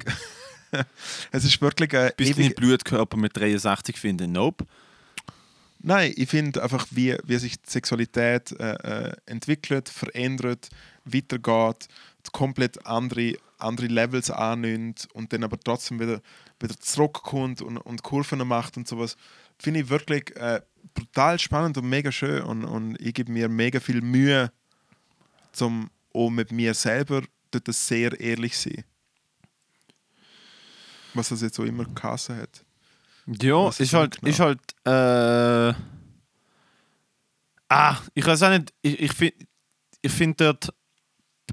[1.32, 4.32] es ist wirklich eine Bist du nicht Blutkörper mit 63 finden?
[4.32, 4.66] Nope.
[5.80, 10.70] Nein, ich finde einfach, wie, wie sich die Sexualität äh, äh, entwickelt, verändert,
[11.04, 11.88] weitergeht,
[12.32, 16.22] komplett andere, andere Levels annimmt und dann aber trotzdem wieder,
[16.60, 19.16] wieder zurückkommt und, und Kurven macht und sowas,
[19.60, 20.62] finde ich wirklich äh,
[20.96, 22.42] brutal spannend und mega schön.
[22.42, 24.52] Und, und ich gebe mir mega viel Mühe,
[25.60, 27.22] um auch mit mir selber
[27.60, 28.84] dort sehr ehrlich sein.
[31.14, 32.66] Was das jetzt so immer geheißen hat.
[33.42, 34.30] Ja, ist halt, genau?
[34.30, 35.74] ist halt, äh,
[37.70, 39.46] ah, ich weiß auch nicht, ich, ich finde
[40.02, 40.70] ich find dort,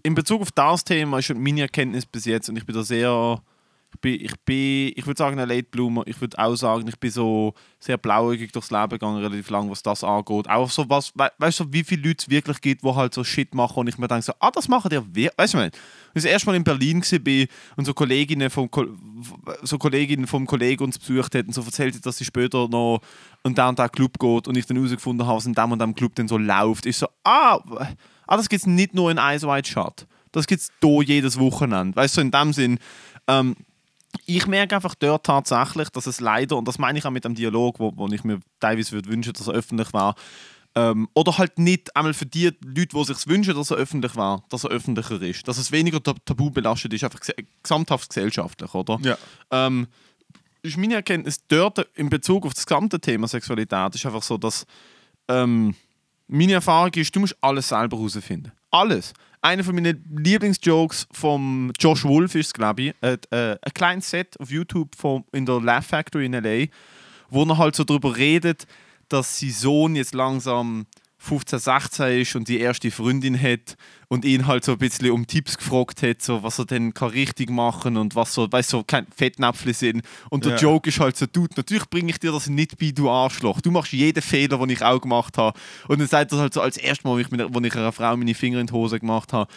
[0.02, 2.82] in Bezug auf das Thema ist halt meine Erkenntnis bis jetzt und ich bin da
[2.82, 3.42] sehr,
[4.02, 7.10] bin, ich bin, ich würde sagen ein Late Bloomer, ich würde auch sagen, ich bin
[7.10, 10.50] so sehr blauäugig durchs Leben gegangen, relativ lang, was das angeht.
[10.50, 13.24] Auch so was, we, weißt du, wie viele Leute es wirklich gibt, die halt so
[13.24, 15.62] Shit machen und ich mir denke so, ah, das machen die wirklich, weißt du, ich
[15.62, 15.72] meine?
[16.14, 17.46] Als ich das erste Mal in Berlin war
[17.76, 18.88] und so Kolleginnen vom, Ko-
[19.62, 23.00] so Kolleginnen vom Kollegen uns besucht hätten, so erzählt dass sie später noch
[23.44, 25.78] in den und den Club geht und ich dann herausgefunden habe, was in dem und
[25.78, 27.60] dem Club dann so läuft, ist so, ah,
[28.26, 30.06] ah das gibt es nicht nur in Eyes Wide Shut.
[30.32, 31.94] Das gibt es hier jedes Wochenende.
[31.94, 32.78] Weißt du, in dem Sinn,
[33.28, 33.54] ähm,
[34.26, 37.34] ich merke einfach dort tatsächlich, dass es leider, und das meine ich auch mit dem
[37.34, 40.14] Dialog, wo, wo ich mir teilweise würde wünschen, dass er öffentlich war,
[40.74, 44.42] ähm, oder halt nicht einmal für die Leute, die sich wünschen, dass er öffentlich war,
[44.48, 45.46] dass er öffentlicher ist.
[45.46, 47.20] Dass es weniger tab tabu belastet ist, einfach
[47.62, 48.98] gesamthaft gesellschaftlich, oder?
[49.02, 49.18] Ja.
[49.50, 49.86] Ähm,
[50.62, 54.64] ist meine Erkenntnis dort in Bezug auf das gesamte Thema Sexualität ist einfach so, dass
[55.28, 55.74] ähm,
[56.28, 58.52] meine Erfahrung ist, du musst alles selber herausfinden.
[58.70, 59.12] Alles.
[59.44, 64.38] Einer von meinen Lieblingsjokes von Josh Wolf ist, glaube ich, äh, äh, ein kleines Set
[64.38, 66.68] auf YouTube von, in der Laugh Factory in L.A.,
[67.28, 68.68] wo er halt so darüber redet,
[69.08, 70.86] dass sein Sohn jetzt langsam
[71.22, 73.76] 15, 16 ist und die erste Freundin hat
[74.08, 77.10] und ihn halt so ein bisschen um Tipps gefragt hat, so was er denn kann
[77.10, 80.02] richtig machen und was so, weißt du, so kein Fettnäpfchen sind.
[80.30, 80.58] Und der Ja.
[80.58, 83.60] Joke ist halt so, Dude, natürlich bringe ich dir das nicht bei, du Arschloch.
[83.60, 85.58] Du machst jeden Fehler, den ich auch gemacht habe.
[85.86, 87.92] Und dann sagt er halt so als erstes Mal, wo ich, mit, wo ich einer
[87.92, 89.50] Frau meine Finger in die Hose gemacht habe.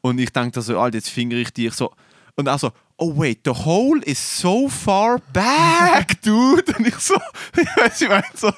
[0.00, 1.92] Und ich denke so, Alter, jetzt finger ich dich so.
[2.34, 6.74] Und auch so, oh wait, the hole is so far back, dude.
[6.76, 7.14] Und ich so,
[7.56, 8.50] ich weiß, ich meine so,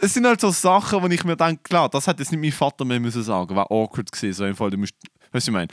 [0.00, 2.52] es sind halt so Sachen, wo ich mir denke, klar, das hätte jetzt nicht mein
[2.52, 4.94] Vater mehr müssen sagen, war awkward gewesen, so im Fall, du musst,
[5.32, 5.68] weißt du, ich meine.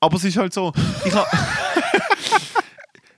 [0.00, 0.72] Aber es ist halt so,
[1.04, 1.26] ich habe,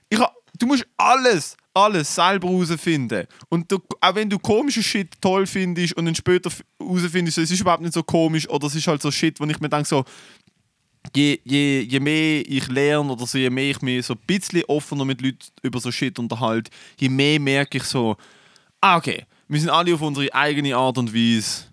[0.09, 3.27] ich hab, du musst alles, alles selber herausfinden.
[3.49, 7.61] Und du, auch wenn du komische Shit toll findest und dann später herausfindest, es ist
[7.61, 10.03] überhaupt nicht so komisch oder es ist halt so Shit, wo ich mir denke, so,
[11.15, 14.63] je, je, je mehr ich lerne oder so, je mehr ich mich so ein bisschen
[14.67, 18.17] offener mit Leuten über so Shit unterhalte, je mehr merke ich so,
[18.81, 21.65] ah, okay, wir sind alle auf unsere eigene Art und Weise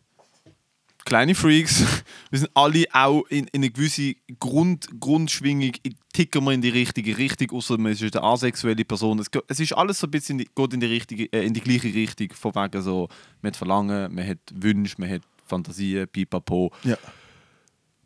[1.04, 1.84] kleine Freaks.
[2.30, 5.70] Wir sind alle auch in, in eine gewisse Grund, Grundschwingung,
[6.12, 9.20] ticken wir in die richtige Richtung, außer man ist eine asexuelle Person.
[9.20, 11.54] Es, es ist alles so ein bisschen, in die- geht in die, richtige, äh, in
[11.54, 13.08] die gleiche Richtung, von wegen so,
[13.40, 16.72] man hat Verlangen, man hat Wünsche, man hat Fantasien, pipapo.
[16.82, 16.98] Ja.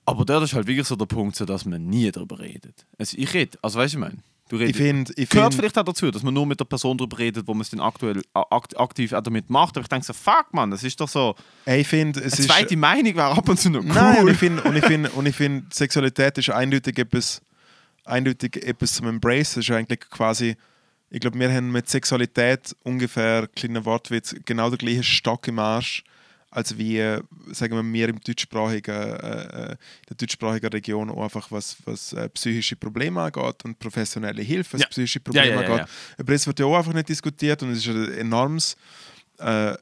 [0.04, 2.84] Aber dort ist halt wirklich so der Punkt, so, dass man nie darüber redet.
[2.98, 4.18] Also ich rede, also weißt du, ich meine,
[4.50, 4.78] du redest.
[4.78, 7.18] Ich finde, ich Gehört find, vielleicht auch dazu, dass man nur mit der Person darüber
[7.18, 9.76] redet, wo man es dann aktuell akt, aktiv auch damit macht.
[9.76, 11.34] Aber ich denke so, fuck man, das ist doch so.
[11.64, 12.48] ich find, es Eine ist.
[12.48, 13.86] zweite Meinung wäre ab und zu noch cool.
[13.86, 17.40] Nein, und ich finde, und ich finde, und ich finde, Sexualität ist eindeutig etwas,
[18.04, 19.54] eindeutig etwas zum Embrace.
[19.54, 20.56] Das ist eigentlich quasi,
[21.10, 26.04] ich glaube, wir haben mit Sexualität ungefähr, kleiner Wortwitz, genau den gleichen Stock im Arsch,
[26.50, 26.98] als wie,
[27.52, 29.76] sagen wir, wir im deutschsprachigen, äh, äh,
[30.08, 34.80] der deutschsprachigen Region auch einfach was, was äh, psychische Probleme angeht und professionelle Hilfe, was
[34.82, 34.86] Ja.
[34.88, 35.88] psychische Probleme ja, ja, angeht.
[36.18, 38.76] Aber das wird ja auch einfach nicht diskutiert und es ist ein enormes,
[39.38, 39.74] äh,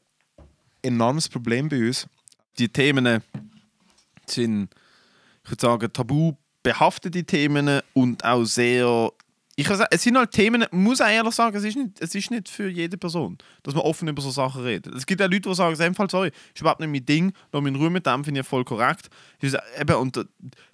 [0.82, 2.06] enormes Problem bei uns.
[2.58, 3.22] die Themen
[4.26, 4.68] sind,
[5.44, 9.10] ich würde sagen, tabu behaftete Themen und auch sehr.
[9.58, 12.00] Ich kann sagen, es sind halt Themen, ich muss auch ehrlich sagen, es ist, nicht,
[12.00, 14.94] es ist nicht für jede Person, dass man offen über so Sachen redet.
[14.94, 17.60] Es gibt ja Leute, die sagen, dem Fall, sorry, ist überhaupt nicht mein Ding, lass
[17.60, 19.08] mich in Ruhe mit dem, finde ich voll korrekt.
[19.40, 20.24] Ich sage, eben, und äh,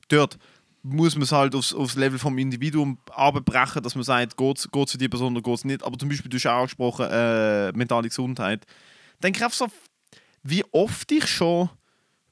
[0.08, 0.36] dort
[0.82, 4.92] muss man es halt aufs, aufs Level vom Individuum abbrechen, dass man sagt, geht es
[4.92, 5.82] für die Person oder geht es nicht.
[5.82, 8.66] Aber zum Beispiel, du hast auch angesprochen, äh, mentale Gesundheit.
[9.18, 9.68] Ich einfach so,
[10.42, 11.70] wie oft ich schon,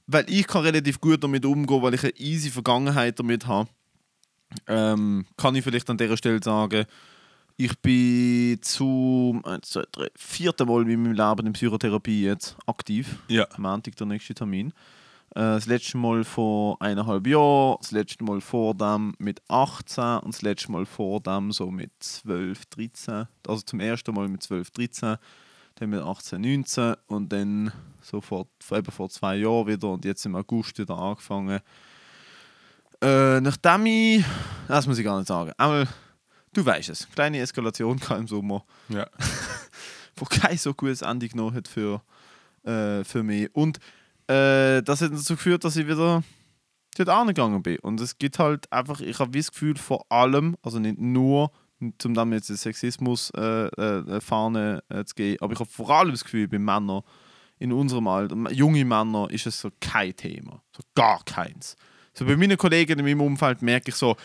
[0.07, 3.71] weil ich kann relativ gut damit umgehen, weil ich eine easy Vergangenheit damit habe,
[4.67, 6.87] ähm, kann ich vielleicht an dieser Stelle sagen,
[7.57, 13.19] ich bin zum eins, zwei, drei, vierten Mal in meinem Leben in Psychotherapie jetzt aktiv.
[13.29, 13.47] Ja.
[13.53, 14.73] Am Montag der nächste Termin.
[15.35, 20.35] Äh, das letzte Mal vor eineinhalb Jahren, das letzte Mal vor dem mit 18 und
[20.35, 23.29] das letzte Mal vor dem so mit 12, 13.
[23.47, 25.17] Also zum ersten Mal mit 12, 13.
[25.77, 27.73] Dann mit 18, 19 und dann
[28.03, 31.61] so vor, vor, eben vor zwei Jahren wieder und jetzt im August wieder angefangen.
[33.03, 34.25] Äh, nachdem ich,
[34.69, 35.89] das muss ich gar nicht sagen, einmal,
[36.53, 39.07] du weißt es, kleine Eskalation kam im Sommer, Ja.
[40.17, 42.01] wo kein so gutes Ende genommen hat für,
[42.65, 43.53] äh, für mich.
[43.55, 43.79] Und
[44.29, 46.23] äh, das hat dazu geführt, dass ich wieder
[46.97, 47.79] dort angegangen bin.
[47.81, 51.51] Und es gibt halt einfach, ich habe das Gefühl, vor allem, also nicht nur,
[51.81, 56.13] um dann jetzt den Sexismus-Fahne äh, Fahne, äh, zu gehen, aber ich habe vor allem
[56.13, 57.03] das Gefühl, bei Männern
[57.59, 60.63] in unserem Alter, junge Männer, ist es so kein Thema.
[60.77, 61.77] So gar keins.
[62.15, 64.17] So bei meinen Kollegen in meinem Umfeld merke ich so,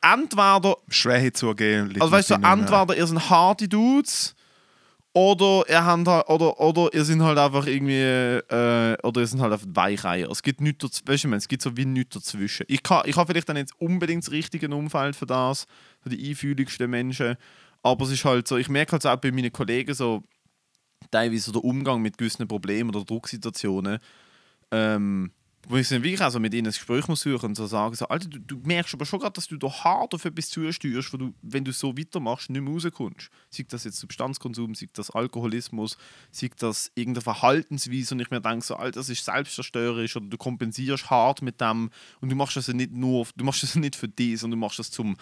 [0.00, 1.88] entweder Schwäche zugeben.
[1.88, 4.34] liegt also weißt du, ihnen, entweder ihr seid harte Dudes
[5.12, 9.40] oder ihr habt halt, oder, oder ihr seid halt einfach irgendwie äh, oder ihr seid
[9.40, 10.30] halt einfach Weicheier.
[10.30, 12.66] Es gibt nichts dazwischen, weißt du, meine, es gibt so wie nichts dazwischen.
[12.68, 15.66] Ich, kann, ich habe vielleicht dann jetzt unbedingt das richtige Umfeld für das,
[16.00, 17.36] für die einfühligsten Menschen,
[17.82, 20.22] aber es ist halt so, ich merke halt so auch bei meinen Kollegen so
[21.10, 23.98] teilweise so der Umgang mit gewissen Problemen oder Drucksituationen,
[24.70, 25.32] ähm,
[25.66, 28.06] wo ich dann wirklich also mit ihnen ein Gespräch muss suchen und so sagen, so,
[28.08, 31.16] Alter, du, du merkst aber schon gerade, dass du da hart auf etwas zusteuerst, wo
[31.16, 33.28] du, wenn du so weitermachst, nicht mehr rauskommst.
[33.50, 35.98] Sei das jetzt Substanzkonsum, sei das Alkoholismus,
[36.30, 40.36] sei das irgendeine Verhaltensweise und ich mir denke, so, Alter, das ist selbstzerstörerisch oder du
[40.38, 41.90] kompensierst hart mit dem
[42.20, 44.66] und du machst das ja nicht nur, du machst das nicht für dich, sondern du
[44.66, 45.16] machst das zum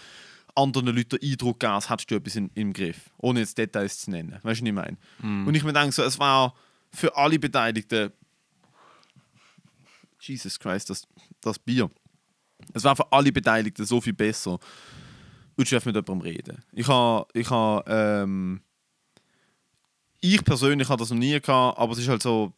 [0.54, 4.10] anderen Leuten Eindruck geben, als hättest du etwas in, im Griff, ohne jetzt Details zu
[4.10, 4.32] nennen.
[4.42, 4.96] Weißt du, was ich meine?
[5.46, 6.54] Und ich mir denke, so, es war
[6.92, 8.12] für alle Beteiligten
[10.26, 11.06] Jesus Christ, das,
[11.40, 11.90] das Bier.
[12.72, 14.58] Es war für alle Beteiligten so viel besser.
[15.56, 16.62] Und ich mit jemandem reden.
[16.72, 18.60] Ich habe, ich habe, ähm,
[20.20, 22.52] ich persönlich habe das noch nie gehabt, aber es ist halt so,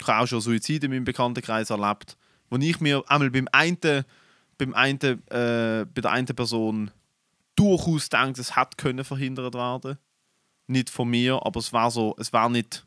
[0.00, 2.16] ich habe auch schon Suizid in meinem Bekanntenkreis erlebt,
[2.50, 4.04] wo ich mir einmal beim einen,
[4.58, 6.90] beim einen, äh, bei der einen Person
[7.56, 9.98] durchaus denke, es hätte können verhindert werden.
[10.66, 12.83] Nicht von mir, aber es war so, es war nicht,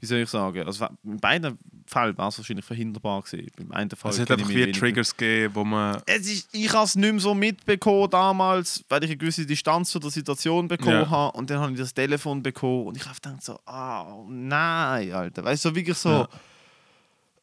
[0.00, 3.48] wie soll ich sagen, also in beiden Fällen war es wahrscheinlich verhinderbar gewesen.
[3.56, 6.02] Beim einen Fall Es hat einfach wie Triggers gegeben, wo man.
[6.06, 9.90] es ist, ich habe es nicht mehr so mitbekommen damals, weil ich eine gewisse Distanz
[9.90, 11.10] zu der Situation bekommen Ja.
[11.10, 11.38] habe.
[11.38, 15.44] Und dann habe ich das Telefon bekommen und ich habe gedacht so, ah, nein, Alter.
[15.44, 16.28] Weißt du, so wirklich so, Ja.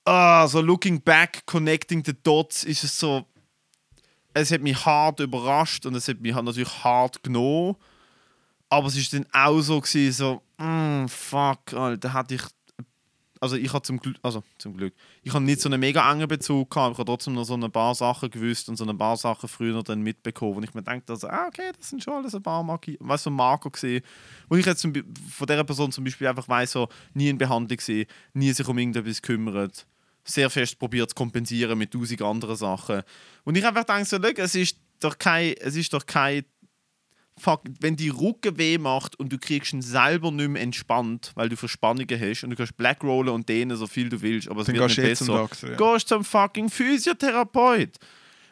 [0.06, 3.26] ah, so looking back, connecting the dots, ist es so,
[4.34, 7.76] es hat mich hart überrascht und es hat mich natürlich hart genommen.
[8.74, 12.41] Aber es ist dann auch so gewesen, so, mm, fuck, Alter, hatte ich
[13.40, 16.30] also ich habe zum Glück, also zum Glück, ich habe nicht so einen mega engen
[16.30, 19.18] Bezug gehabt, ich habe trotzdem noch so ein paar Sachen gewusst und so ein paar
[19.18, 22.34] Sachen früher dann mitbekommen, wo ich mir denke, also, ah, okay, das sind schon alles
[22.34, 24.02] ein paar Marki weißt, so Marker gesehen,
[24.48, 27.76] wo ich jetzt zum, von dieser Person zum Beispiel einfach weiß, so nie in Behandlung
[27.76, 29.86] gesehen, nie sich um irgendetwas kümmert,
[30.24, 33.04] sehr fest probiert zu kompensieren mit tausend anderen Sachen.
[33.44, 36.45] Und ich einfach denke so, schau, es ist doch kein, es ist doch kein
[37.38, 41.50] Fuck, wenn die Rücken weh macht und du kriegst ihn selber nicht mehr entspannt, weil
[41.50, 44.68] du Verspannungen hast und du kannst Blackrollen und dehnen so viel du willst, aber es
[44.68, 45.40] Dann wird nicht du jetzt zum besser.
[45.40, 45.94] Doktor, ja.
[45.94, 47.98] Gehst zum fucking Physiotherapeut.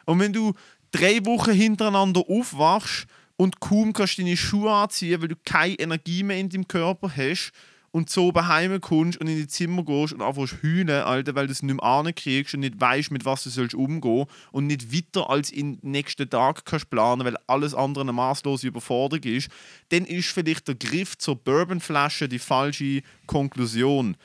[0.04, 0.52] Und wenn du
[0.90, 3.06] drei Wochen hintereinander aufwachst
[3.36, 7.52] und kaum kannst deine Schuhe anziehen, weil du keine Energie mehr in deinem Körper hast
[7.92, 11.52] und so daheim kommst und in die Zimmer gehst und zu heulen, Alter, weil du
[11.52, 15.30] es nicht mehr ankriegst und nicht weißt, mit was du sollst umgehen und nicht weiter
[15.30, 19.50] als in den nächsten Tag kannst planen, weil alles andere eine maßlose Überforderung ist,
[19.90, 24.16] dann ist vielleicht der Griff zur Bourbonflasche die falsche Konklusion.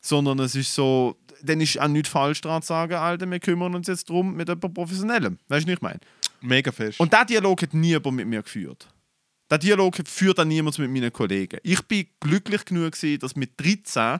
[0.00, 3.74] Sondern es ist so, dann ist auch nicht falsch daran zu sagen, Alter, wir kümmern
[3.74, 5.38] uns jetzt drum mit jemandem Professionellem.
[5.48, 6.00] Weißt du, was ich meine?
[6.40, 6.98] Mega fest.
[6.98, 8.88] Und diesen Dialog hat niemand mit mir geführt.
[9.52, 11.60] Der Dialog führt auch niemand mit meinen Kollegen.
[11.62, 14.18] Ich bin glücklich genug, gewesen, dass mit 13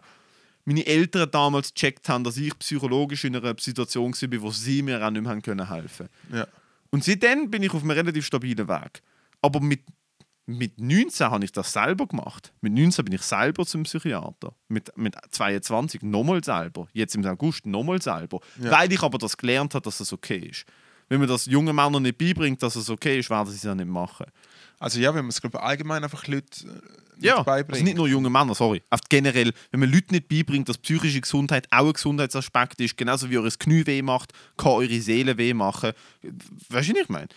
[0.67, 5.03] meine Eltern damals gecheckt haben, dass ich psychologisch in einer Situation war, wo sie mir
[5.03, 6.47] auch nicht mehr können helfen ja.
[6.91, 9.01] Und seitdem bin ich auf einem relativ stabilen Weg.
[9.41, 9.81] Aber mit,
[10.45, 12.53] mit 19 habe ich das selber gemacht.
[12.61, 14.55] Mit 19 bin ich selber zum Psychiater.
[14.69, 16.89] Mit, mit 22 nochmal selber.
[16.93, 18.41] Jetzt im August nochmal selber.
[18.63, 18.71] Ja.
[18.71, 20.67] Weil ich aber das gelernt habe, dass es okay ist.
[21.09, 23.75] Wenn man das jungen Männern nicht beibringt, dass es okay ist, werden sie es ja
[23.75, 24.27] nicht machen.
[24.83, 26.71] Also ja, wenn man es glaube allgemein einfach Leute äh,
[27.17, 27.75] nicht Ja, beibringt.
[27.75, 28.83] also nicht nur junge Männer, sorry.
[28.91, 33.31] Einfach generell, wenn man Leuten nicht beibringt, dass psychische Gesundheit auch ein Gesundheitsaspekt ist, genauso
[33.31, 35.93] wie eure Knie weh macht, kann eure Seele weh machen.
[36.69, 37.29] Weißt du, was ich meine?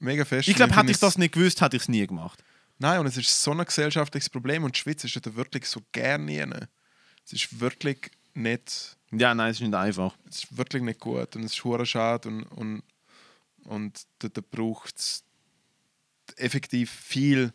[0.00, 0.48] Mega fest.
[0.48, 2.42] Ich glaube, hätte ich das nicht gewusst, hätte ich es nie gemacht.
[2.78, 5.66] Nein, und es ist so ein gesellschaftliches Problem und die Schweiz ist ja da wirklich
[5.66, 6.68] so gerne.
[7.24, 10.14] Es ist wirklich nicht, Ja, nein, es ist nicht einfach.
[10.28, 12.82] es ist wirklich nicht gut und es ist schade und, und,
[13.64, 15.22] und da, da braucht es
[16.36, 17.52] effektiv viel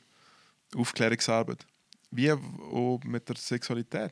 [0.76, 1.66] Aufklärungsarbeit.
[2.12, 4.12] Wie auch mit der Sexualität.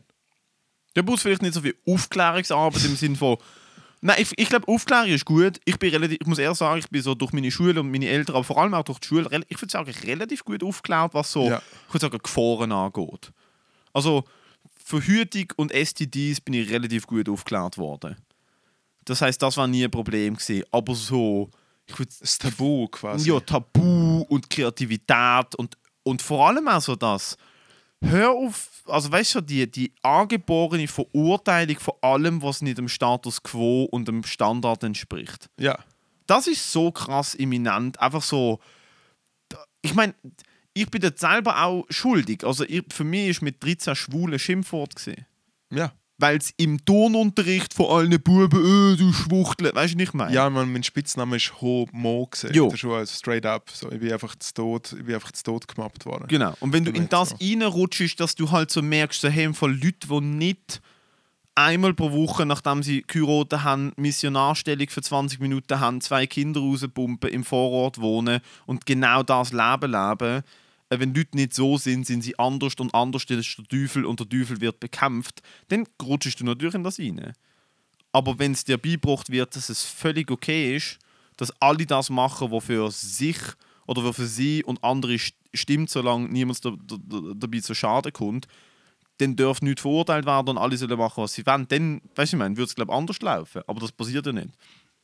[0.95, 3.37] Der braucht vielleicht nicht so viel Aufklärungsarbeit im Sinne von.
[4.01, 5.59] Nein, ich, ich glaube, Aufklärung ist gut.
[5.65, 8.07] Ich, bin relativ, ich muss eher sagen, ich bin so durch meine Schule und meine
[8.07, 11.31] Eltern, aber vor allem auch durch die Schule, ich würde sagen, relativ gut aufgeklärt, was
[11.31, 11.61] so, Ja.
[11.87, 13.31] ich würde sagen, Gefahren angeht.
[13.91, 14.23] Also,
[14.83, 18.15] Verhütung und STDs bin ich relativ gut aufgeklärt worden.
[19.03, 20.63] Das heißt, das war nie ein Problem gewesen.
[20.71, 21.49] Aber so,
[21.97, 23.29] Das Tabu quasi.
[23.29, 27.37] ja, Tabu und Kreativität und, und vor allem auch so das.
[28.01, 33.43] Hör auf, also weißt du, die, die angeborene Verurteilung von allem, was nicht dem Status
[33.43, 35.49] quo und dem Standard entspricht.
[35.57, 35.77] ja.
[36.29, 37.99] Das ist so krass imminent.
[37.99, 38.59] Einfach so.
[39.81, 40.13] Ich meine,
[40.75, 42.43] ich bin dort selber auch schuldig.
[42.43, 45.25] Also ich, für mich ist mit 13 schwule Schimpfwort gesehen.
[45.71, 45.91] Ja.
[46.19, 50.29] Weil es im Turnunterricht von allen Buben, äh, du Schwuchtel, weißt du nicht mehr?
[50.29, 52.53] Ja, man, mein Spitzname ist Homo gesehen.
[52.53, 52.65] Jo.
[52.65, 53.69] Das ist schon also straight up.
[53.71, 56.25] So, ich bin einfach zu tot, ich bin einfach zu tot gemappt worden.
[56.27, 56.53] Genau.
[56.59, 57.37] Und wenn du in das so.
[57.39, 60.81] reinrutschst, dass du halt so merkst, so, hey, von Leuten, die nicht
[61.55, 67.29] einmal pro Woche, nachdem sie geheiratet haben, Missionarstellung für 20 Minuten haben, zwei Kinder rauspumpen,
[67.29, 70.43] im Vorort wohnen und genau das Leben leben.
[70.89, 74.19] Äh, Wenn Leute nicht so sind, sind sie anders und anders ist der Teufel und
[74.19, 77.33] der Teufel wird bekämpft, dann rutschst du natürlich in das rein.
[78.11, 80.97] Aber wenn es dir beigebracht wird, dass es völlig okay ist,
[81.37, 83.37] dass alle das machen, was für sich
[83.87, 88.11] oder für sie und andere st- stimmt, solange niemand da, da, da, dabei zu Schaden
[88.11, 88.47] kommt,
[89.19, 91.67] dann darf nicht verurteilt werden und alle sollen machen, was sie wollen.
[91.67, 93.61] Dann, weißt du, ich meine, würde es glaube anders laufen.
[93.67, 94.49] Aber das passiert ja nicht.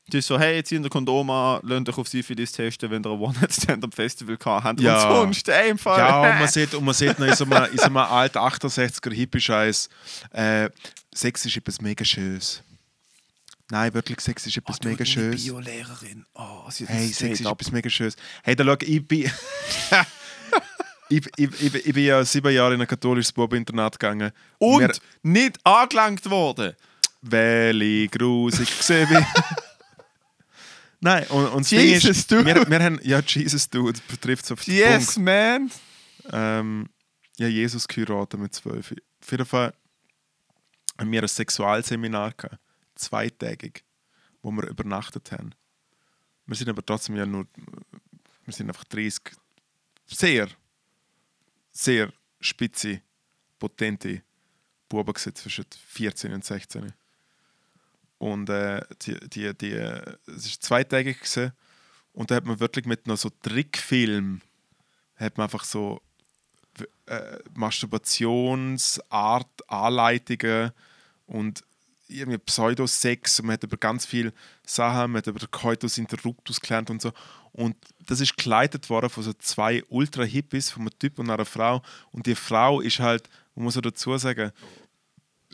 [0.07, 3.03] Es ist so, hey, jetzt in der Kondom an, lasst euch auf Syphilis testen, wenn
[3.03, 4.79] ihr ein One-Night-Stand am Festival gehabt habt.
[4.79, 5.09] Ja.
[5.09, 5.97] Und sonst einfach.
[5.97, 8.37] Ja, und man sieht, und man sieht noch in so einem, in so einem alten
[8.37, 9.89] 68er Hippie-Scheiß,
[10.33, 10.69] äh,
[11.13, 12.61] Sex ist etwas mega Schönes.
[13.71, 15.43] Nein, wirklich, Sex ist etwas mega Schönes.
[15.43, 16.23] Biolehrerin.
[16.35, 17.59] Oh, sie Hey, Sex ist up.
[17.59, 18.15] etwas mega Schönes.
[18.43, 19.23] Hey, da schau, ich bin.
[21.09, 24.31] ich, ich, ich, ich bin ja sieben Jahre in ein katholisches Bubeninternat gegangen.
[24.59, 26.73] Und Wir- nicht angelangt worden.
[27.23, 29.25] weil ich grusig gesehen bin.
[31.05, 32.43] Nein, und, und das Ding Jesus, ist, du.
[32.43, 35.19] Wir, wir haben, ja, Jesus, du, das betrifft es auf den Yes, Punkt.
[35.19, 35.71] man.
[36.31, 36.89] Ähm,
[37.37, 38.91] ja, Jesus geheiratet mit zwölf.
[39.21, 39.71] Auf jeden Fall
[40.97, 42.57] haben wir ein Sexualseminar gehabt,
[42.95, 43.83] zweitägig,
[44.41, 45.51] wo wir übernachtet haben.
[46.47, 47.45] Wir sind aber trotzdem ja nur,
[48.43, 49.21] wir sind einfach 30,
[50.07, 50.47] sehr,
[51.71, 53.01] sehr spitze,
[53.59, 54.23] potente
[54.89, 56.91] Buben zwischen 14 und 16.
[58.25, 61.51] Und äh, die, die, die, es war zweitägig gewesen,
[62.11, 64.41] und da hat man wirklich mit noch so Trickfilm
[65.17, 66.01] hat man einfach so
[67.05, 70.71] äh, Masturbationsart, Anleitungen
[71.27, 71.63] und
[72.07, 74.33] irgendwie Pseudosex und man hat über ganz viele
[74.65, 77.11] Sachen, man hat über den Coitus interruptus gelernt und so.
[77.51, 77.75] Und
[78.07, 81.81] das ist geleitet worden von so zwei Ultra-Hippies, von einem Typ und einer Frau.
[82.11, 84.51] Und die Frau ist halt, man muss auch dazu sagen,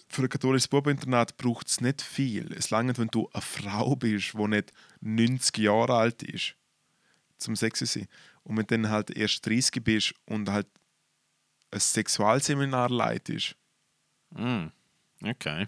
[0.08, 2.52] für ein katholisches Bubeninternat braucht es nicht viel.
[2.54, 4.72] Es langt, wenn du eine Frau bist, die nicht
[5.02, 6.56] 90 Jahre alt ist,
[7.38, 8.08] zum Sexy sein.
[8.44, 10.68] Und wenn du dann halt erst 30 bist und halt
[11.72, 13.56] ein Sexualseminar leitest.
[14.32, 14.68] Mm.
[15.24, 15.68] Okay.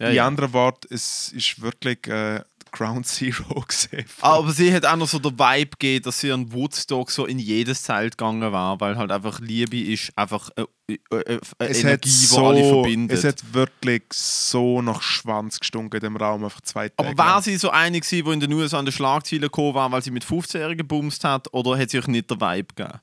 [0.00, 2.42] In anderen Worten, es ist wirklich äh,
[2.74, 4.04] Ground Zero gesehen.
[4.20, 7.38] Aber sie hat auch noch so den Vibe gegeben, dass sie an Woodstock so in
[7.38, 10.66] jedes Zelt gegangen war, weil halt einfach Liebe ist einfach eine,
[11.10, 11.24] eine,
[11.58, 13.16] eine es Energie, hat die so, alle verbindet.
[13.18, 17.08] Es hat wirklich so nach Schwanz gestunken in dem Raum, einfach zwei Tage.
[17.10, 19.90] Aber war sie so eine, gewesen, die in den USA an den Schlagzeilen gekommen war,
[19.92, 22.98] weil sie mit 15-Jährigen gebumst hat, oder hat sie euch nicht den Vibe gegeben?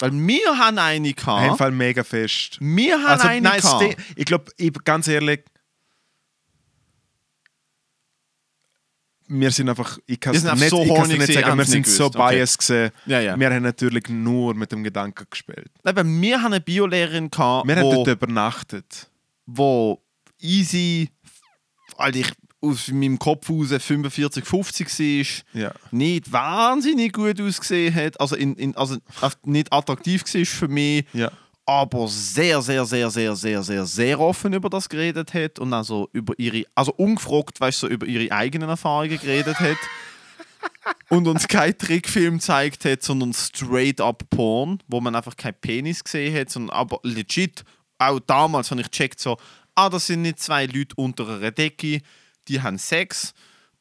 [0.00, 1.58] Weil wir haben eine Auf jeden gehabt.
[1.58, 2.58] Fall mega fest.
[2.60, 3.96] Wir haben Also, eine nein, gehabt.
[4.16, 5.44] Ich glaube, ich, ganz ehrlich,
[9.40, 12.06] wir sind einfach, ich kann es nicht, so ich nicht gewesen, sagen, wir sind so.
[12.06, 12.36] Okay.
[12.36, 12.90] biased gesehen.
[13.06, 13.38] Ja, ja.
[13.38, 15.70] Wir haben natürlich nur mit dem Gedanken gespielt.
[15.86, 19.10] Eben, wir haben eine Biolehrerin gehabt, Wir haben wo, dort übernachtet.
[19.46, 20.02] wo
[20.40, 21.08] easy,
[21.96, 24.86] Alter, ich aus meinem Kopf raus 45, 50
[25.54, 25.60] war.
[25.60, 25.72] Ja.
[25.90, 28.96] nicht wahnsinnig gut ausgesehen hat, also, in, in, also
[29.44, 31.30] nicht attraktiv war für mich, Ja.
[31.64, 36.08] Aber sehr, sehr, sehr, sehr, sehr, sehr, sehr offen über das geredet hat und also
[36.12, 39.78] über ihre, also ungefragt, weißt du, so über ihre eigenen Erfahrungen geredet hat.
[41.08, 46.02] und uns kein Trickfilm gezeigt hat, sondern straight up Porn, wo man einfach kein Penis
[46.02, 47.64] gesehen hat, sondern aber legit,
[47.98, 49.36] auch damals habe ich gecheckt, so,
[49.74, 52.00] ah, das sind nicht zwei Leute unter einer Decke,
[52.48, 53.34] die haben Sex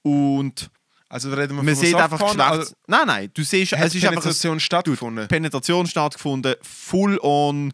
[0.03, 0.69] und
[1.11, 2.73] Also da reden wir man sieht einfach Geschlechts...
[2.87, 5.27] Nein, nein, du siehst, Also, hat es ist einfach eine Penetration stattgefunden.
[5.27, 7.73] Penetration stattgefunden, full on,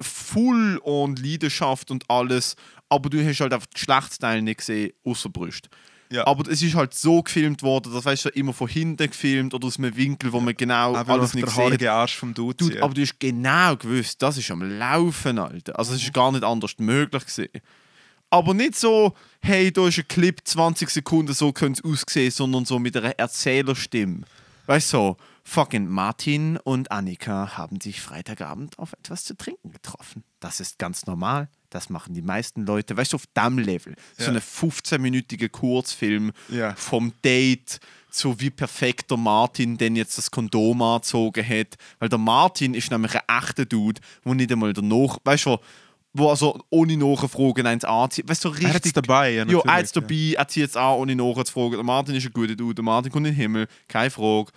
[0.00, 2.54] full on Leidenschaft und alles,
[2.88, 5.68] aber du hast halt einfach die Geschlechtsteile nicht gesehen, außer Brust.
[6.10, 6.26] Ja.
[6.26, 9.66] Aber es ist halt so gefilmt worden, das weißt du immer von hinten gefilmt oder
[9.66, 11.86] aus einem Winkel, wo man genau Einfach alles nicht sieht.
[11.86, 12.54] Arsch vom Dude.
[12.56, 15.78] Du, aber du hast genau gewusst, das ist am Laufen, Alter.
[15.78, 17.48] Also es ist gar nicht anders möglich gewesen.
[18.30, 22.64] Aber nicht so, hey, da ist ein Clip, 20 Sekunden, so könnte es aussehen, sondern
[22.64, 24.22] so mit einer Erzählerstimme.
[24.66, 30.22] Weißt du, so, Fucking Martin und Annika haben sich Freitagabend auf etwas zu trinken getroffen.
[30.40, 31.48] Das ist ganz normal.
[31.70, 32.94] Das machen die meisten Leute.
[32.94, 33.94] Weißt du, auf dem Level.
[34.18, 34.28] So Ja.
[34.28, 36.74] eine 15-minütige Kurzfilm Ja.
[36.76, 37.80] vom Date,
[38.10, 41.78] so wie perfekt der Martin denn jetzt das Kondom angezogen hat.
[41.98, 45.56] Weil der Martin ist nämlich ein echter Dude, wo nicht einmal danach, weißt du,
[46.14, 48.28] wo also ohne nachzufragen eins anzieht.
[48.28, 48.92] Weißt du, so Er hat's richtig.
[48.94, 51.72] dabei, ja, Ja, natürlich, er ist dabei, er zieht es an, ohne nachzufragen.
[51.74, 54.50] Der Martin ist ein guter Dude, der Martin kommt in den Himmel, keine Frage.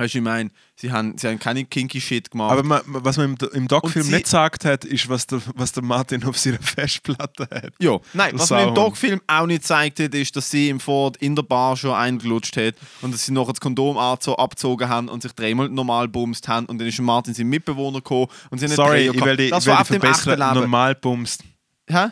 [0.00, 2.52] Weißt du, ich meine, sie haben, sie haben keine kinky Shit gemacht.
[2.52, 5.82] Aber man, was man im, im Doc-Film nicht gesagt hat, ist, was der, was der
[5.82, 7.74] Martin auf seiner Festplatte hat.
[7.78, 8.74] Ja, nein, Der was man im.
[8.74, 12.56] Doc-Film auch nicht gezeigt hat, ist, dass sie im Ford in der Bar schon eingelutscht
[12.56, 16.64] hat und dass sie noch das Kondom abgezogen haben und sich dreimal normal bumst haben
[16.64, 19.50] und dann ist Martin sein Mitbewohner gekommen und sie haben Sorry, ich will die.
[19.50, 20.38] Das ich will die verbessern.
[20.38, 21.44] Normal bumst.
[21.86, 22.06] Hä?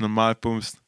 [0.00, 0.78] Normal bumst.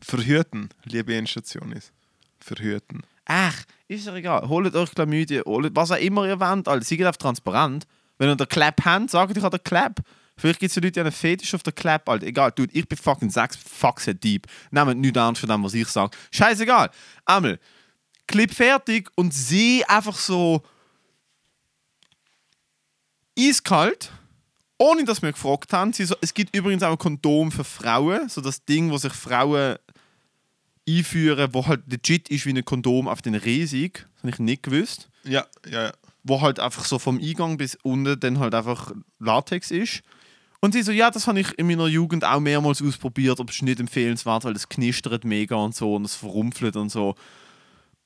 [0.00, 1.92] Verhüten, liebe Endstation ist.
[2.40, 3.02] Verhüten.
[3.26, 3.62] Ach,
[4.00, 4.48] ist ja egal.
[4.48, 6.68] Holt euch Chlamydien, holt was auch immer ihr wollt.
[6.68, 6.84] Alter.
[6.84, 7.86] Seid auf transparent.
[8.18, 10.00] Wenn ihr den Clap habt, sagt ich an den Clap.
[10.36, 12.26] Vielleicht gibt es ja Leute, die einen Fetisch auf der Clap, Alter.
[12.26, 14.46] Egal, dude, ich bin fucking sechs fucks deep.
[14.70, 16.16] Nehmt nicht ernst von dem, was ich sage.
[16.30, 16.90] Scheißegal.
[17.24, 17.58] Einmal,
[18.26, 20.62] Clip fertig und sie einfach so
[23.38, 24.10] eiskalt,
[24.78, 25.92] ohne dass wir gefragt haben.
[25.92, 29.12] Sie so, es gibt übrigens auch ein Kondom für Frauen, so das Ding, wo sich
[29.12, 29.76] Frauen
[30.98, 34.06] einführen, wo halt legit ist wie ein Kondom auf den riesig.
[34.14, 35.08] Das habe ich nicht gewusst.
[35.24, 35.92] Ja, ja, ja.
[36.24, 40.02] Wo halt einfach so vom Eingang bis unten dann halt einfach Latex ist.
[40.60, 43.56] Und sie so, ja, das habe ich in meiner Jugend auch mehrmals ausprobiert, aber es
[43.56, 47.16] ist nicht empfehlenswert, weil es knistert mega und so und es verrumpelt und so.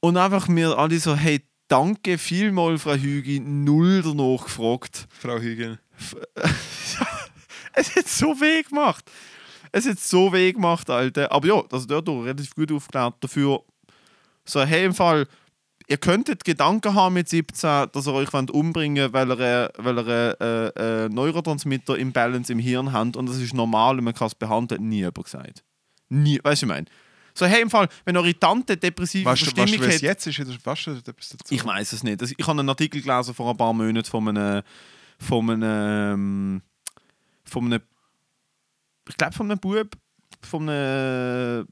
[0.00, 5.06] Und einfach mir alle so, hey, danke vielmal, Frau Hügi, null danach gefragt.
[5.10, 5.78] Frau Hügen.
[7.78, 9.04] Es hat so weh gemacht.
[9.76, 11.30] Es hat so weh gemacht, Alter.
[11.30, 13.60] Aber ja, also dort relativ gut aufgeklärt dafür.
[14.46, 15.28] So, hey, im Fall,
[15.86, 19.98] ihr könntet Gedanken haben mit 17, dass ihr euch wollt umbringen wollt, weil ihr, weil
[19.98, 24.14] ihr äh, äh, Neurotransmitter im Balance im Hirn habt und das ist normal und man
[24.14, 24.88] kann es behandeln.
[24.88, 25.62] Nie jemand gesagt.
[26.08, 26.86] Nie, weißt du, ich meine.
[27.34, 30.00] So, hey, im Fall, wenn eure Tante depressive Weißt weißt Verstimmung es hat.
[30.00, 30.64] jetzt ist?
[30.64, 30.92] Weißt du?
[31.50, 32.22] Ich weiß es nicht.
[32.22, 34.62] Ich habe einen Artikel gelesen vor ein paar Monaten von einem,
[35.18, 36.62] von einem, ähm,
[37.44, 37.82] von einem,
[39.08, 39.96] ich glaube von einem Bub,
[40.42, 41.66] von einem,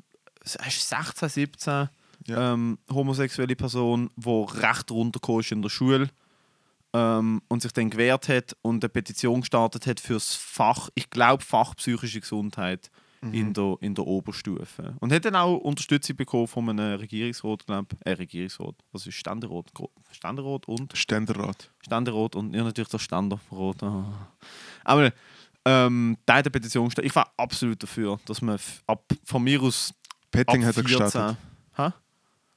[0.44, 1.89] ist 16, 17,
[2.27, 2.52] Ja.
[2.52, 6.09] ähm, homosexuelle Person, die recht runtergekommen ist in der Schule
[6.93, 11.11] ähm, und sich dann gewehrt hat und eine Petition gestartet hat für das Fach, ich
[11.11, 12.90] glaube Fach psychische Gesundheit
[13.32, 14.97] in, der, in der Oberstufe.
[15.01, 19.73] Und hat dann auch Unterstützung bekommen von einem Regierungsrat, glaube äh, Regierungsrat, was ist Ständerat?
[20.12, 21.70] Ständerat und Ständerat.
[21.81, 23.82] Ständerat und ja, natürlich der Ständerat.
[23.82, 24.28] Ah.
[24.85, 25.11] Aber
[25.64, 27.06] ähm, der hat eine Petition gestellt.
[27.06, 29.94] Ich war absolut dafür, dass man ab, von mir aus
[30.30, 31.36] Petting ab hat er 14 gestartet.
[31.76, 31.88] Hä?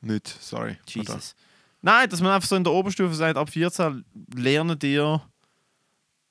[0.02, 0.78] Nicht, sorry.
[0.88, 1.36] Jesus.
[1.82, 4.04] Nein, dass man einfach so in der Oberstufe sagt, ab 14
[4.36, 5.22] lernen dir,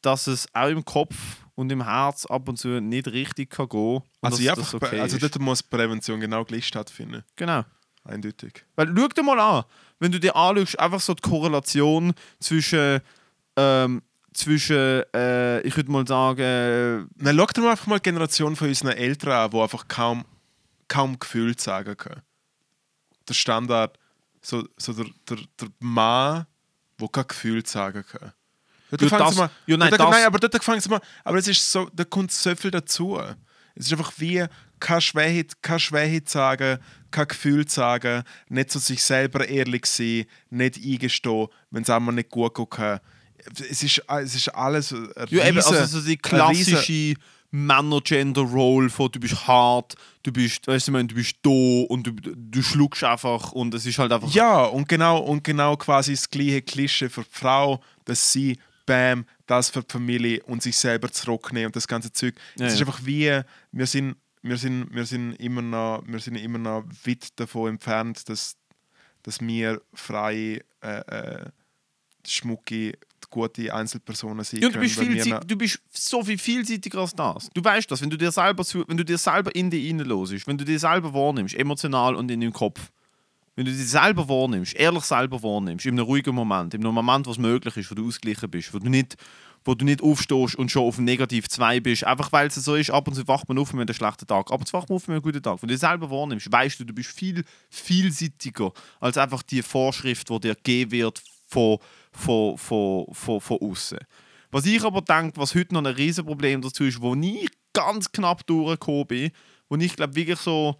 [0.02, 1.14] dass es auch im Kopf
[1.54, 4.02] und im Herz ab und zu nicht richtig kann gehen.
[4.20, 5.22] Also, ja, einfach, also ist.
[5.22, 7.24] dort muss Prävention genau gleich stattfinden.
[7.36, 7.64] Genau.
[8.04, 8.64] Eindeutig.
[8.76, 9.64] Weil schau dir mal an,
[9.98, 13.00] wenn du dir anschaust, einfach so die Korrelation zwischen,
[13.56, 14.02] ähm,
[14.36, 18.68] zwischen äh, ich würde mal sagen, Nein, schau dir mal einfach mal die Generation von
[18.68, 20.24] unseren Eltern an, die einfach kaum,
[20.88, 22.22] kaum Gefühl sagen können.
[23.28, 23.98] Der Standard,
[24.42, 26.46] so, so der, der, der Mann,
[27.00, 28.32] der kein Gefühl sagen kann.
[28.90, 30.88] Dort Ja, fangen das- sie mal, ja, nein, dort, das- nein, aber dort fangen sie
[30.88, 33.18] mal, aber es ist so, da kommt so viel dazu.
[33.74, 34.44] Es ist einfach wie
[34.78, 36.78] keine Schwäche, keine Schwäche sagen,
[37.10, 42.30] kein Gefühl sagen, nicht zu sich selber ehrlich sein, nicht eingestehen, wenn es einmal nicht
[42.30, 43.00] gut geht.
[43.68, 47.14] Es ist, es ist alles ein ja, eben, riesen- also so die riesen- klassische
[47.50, 52.12] Männer-Gender-Role von du bist hart, du bist, weißt du, meine, du bist da und du,
[52.12, 54.30] du schluckst einfach und es ist halt einfach.
[54.32, 59.24] Ja, und genau, und genau quasi das gleiche Klischee für die Frau, dass sie, bam,
[59.46, 62.34] das für die Familie und sich selber zurücknehmen und das ganze Zeug.
[62.56, 62.86] Ja, es ist ja.
[62.86, 63.40] einfach wie,
[63.72, 68.28] wir sind, wir sind, wir sind, immer, noch, wir sind immer noch weit davon entfernt,
[68.28, 68.56] dass,
[69.22, 71.46] dass wir freie, äh, äh,
[72.26, 72.92] schmucke,
[73.30, 77.00] gute Einzelpersonen sein Ja, du bist, weil wir viel, noch- du bist so viel vielseitiger
[77.00, 77.48] als das.
[77.54, 80.58] Du weißt das, wenn du dir selber, wenn du dir selber in dich hineinlosest, wenn
[80.58, 82.90] du dir selber wahrnimmst, emotional und in deinem Kopf,
[83.54, 87.26] wenn du dich selber wahrnimmst, ehrlich selber wahrnimmst, in einem ruhigen Moment, in einem Moment,
[87.26, 89.16] was möglich ist, wo du ausgeglichen bist, wo du nicht,
[89.64, 92.90] wo du nicht aufstehst und schon auf negativ 2 bist, einfach weil es so ist,
[92.90, 94.96] ab und zu wacht man auf mit einem schlechten Tag, ab und zu wacht man
[94.96, 95.60] auf mit einem guten Tag.
[95.62, 100.28] Wenn du dich selber wahrnimmst, weißt du, du bist viel vielseitiger als einfach die Vorschrift,
[100.28, 101.78] die dir gegeben wird von,
[102.12, 103.98] von, von, von, von außen.
[104.50, 108.46] Was ich aber denke, was heute noch ein Riesenproblem dazu ist, wo ich ganz knapp
[108.46, 109.30] durchgekommen bin,
[109.68, 110.76] wo ich glaube wirklich so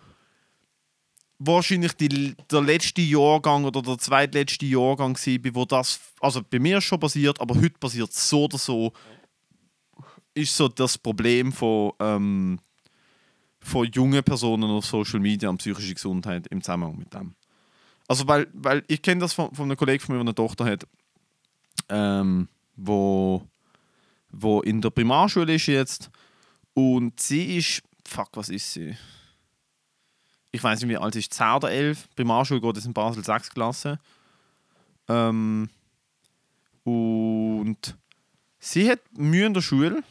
[1.39, 6.79] wahrscheinlich die, der letzte Jahrgang oder der zweitletzte Jahrgang war, wo das, also bei mir
[6.79, 8.93] ist schon passiert, aber heute passiert so oder so,
[10.35, 12.59] ist so das Problem von, ähm,
[13.61, 17.35] von jungen Personen auf Social Media und psychische Gesundheit im Zusammenhang mit dem.
[18.09, 20.65] Also, weil, weil ich kenne das von, von einem Kollegen von mir, der eine Tochter
[20.65, 20.87] hat,
[21.89, 23.47] ähm, wo,
[24.31, 26.11] wo in der Primarschule ist jetzt
[26.74, 28.97] und sie ist, fuck, was ist sie?
[30.53, 32.09] Ich weiß nicht, wie alt sie ist, 10 oder 11.
[32.15, 33.99] Primarschule geht es in Basel 6 Klasse.
[35.09, 35.69] Ähm,
[36.85, 37.97] und
[38.59, 40.03] sie hat Mühe in der Schule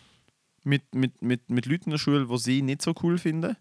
[0.63, 3.55] mit, mit, mit, mit Leuten in der Schule, die sie nicht so cool finden.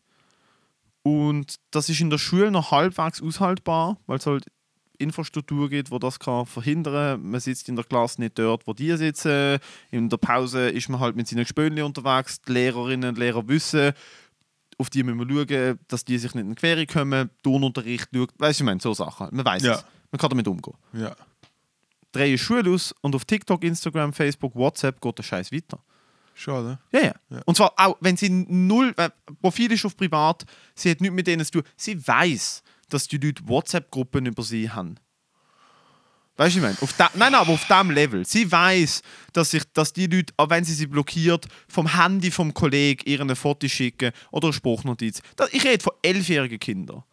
[1.05, 4.47] Und das ist in der Schule noch halbwegs aushaltbar, weil es halt
[4.99, 7.21] Infrastruktur gibt, wo das kann verhindern.
[7.31, 9.59] Man sitzt in der Klasse nicht dort, wo die sitzen.
[9.91, 12.41] In der Pause ist man halt mit seinen Gespönli unterwegs.
[12.43, 13.93] Die Lehrerinnen und Lehrer wissen,
[14.79, 17.29] auf die müssen wir schauen, dass die sich nicht in die Quere kommen.
[17.43, 19.29] Turnunterricht schaut, weißt du, ich meine, so Sachen.
[19.33, 19.75] Man weiß Ja.
[19.75, 19.85] es.
[20.11, 20.75] Man kann damit umgehen.
[20.95, 21.15] Ja.
[22.13, 25.81] Drei Schule aus und auf TikTok, Instagram, Facebook, WhatsApp geht der Scheiß weiter.
[26.35, 26.79] Schade.
[26.93, 27.43] Ja, ja, Ja.
[27.47, 30.45] Und zwar auch, wenn sie null, äh, Profil ist auf privat,
[30.75, 31.63] sie hat nichts mit denen zu tun.
[31.77, 34.97] Sie weiß, dass die Leute WhatsApp-Gruppen über sie haben.
[36.37, 36.77] Weißt du, ich meine?
[36.81, 38.27] Auf da, nein, nein, aber auf diesem Level.
[38.27, 39.03] Sie weiß,
[39.33, 43.37] dass, dass die Leute, auch wenn sie sie blockiert, vom Handy vom Kollegen ihr ein
[43.37, 45.23] Foto schicken oder eine Spruchnotiz.
[45.53, 47.05] Ich rede von elfjährigen Kindern,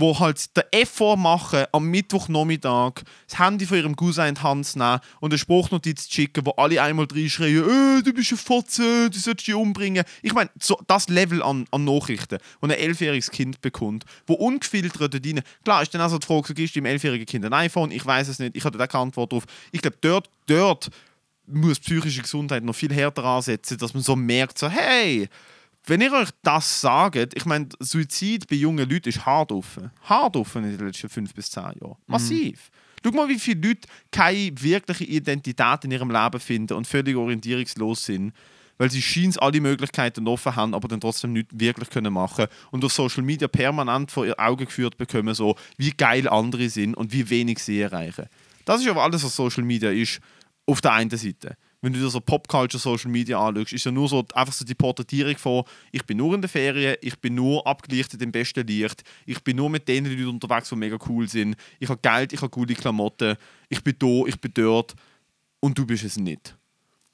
[0.00, 4.66] wo halt den Effort machen, am Mittwochnachmittag das Handy von ihrem Cousin in die Hand
[4.66, 8.38] zu nehmen und eine Spruchnotiz zu schicken, wo alle einmal reinschreien, äh, du bist ein
[8.38, 10.04] Fotze, du solltest dich umbringen.
[10.22, 15.00] Ich meine, so, das Level an, an Nachrichten, wo ein elfjähriges Kind bekommt, wo ungefiltert
[15.00, 15.42] dort rein...
[15.64, 17.90] Klar, ist dann also die Frage, so, gibst du dem elfjährigen Kind ein iPhone?
[17.90, 19.44] Ich weiß es nicht, ich hatte da keine Antwort drauf.
[19.72, 20.90] Ich glaube, dort, dort
[21.46, 25.28] muss psychische Gesundheit noch viel härter ansetzen, dass man so merkt, so, hey,
[25.86, 29.90] wenn ihr euch das sagt, ich meine, Suizid bei jungen Leuten ist hart offen.
[30.02, 31.96] Hart offen in den letzten fünf bis zehn Jahren.
[32.06, 32.70] Massiv.
[33.02, 38.04] Schau mal, wie viele Leute keine wirkliche Identität in ihrem Leben finden und völlig orientierungslos
[38.04, 38.34] sind,
[38.76, 42.82] weil sie scheins alle Möglichkeiten offen haben, aber dann trotzdem nichts wirklich können machen und
[42.82, 47.12] durch Social Media permanent vor ihr Augen geführt bekommen, so wie geil andere sind und
[47.12, 48.26] wie wenig sie erreichen.
[48.66, 50.20] Das ist aber alles, was Social Media ist,
[50.66, 51.56] auf der einen Seite.
[51.82, 54.74] Wenn du dir so Popculture Social Media anschaust, ist ja nur so einfach so die
[54.74, 59.02] Porträtierung von ich bin nur in der Ferien, ich bin nur abgelichtet im besten Licht,
[59.24, 62.42] ich bin nur mit den Leuten unterwegs, die mega cool sind, ich habe Geld, ich
[62.42, 63.36] habe coole Klamotten,
[63.68, 64.94] ich bin da, ich bin dort
[65.60, 66.54] und du bist es nicht.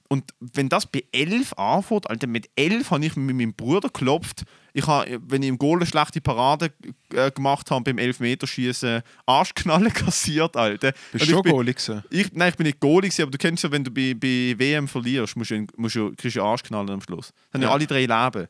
[0.09, 4.45] Und wenn das bei 11 anfängt, Alter, mit 11 habe ich mit meinem Bruder geklopft.
[4.73, 6.71] Ich habe, wenn ich im Goal eine schlechte Parade
[7.13, 10.93] äh, gemacht habe beim Elfmeterschießen, Arschknallen kassiert, Alter.
[11.13, 12.05] Bist du ich schon bin- Goalie gewesen?
[12.11, 14.55] ich, nein, ich bin nicht Goalie, gewesen, aber du kennst ja, wenn du bei, bei
[14.59, 17.33] WM verlierst, musst du, musst du, kriegst du Arschknallen am Schluss.
[17.51, 18.49] Dann haben ja alle drei Leben.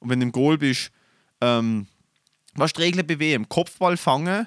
[0.00, 0.90] Und wenn du im Goal bist,
[1.40, 1.86] ähm,
[2.54, 3.48] was ist die Regel bei WM?
[3.48, 4.46] Kopfball fangen.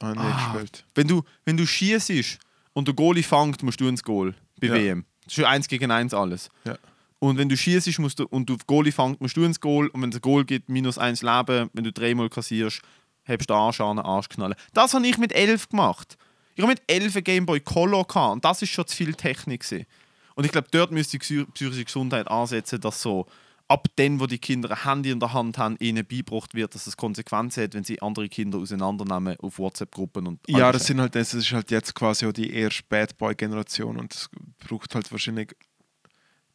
[0.00, 0.62] Ah, nicht Ah.
[0.94, 2.38] Wenn du, wenn du schießt
[2.74, 4.74] und der Goalie fängt, musst du ins Goal bei Ja.
[4.74, 5.04] WM.
[5.26, 6.48] Das ist eins gegen eins alles.
[6.64, 6.76] Ja.
[7.18, 9.88] Und wenn du schießt musst du, und du Goalie fängt, musst du ins Goal.
[9.88, 12.82] Und wenn es ein Goal gibt, minus eins Leben, wenn du dreimal kassierst,
[13.24, 14.54] hebst du Arsch an, den Arsch knallen.
[14.74, 16.16] Das habe ich mit 11 gemacht.
[16.54, 19.62] Ich habe mit 11 einen Gameboy Color gehabt, und das ist schon zu viel Technik.
[19.62, 19.86] Gewesen.
[20.34, 23.26] Und ich glaube, dort müsste die psy- psychische Gesundheit ansetzen, dass so
[23.68, 26.86] ab dann, wo die Kinder ein Handy in der Hand haben, ihnen beigebracht wird, dass
[26.86, 31.14] es Konsequenzen hat, wenn sie andere Kinder auseinandernehmen auf WhatsApp-Gruppen und Ja, das sind halt,
[31.14, 34.30] das ist halt jetzt quasi auch die erste Bad Boy-Generation und es
[34.66, 35.56] braucht halt wahrscheinlich.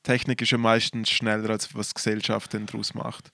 [0.04, 3.32] Technik ist ja meistens schneller, als was die Gesellschaft dann daraus macht.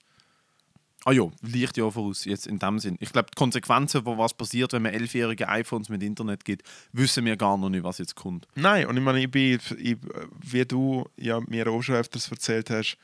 [1.04, 2.96] Ah ja, liegt ja voraus, jetzt in dem Sinn.
[3.00, 7.24] Ich glaube, die Konsequenzen, von was passiert, wenn man elfjährige iPhones mit Internet gibt, wissen
[7.24, 8.46] wir gar noch nicht, was jetzt kommt.
[8.56, 9.96] Nein, und ich meine, ich bin, ich,
[10.44, 12.98] wie du ja mir auch schon öfters erzählt hast,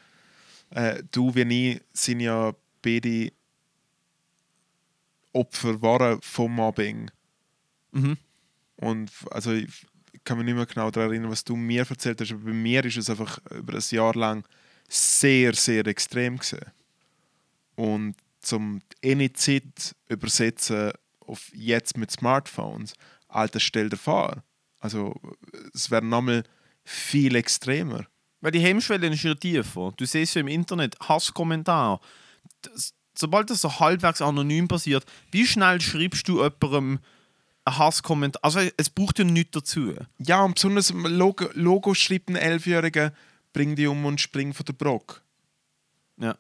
[0.71, 3.33] äh, du wie ich sind ja beide
[5.33, 7.11] Opfer waren vom Mobbing.
[7.93, 8.17] Mhm.
[8.77, 9.71] Und also ich
[10.25, 12.85] kann mich nicht mehr genau daran erinnern, was du mir erzählt hast, aber bei mir
[12.85, 14.45] ist es einfach über ein Jahr lang
[14.89, 16.65] sehr, sehr extrem gewesen.
[17.75, 22.95] Und zum eine Zeit übersetzen auf jetzt mit Smartphones,
[23.29, 24.43] Alter, stell dir vor.
[24.79, 25.15] Also
[25.73, 26.45] es wäre nochmal
[26.85, 28.07] viel extremer.
[28.45, 29.95] Weil die Hemmschwelle ist ja tiefer.
[29.97, 31.99] Du siehst ja im Internet Hasskommentar.
[32.61, 36.99] Das, sobald das so halbwegs anonym passiert, wie schnell schreibst du jemandem
[37.65, 38.45] einen Hasskommentar?
[38.45, 39.95] Also es braucht ja nichts dazu.
[40.19, 43.15] Ja, und besonders im Logo, Logo schreibt ein Elfjähriger,
[43.55, 45.23] bring die um und spring von der Brock.
[46.19, 46.37] Ja.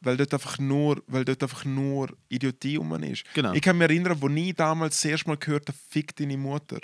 [0.00, 3.24] weil dort einfach nur, weil dort einfach nur Idiotie rum ist.
[3.34, 3.54] Genau.
[3.54, 6.78] Ich kann mich erinnern, wo ich damals das erste Mal gehört habe, fick deine Mutter.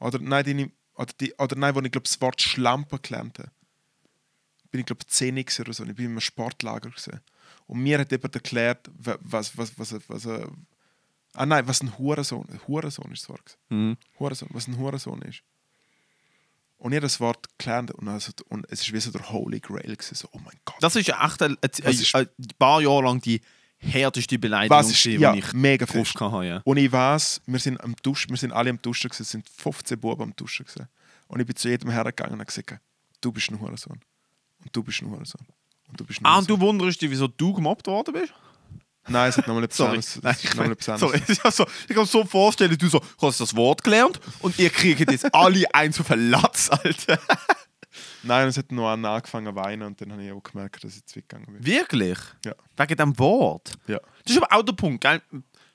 [0.00, 3.50] Oder nein, deine, oder, die, oder nein, wo ich glaube das Wort Schlampe gelernt habe.
[4.70, 5.84] Bin ich glaube 10 gewesen oder so.
[5.84, 7.20] Ich bin im Sportlager gewesen.
[7.66, 10.46] Und mir hat jemand erklärt, wa- was, was, was, was, was äh,
[11.34, 13.58] ah nein, was ein Hurensohn, Hurensohn ist das Wort.
[13.68, 13.96] Mhm.
[14.18, 15.42] Hurensohn, was ein Hurensohn ist.
[16.78, 19.60] Und ich habe das Wort gelernt und, also, und es ist wie so der Holy
[19.60, 20.76] Grail gewesen, so, oh mein Gott.
[20.80, 23.40] Das ist echt ein, ein, ein, ein paar Jahre lang die
[23.86, 26.14] härteste Beleidigung, Was ist, gewesen, ja, die ich mega fest.
[26.20, 26.46] habe.
[26.46, 26.60] Ja.
[26.64, 29.98] Und ich weiß, wir sind am Duschen, wir sind alle am Duschen es sind 15
[29.98, 30.88] Buben am Duschen gewesen.
[31.28, 32.78] Und ich bin zu jedem hergegangen und gesagt,
[33.20, 34.00] du bist ein Hurensohn.
[34.62, 35.46] Und du bist ein Hurensohn.
[35.88, 38.32] Und du bist ein Ah, und du wunderst dich, wieso du gemobbt worden bist?
[39.08, 40.18] Nein, es hat nochmal etwas anderes.
[40.22, 41.22] Nein, ich mein, sorry.
[41.44, 44.70] Also, ich kann mir so vorstellen, du so, du hast das Wort gelernt und ihr
[44.70, 47.18] kriegt jetzt alle eins auf den Latz, Alter.
[48.22, 50.96] Nein, es hat noch an angefangen zu weinen und dann habe ich auch gemerkt, dass
[50.96, 51.64] ich zu weit gegangen bin.
[51.66, 52.18] Wirklich?
[52.44, 52.54] Ja.
[52.76, 53.72] Wegen dem Wort?
[53.86, 54.00] Ja.
[54.24, 55.20] Das ist aber auch der Punkt, gell?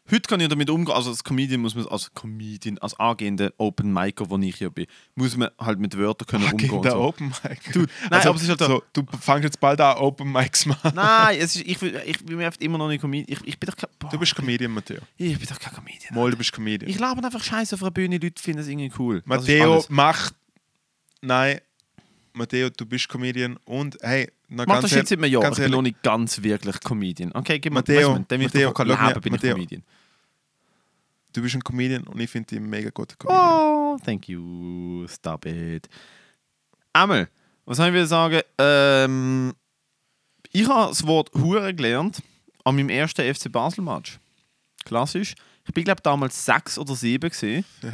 [0.09, 3.93] Heute kann ich damit umgehen, also als Comedian muss man, als Comedian, als angehender Open
[3.93, 6.69] Micer, wo ich hier bin, muss man halt mit Wörtern können Ah, umgehen.
[6.83, 6.95] so.
[6.97, 7.59] Open Mic.
[7.71, 10.65] Dude, nein, also, aber es ist halt so- du fängst jetzt bald an, Open Mics
[10.65, 10.91] machen.
[10.95, 13.27] Nein, es ist, ich, ich bin mir immer noch nicht Comedian.
[13.41, 13.89] Ich, ich bin doch kein.
[13.99, 14.99] Boah, Du bist Comedian, Matteo.
[15.15, 16.13] Ich bin doch kein Comedian.
[16.13, 16.89] Mal, du bist Comedian.
[16.91, 19.21] Ich laber einfach Scheiße auf einer Bühne, Leute finden es irgendwie cool.
[19.23, 20.33] Matteo macht.
[21.21, 21.61] Nein,
[22.33, 25.41] Matteo, du bist Comedian und hey, noch Mach ganz das jetzt seit einem Jahr.
[25.43, 27.31] ganz Ich bin noch nicht ganz wirklich Comedian.
[27.33, 29.53] Okay, gib mir Matteo, weißt du, dem ich Matteo, mir- Leben bin ich Matteo.
[29.55, 29.83] Comedian.
[31.33, 33.49] Du bist ein Comedian und ich finde dich mega guter Comedian.
[33.49, 35.07] Oh, thank you.
[35.07, 35.87] Stop it.
[36.93, 37.29] Einmal,
[37.65, 38.41] was soll ich sagen?
[38.57, 39.53] Ähm,
[40.51, 42.21] ich habe das Wort Hure gelernt
[42.65, 44.19] an meinem ersten FC Basel-Match.
[44.83, 45.35] Klassisch.
[45.65, 47.29] Ich bin, glaube damals sechs oder sieben.
[47.29, 47.63] Gewesen.
[47.81, 47.93] Ja.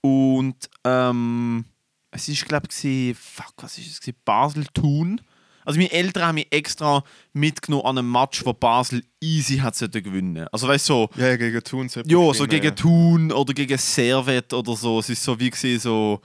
[0.00, 1.64] Und ähm,
[2.18, 4.14] es ist, glaube ich, fuck, was ist es?
[4.24, 5.20] Basel-Thun.
[5.64, 10.48] Also meine Eltern haben mich extra mitgenommen an einem Match, wo Basel easy hat gewinnen.
[10.50, 11.88] Also weißt du, so, Ja, ja, gegen Thun.
[11.88, 14.98] ja, so gewinnen, gegen Thun oder gegen Servet oder so.
[14.98, 16.20] Es ist so wie gesehen so,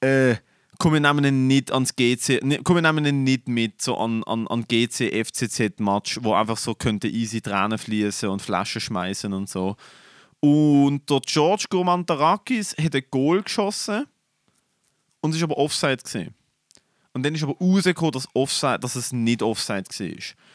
[0.00, 0.36] äh,
[0.78, 3.98] komm, wir nehmen ihn nicht ans GC, ne, komm, wir nehmen ihn nicht mit so
[3.98, 8.80] an, an, an GC FCZ Match, wo einfach so könnte easy Tränen fließen und Flaschen
[8.80, 9.76] schmeißen und so.
[10.40, 14.06] Und der George Gourmantarakis hat ein Goal geschossen
[15.20, 16.34] und es ist aber Offside gesehen.
[17.12, 20.08] Und dann ist aber rausgekommen, dass, Offside, dass es nicht Offside war.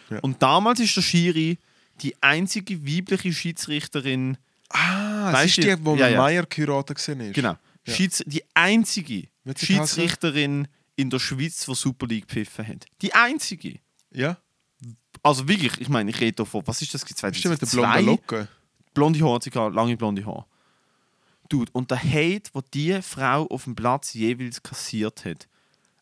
[0.09, 0.19] Ja.
[0.21, 1.57] Und damals ist der Schiri
[2.01, 4.37] die einzige weibliche Schiedsrichterin
[4.69, 6.17] Ah, das Weißt ist du- die, wo ja, ja.
[6.17, 7.35] Meier geheiratet gesehen ist.
[7.35, 7.55] Genau.
[7.85, 7.93] Ja.
[7.93, 12.85] Schieds die einzige Schiedsrichterin in der Schweiz, die Super League gepfiffen hat.
[13.01, 13.79] Die einzige.
[14.11, 14.37] Ja,
[15.21, 17.05] Also wirklich, ich meine, ich rede davon, was ist das?
[17.05, 18.01] gewesen, stimmt mit der 2002?
[18.01, 18.47] blonden Locke.
[18.93, 20.45] Blonde Haare, lange blonde Haare.
[21.53, 25.47] Dude, und der Hate, wo die Frau auf dem Platz jeweils kassiert hat.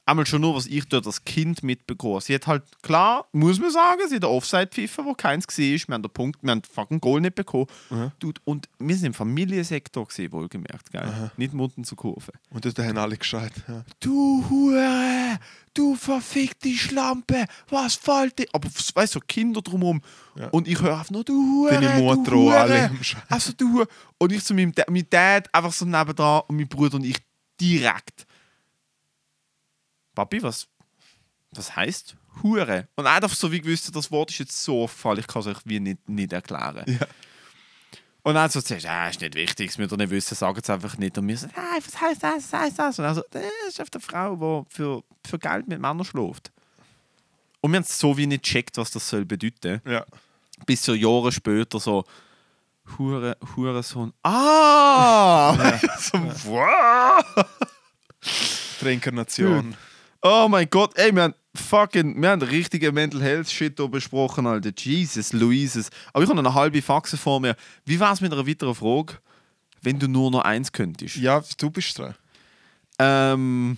[0.05, 2.21] Einmal schon nur, was ich dort als Kind mitbekommen.
[2.21, 5.89] Sie hat halt, klar, muss man sagen, sie hat Offside pfiffen, wo keins gesehen ist.
[5.89, 7.67] Wir haben den Punkt, wir haben den fucking Goal nicht bekommen.
[7.89, 8.13] Aha.
[8.19, 11.31] Dude, und wir sind im Familiensektor gesehen, wohlgemerkt, gell?
[11.35, 12.31] Nicht Mutten zu Kurve.
[12.49, 13.51] Und dort haben alle geschreit.
[13.67, 13.83] Ja.
[13.99, 15.37] Du Hure,
[15.73, 18.47] du verfickte Schlampe, was fällt dir?
[18.53, 20.01] Aber weißt du, so Kinder drumherum.
[20.35, 20.47] Ja.
[20.49, 21.71] Und ich höre einfach nur, du Hure.
[21.71, 22.99] Deine Mutter du auch, alle am.
[23.29, 23.87] Also du Hure.
[24.17, 27.17] Und ich zu meinem Dad, mein Dad einfach so nebendran und mein Bruder und ich
[27.59, 28.25] direkt.
[30.15, 30.67] Papi, was,
[31.51, 32.87] was heißt Hure?
[32.95, 35.59] Und einfach so wie gewusst, das Wort ist jetzt so aufgefallen, ich kann es euch
[35.65, 36.83] wie nicht, nicht erklären.
[36.87, 37.07] Ja.
[38.23, 40.69] Und dann so zuerst, ah, ist nicht wichtig, es müsst ihr nicht wissen, sagen es
[40.69, 41.17] einfach nicht.
[41.17, 42.99] Und wir so, ah, was heißt das, was heißt das?
[42.99, 46.51] Und also, das ist einfach eine Frau, die für, für Geld mit Männern schläft.
[47.61, 49.81] Und wir haben es so wie nicht gecheckt, was das soll bedeuten.
[49.85, 50.05] ja.
[50.67, 52.03] Bis so Jahre später so,
[52.97, 54.13] Hure, Hurensohn.
[54.21, 55.55] Ah!
[55.99, 57.23] so, wow!
[58.79, 59.75] Die Reinkarnation.
[60.21, 64.47] Oh mein Gott, ey, wir haben fucking, wir haben richtige Mental Health Shit hier besprochen,
[64.47, 64.71] Alter.
[64.77, 65.89] Jesus, Luises.
[66.13, 67.55] Aber ich habe noch eine halbe Faxe vor mir.
[67.85, 69.19] Wie war es mit einer weiteren Frage?
[69.81, 71.15] Wenn du nur noch eins könntest.
[71.15, 72.15] Ja, du bist dran.
[72.99, 73.77] Ähm.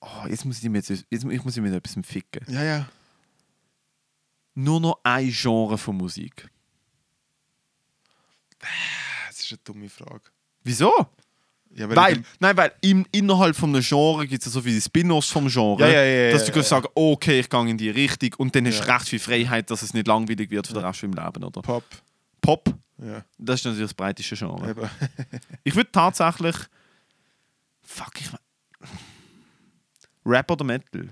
[0.00, 2.44] Oh, jetzt muss ich mich jetzt, jetzt ich muss ich mit etwas ficken.
[2.48, 2.88] Ja, ja.
[4.54, 6.48] Nur noch ein Genre von Musik.
[9.28, 10.22] Das ist eine dumme Frage.
[10.62, 10.92] Wieso?
[11.76, 14.80] Ja, Weil, ich- nein, weil im, innerhalb von einem Genre gibt es ja so viele
[14.80, 18.30] Spin-offs vom Genre, Ja, ja, dass du kannst sagen, okay, ich gehe in die Richtung
[18.38, 21.02] und dann hast du recht viel Freiheit, dass es nicht langweilig wird für den Rest
[21.02, 21.62] im Leben, oder?
[21.62, 21.82] Pop.
[22.40, 23.24] Pop, Ja.
[23.38, 24.74] das ist natürlich das breiteste Genre.
[25.64, 26.54] Ich würde tatsächlich.
[27.82, 28.28] Fuck, ich.
[30.26, 31.08] Rap oder Metal?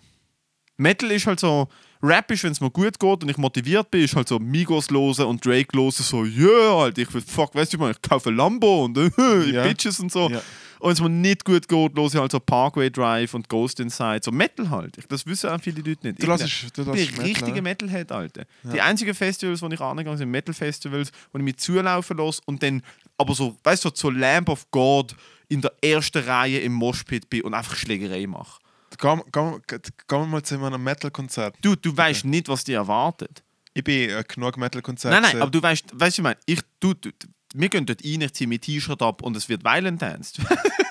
[0.76, 1.68] Metal ist halt so.
[2.02, 4.90] Rap ist, wenn es mir gut geht und ich motiviert bin, ist halt so Migos
[4.90, 8.30] losen und Drake losen, so, yeah, halt, ich will, fuck, weißt du, ich, ich kaufe
[8.30, 9.62] Lambo und äh, Ja.
[9.64, 10.28] Bitches und so.
[10.28, 10.42] Ja.
[10.80, 13.78] Und wenn es mir nicht gut geht, los ich halt so Parkway Drive und Ghost
[13.78, 14.98] Inside, so Metal halt.
[15.10, 16.18] Das wissen auch viele Leute nicht.
[16.20, 18.46] Du Ich lässt, bin- du ich lässt bin ein richtiger Metalhead, Alter.
[18.64, 22.62] Die einzigen Festivals, wo ich angegangen bin, sind Metal-Festivals, wo ich mich zulaufen lasse und
[22.64, 22.82] dann
[23.16, 25.14] aber so, weißt du, so Lamp of God
[25.48, 28.60] in der ersten Reihe im Moshpit bin und einfach Schlägerei mache.
[28.98, 29.62] Gehen- gehen
[30.08, 31.56] wir mal zu einem Metal-Konzert.
[31.62, 33.42] Du, du weißt nicht, was dich erwartet.
[33.74, 35.20] Ich bin äh, genug Metal-Konzerte.
[35.20, 37.10] Nein, nein, aber du weißt, weißt du, ich meine, ich, du, du,
[37.54, 40.34] wir gehen dort rein, ich ziehe mein T-Shirt ab und es wird Violent Dance.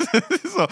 [0.55, 0.67] so.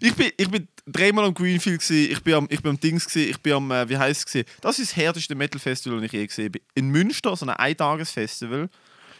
[0.00, 3.06] Ich bin, ich bin dreimal am Greenfield, gewesen, ich bin am, ich bin am Dings,
[3.06, 4.48] gewesen, ich bin am, äh, wie heißt es, gewesen?
[4.60, 6.60] das ist das härteste Metal-Festival, das ich je gesehen habe.
[6.74, 8.68] In Münster, so ein Eintages-Festival.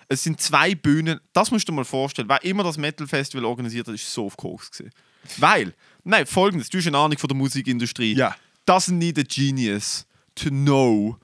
[0.08, 2.28] Es sind zwei Bühnen, das musst du dir mal vorstellen.
[2.28, 4.70] Wer immer das Metal-Festival organisiert hat, ist so auf Koks.
[4.70, 4.92] Gewesen.
[5.38, 5.74] Weil,
[6.06, 8.14] nein, folgendes, du hast eine Ahnung von der Musikindustrie.
[8.14, 8.34] Ja.
[8.66, 11.16] Doesn't need a genius to know,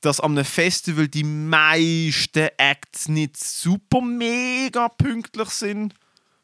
[0.00, 5.94] dass am einem Festival die meisten Acts nicht super mega pünktlich sind.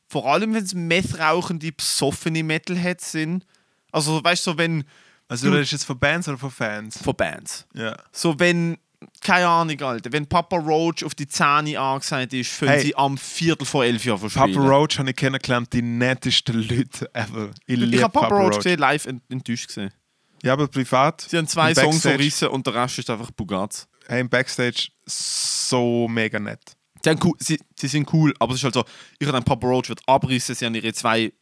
[0.08, 3.46] Vor allem, wenn es methrauchende, besoffene Metalheads sind.
[3.92, 4.84] Also, weißt du, so wenn.
[5.28, 6.98] Also, Du- du redest jetzt von Bands oder von Fans?
[7.02, 7.66] Von Bands.
[7.74, 7.96] Ja.
[8.12, 8.76] So, wenn.
[9.20, 10.12] Keine Ahnung, Alter.
[10.12, 12.80] Wenn Papa Roach auf die Zähne angesagt ist, fangen Hey.
[12.82, 14.66] sie am Viertel vor elf Jahren Papa verspielen.
[14.68, 17.50] Roach habe ich kennengelernt, die nettesten Leute ever.
[17.66, 19.90] Ich Ich habe Papa, Papa Roach gesehen, live ent- enttäuscht gesehen.
[20.42, 21.22] Ja, aber privat.
[21.22, 23.82] Sie haben zwei Songs verrissen und der Rest ist einfach Bugatti.
[24.06, 26.60] Hey, im Backstage so mega nett.
[27.02, 28.84] Sie, cool, sie, sie sind cool, aber es ist halt so,
[29.18, 31.32] ich habe Papa Roach wird abrissen, sie haben ihre zwei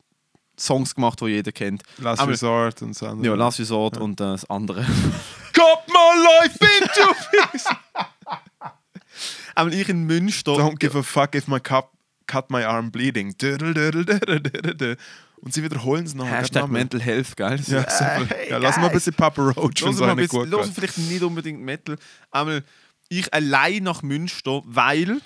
[0.62, 1.82] Songs gemacht, die jeder kennt.
[1.98, 3.06] Last Aber- Resort und so.
[3.06, 3.26] andere.
[3.26, 4.82] Ja, Last Resort und äh, das andere.
[5.52, 7.10] Got my life into
[9.54, 10.52] Aber ich in Münster.
[10.52, 11.92] Don't give a fuck if my cup
[12.26, 13.34] cut my arm bleeding.
[15.44, 16.26] Und sie wiederholen es noch.
[16.26, 17.60] Hashtag Mental Health, geil.
[17.66, 18.26] Ja, super.
[18.28, 20.30] hey, ja, lass mal ein bisschen Papa Roach, wenn Hören es wir, mal ein nicht
[20.30, 20.74] bisschen, geht.
[20.74, 21.96] vielleicht nicht unbedingt Metal.
[22.30, 22.60] Aber
[23.08, 25.20] ich allein nach Münster, weil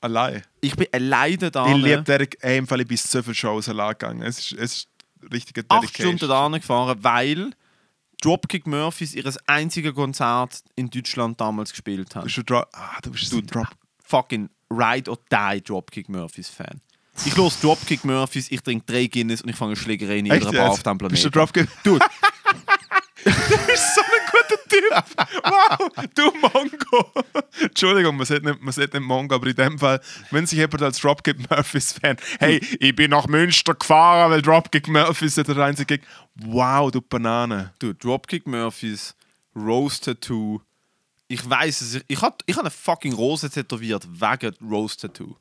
[0.00, 0.42] Allein.
[0.60, 1.66] ich bin alleine da.
[1.66, 4.22] Ich liebe Derek, ey, im Fall ich bin so viele Shows allein gegangen.
[4.22, 4.88] Es ist, es ist
[5.32, 6.16] richtige acht Dedication.
[6.18, 7.50] Stunden da gefahren, weil
[8.22, 12.28] Dropkick Murphys ihr einziges Konzert in Deutschland damals gespielt haben.
[12.28, 12.54] Du?
[12.56, 13.66] Ah, du bist ein Drop.
[14.04, 16.80] fucking Ride or Die Dropkick Murphys Fan.
[17.26, 20.52] Ich los Dropkick Murphys, ich trinke drei Guinness und ich fange eine Schlägerei in jeder
[20.52, 20.86] Bar auf jetzt?
[20.86, 21.66] diesem Bist du Planeten.
[21.66, 21.82] Dropkick?
[21.84, 22.04] Dude,
[23.50, 25.28] Du bist so ein guter Typ.
[25.44, 27.12] Wow, du Mongo.
[27.60, 30.82] Entschuldigung, man sieht, nicht, man sieht nicht Mongo, aber in dem Fall, wenn sich jemand
[30.82, 35.56] als Dropkick Murphys Fan, hey, ich bin nach Münster gefahren, weil Dropkick Murphys ist der
[35.58, 35.98] einzige.
[35.98, 36.06] Gig.
[36.36, 37.72] Wow, du Banane.
[37.80, 39.14] dude, Dropkick Murphys,
[39.56, 40.60] Rose Tattoo.
[41.26, 45.36] Ich weiß es, ich, ich habe ich hab eine fucking Rose tätowiert wegen Rose Tattoo.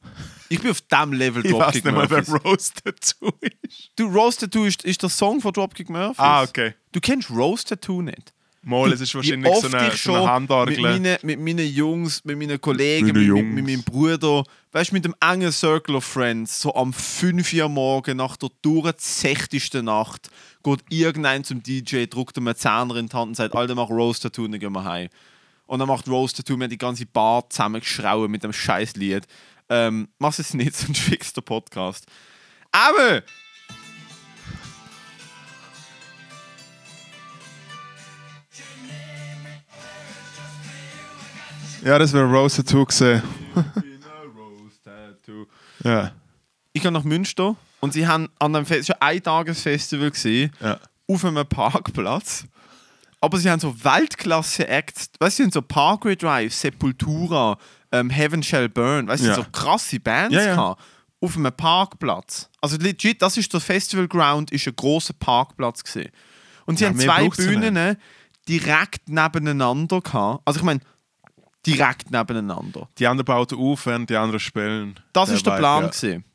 [0.48, 2.46] Ich bin auf dem Level Ich weiß Dropkick nicht mal, wer Murphys.
[2.46, 3.92] Rose dazu ist.
[3.96, 6.20] Du, Rose Tattoo ist, ist der Song von Dropkick Murphys.
[6.20, 6.76] Ah, okay.
[6.92, 8.34] Du kennst Rose Tattoo nicht.
[8.62, 10.76] Mal, es ist wahrscheinlich so eine, ich so eine schon Handorgel.
[10.76, 14.44] Mit meinen, mit meinen Jungs, mit meinen Kollegen, Mit mit, mit, meinem Bruder,
[14.74, 18.50] weißt du, mit dem engen Circle of Friends, so am 5 Uhr morgen nach der
[18.62, 20.30] durchzächtigsten Nacht,
[20.62, 23.90] geht irgendein zum DJ, drückt ihm einen Zehner in die Hand und sagt, Alter, mach
[23.90, 25.08] Rose Tattoo, dann gehen wir heim.
[25.66, 29.26] Und dann macht Rose Tattoo mir die ganze Bar zusammengeschrauen mit dem scheiß Lied.
[29.70, 32.08] Ähm, mach es nicht, sonst fix der Podcast.
[32.72, 33.24] Aber
[41.84, 43.22] Ja, das wäre Rose dazu gesehen.
[45.82, 46.12] Ja.
[46.74, 50.52] ich gehe nach Münster und sie haben an einem Fest, es war ein Eintagesfestival gesehen,
[50.60, 50.78] ja.
[51.08, 52.44] auf einem Parkplatz.
[53.22, 57.58] Aber sie haben so Weltklasse-Acts, weißt du, sie haben so Parkway Drive, Sepultura,
[57.94, 59.36] ähm, Heaven Shall Burn, weißt du, Ja.
[59.36, 60.56] so krasse Bands Ja, ja.
[60.56, 60.82] gehabt,
[61.22, 62.50] auf einem Parkplatz.
[62.60, 66.12] Also legit, das ist der Festival Ground, ist ein großer Parkplatz gesehen.
[66.66, 67.96] Und sie Ja, haben zwei Bühnen
[68.50, 70.42] direkt nebeneinander gehabt.
[70.46, 70.82] Also ich meine,
[71.66, 72.88] direkt nebeneinander.
[72.98, 75.00] Die anderen bauten auf, während die anderen spielen.
[75.14, 75.84] Das war der Plan.
[75.84, 75.90] Ja.
[75.90, 76.26] Gewesen.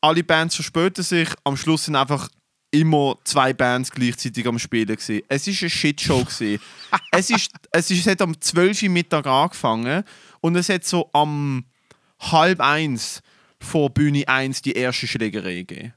[0.00, 2.28] Alle Bands verspäten sich, am Schluss sind einfach
[2.70, 4.96] immer zwei Bands gleichzeitig am Spielen.
[4.96, 5.22] Gewesen.
[5.28, 6.24] Es war eine Shitshow.
[6.24, 6.60] Gewesen.
[7.10, 10.04] es, ist, es, ist, es hat am 12 Mittag angefangen
[10.40, 11.64] und es hat so am
[12.18, 13.22] halb eins
[13.60, 15.94] vor Bühne 1 die erste Schlägerei gegeben.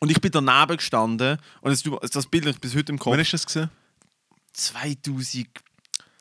[0.00, 1.70] Und ich bin daneben gestanden und
[2.14, 3.12] das Bild ist bis heute im Kopf.
[3.12, 3.46] Wann ist das?
[3.46, 3.70] Gewesen?
[4.52, 5.48] 2000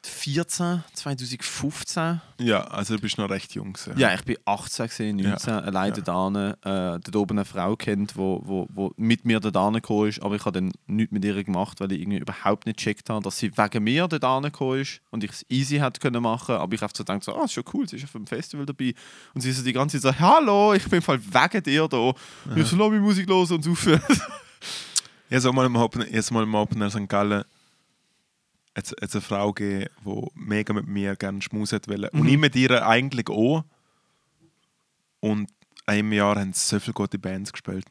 [0.07, 2.22] 14, 2015.
[2.40, 3.73] Ja, also du bist noch recht jung.
[3.73, 3.98] Gewesen.
[3.98, 5.60] Ja, ich bin 18, 19, ja.
[5.60, 6.02] allein ja.
[6.02, 10.10] dort äh, dort oben eine Frau kennt, die wo, wo, wo mit mir dort gekommen
[10.10, 13.10] ist, aber ich habe dann nichts mit ihr gemacht, weil ich irgendwie überhaupt nicht gecheckt
[13.10, 16.56] habe, dass sie wegen mir dort gekommen ist und ich es easy hätte können machen,
[16.56, 18.65] aber ich habe so gedacht, so, ah, ist schon cool, sie ist auf dem Festival
[18.65, 18.95] dabei
[19.36, 21.98] und sie so die ganze Zeit so, hallo, ich bin voll wegen dir da.
[21.98, 22.14] Ja.
[22.56, 23.76] Ich so, lass meine Musik los und so.
[25.30, 27.07] jetzt mal im Open, jetzt mal im Open St.
[27.07, 27.44] Gallen
[28.81, 32.09] jetzt, jetzt eine Frau gegeben, die mega mit mir gerne schmusen wollte.
[32.11, 32.27] Und Mhm.
[32.27, 33.63] ich mit ihr eigentlich auch.
[35.19, 35.49] Und
[35.87, 37.85] in einem Jahr haben sie so viele gute Bands gespielt.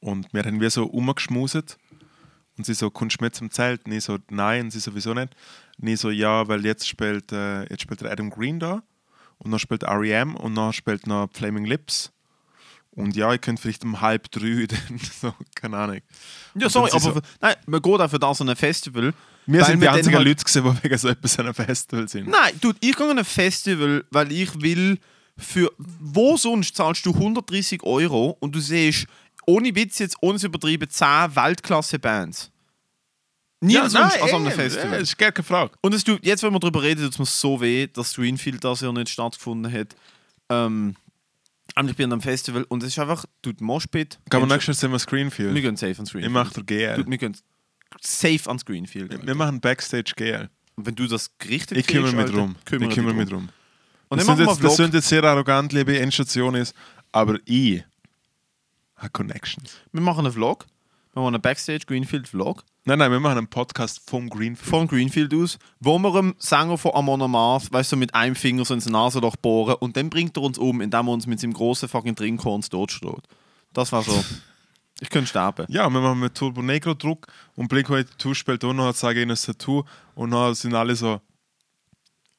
[0.00, 1.78] Und wir haben wie so rumgeschmuset.
[2.56, 3.84] Und sie so, kommst du mit zum Zelt?
[3.86, 5.34] Und ich so, nein, und sie sowieso nicht.
[5.80, 8.82] Und ich so, ja, weil jetzt spielt, äh, jetzt spielt der Adam Green da.
[9.38, 10.36] Und dann spielt R.E.M.
[10.36, 12.12] und dann spielt noch Flaming Lips.
[12.92, 16.00] Und ja, ich könnte vielleicht um halb drei, dann so, keine Ahnung.
[16.54, 19.12] Ja, Und sorry, aber sind nein, man geht auch für das an ein Festival.
[19.46, 22.08] Wir sind die wir einzigen halt- Leute, gewesen, die wegen so etwas an einem Festival
[22.08, 22.28] sind.
[22.28, 24.98] Nein, dude, ich gehe an ein Festival, weil ich will
[25.36, 25.70] für.
[25.78, 29.06] Wo sonst zahlst du 130 Euro und du siehst,
[29.46, 31.06] ohne Witz jetzt, ohne zu übertreiben, 10
[31.36, 32.50] Weltklasse-Bands.
[33.60, 34.92] Nie sonst als an einem eh, Festival.
[34.92, 35.72] Ja, ist gar keine Frage.
[35.80, 38.62] Und es tut, jetzt, wenn wir darüber reden, tut es mir so weh, dass Greenfield
[38.62, 39.96] das ja nicht stattgefunden hat.
[40.50, 40.96] Ähm,
[41.76, 44.18] und ich bin an einem Festival und es ist einfach, tut Moshpit.
[44.28, 45.54] Kann man nächstes Mal Wir Screenfield?
[45.54, 46.32] gehen safe ans Ich Greenfield.
[46.32, 46.96] mache der GL.
[46.96, 47.36] Dude, wir gehen
[48.00, 49.26] safe ans Greenfield.
[49.26, 50.48] Wir machen Backstage GL.
[50.76, 52.56] Und wenn du das gerichtet Ich kümmere kriegst, mich Alter, drum.
[52.64, 53.48] kümmere ich kümmere mich drum.
[54.08, 56.74] Und Das sind, wir jetzt, das sind jetzt sehr arrogant, liebe Endstation ist,
[57.12, 57.84] aber ich
[58.96, 59.76] habe Connections.
[59.92, 60.66] Wir machen einen Vlog.
[61.12, 62.64] Wir machen einen Backstage Greenfield Vlog.
[62.86, 64.68] Nein, nein, wir machen einen Podcast vom Greenfield.
[64.68, 68.34] Von Greenfield aus, wo wir einem Sänger von Amon Amarth, weißt du, so mit einem
[68.34, 71.40] Finger so ins Nasenloch bohren und dann bringt er uns um, indem er uns mit
[71.40, 73.22] seinem großen fucking Trinkhorn totsteht.
[73.72, 74.24] Das war so.
[75.04, 75.66] Ich könnte sterben.
[75.68, 77.26] Ja, wir machen mit Turbo Negro Druck
[77.56, 80.96] und Blink heute Tattoo spielt noch, hat sage ich ein Tattoo und dann sind alle
[80.96, 81.20] so,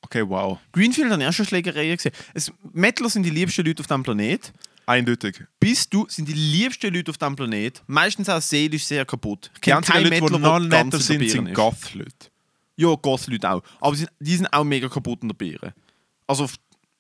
[0.02, 2.12] okay, wow, Greenfield hat erste Schlägereien gesehen.
[2.34, 4.52] Es, Metaler sind die liebsten Leute auf diesem Planet.
[4.88, 5.44] eindeutig.
[5.60, 9.52] Bist du, sind die liebsten Leute auf diesem Planet, meistens auch seelisch sehr kaputt.
[9.54, 11.54] Ich Die einzigen Leute, die Metaler, noch netter sind, sind.
[11.54, 12.32] Goth-Leute.
[12.78, 13.62] Ja, Goth-Leute auch.
[13.80, 15.76] Aber die sind auch mega kaputt in der Birne.
[16.28, 16.50] Also,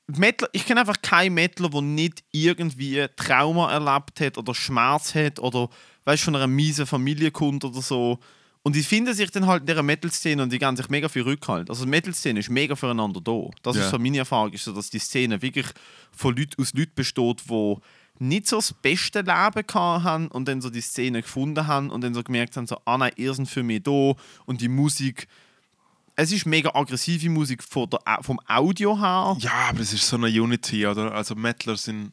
[0.08, 5.40] Mettler, ich kenne einfach keinen Mettler, der nicht irgendwie Trauma erlebt hat oder Schmerz hat
[5.40, 5.70] oder
[6.06, 8.20] weißt, von einer miesen Familie kommt oder so.
[8.62, 11.22] Und die finden sich dann halt in dieser Metal-Szene und die geben sich mega viel
[11.22, 11.70] Rückhalt.
[11.70, 13.50] Also die Metal-Szene ist mega füreinander da.
[13.62, 13.84] Das Ja.
[13.84, 15.68] ist so meine Erfahrung, ist so, dass die Szene wirklich
[16.12, 17.76] von Leuten, aus Leuten besteht, die
[18.18, 22.14] nicht so das beste Leben haben und dann so die Szene gefunden haben und dann
[22.14, 24.14] so gemerkt haben, so, ah nein, ihr seid für mich da
[24.46, 25.28] und die Musik
[26.16, 29.36] es ist mega aggressive Musik von der, vom Audio her.
[29.40, 31.14] Ja, aber es ist so eine Unity, oder?
[31.14, 32.12] Also Metaler sind.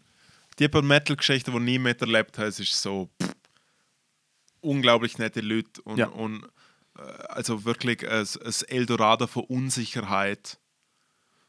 [0.58, 3.32] Die paar Metal-Geschichten, die nie Metal erlebt haben, es ist so pff,
[4.60, 6.08] unglaublich nette Leute und, Ja.
[6.08, 6.44] und
[6.98, 10.58] äh, also wirklich ein, ein Eldorado von Unsicherheit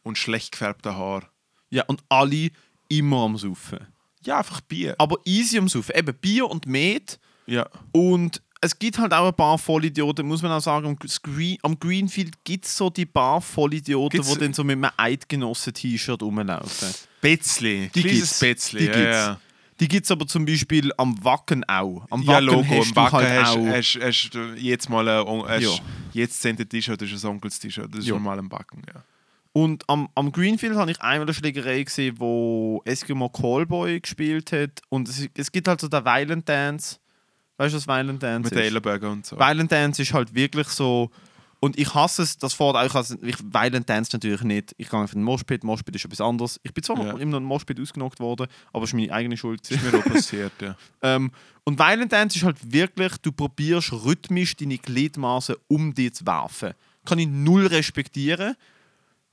[0.04, 1.30] und schlecht gefärbter Haar.
[1.70, 2.50] Ja, und alle
[2.88, 3.80] immer am Saufen.
[4.24, 4.96] Ja, einfach Bier.
[5.00, 5.96] Aber easy am Saufen.
[5.96, 7.20] Eben Bier und Met.
[7.46, 7.68] Ja.
[7.92, 10.88] Und es gibt halt auch ein paar Vollidioten, muss man auch sagen.
[10.88, 14.76] Am, Screen, am Greenfield gibt es so die paar Vollidioten, Gibt's- die dann so mit
[14.78, 16.90] einem Eidgenossen-T-Shirt rumlaufen.
[17.22, 17.90] Betzli.
[17.94, 18.40] Die gibt's.
[18.40, 18.80] Betzli.
[18.80, 19.16] Die ja, gibt's.
[19.18, 19.40] ja.
[19.80, 22.06] Die gibt es aber zum Beispiel am Wacken auch.
[22.10, 23.66] Am Ja, Wacken Logo, hast am du Backen halt hast, auch.
[23.68, 25.70] hast, hast du jetzt mal ein, hast, Ja.
[26.14, 26.58] jetzt 10.
[26.70, 28.14] T-Shirt, das ist ein Onkels-T-Shirt, das ist Ja.
[28.14, 29.04] normal am Backen, ja.
[29.52, 34.82] Und am, am Greenfield habe ich einmal eine Schlägerei gesehen, wo Eskimo Callboy gespielt hat.
[34.90, 36.98] Und es, es gibt halt so den Violent Dance.
[37.64, 38.58] Weißt du, was Violent Dance Mit ist?
[38.58, 39.38] den Ellenbergen und so.
[39.38, 41.10] Violent Dance ist halt wirklich so.
[41.62, 42.94] Und ich hasse es, das fährt auch.
[42.94, 44.76] Hasse, ich Violent Dance natürlich nicht.
[44.78, 45.64] Ich gehe auf den Moshpit.
[45.64, 46.60] Moshpit ist etwas anderes.
[46.64, 47.12] Ich bin zwar Ja.
[47.14, 49.62] immer noch in Moshpit ausgenockt worden, aber es ist meine eigene Schuld.
[49.62, 50.76] Das ist mir auch passiert, ja.
[51.02, 51.32] ähm,
[51.64, 56.74] und Violent Dance ist halt wirklich, du probierst rhythmisch deine Gliedmaßen um dich zu werfen.
[57.06, 58.56] Kann ich null respektieren,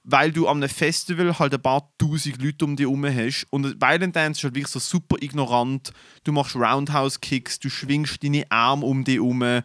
[0.02, 3.46] weil du am Festival halt ein paar tausend Leute um dich herum hast.
[3.50, 5.92] Und Violent Dance ist halt wirklich so super ignorant.
[6.24, 9.62] Du machst Roundhouse-Kicks, du schwingst deine Arme um dich herum.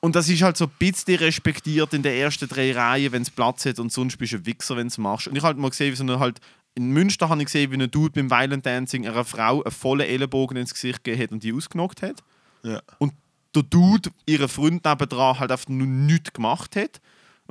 [0.00, 3.30] Und das ist halt so ein bisschen respektiert in den ersten drei Reihen, wenn es
[3.30, 5.28] Platz hat und sonst bist du ein Wichser, wenn du es machst.
[5.28, 6.40] Und ich habe halt mal gesehen, wie so eine halt
[6.74, 10.08] in Münster habe ich gesehen, wie ein Dude beim Violent Dancing einer Frau einen vollen
[10.08, 12.22] Ellenbogen ins Gesicht gegeben hat und die ausgenockt hat.
[12.62, 12.80] ja.
[12.98, 13.12] Und
[13.54, 17.00] der Dude, ihren Freund nebendran, halt einfach nur nichts gemacht hat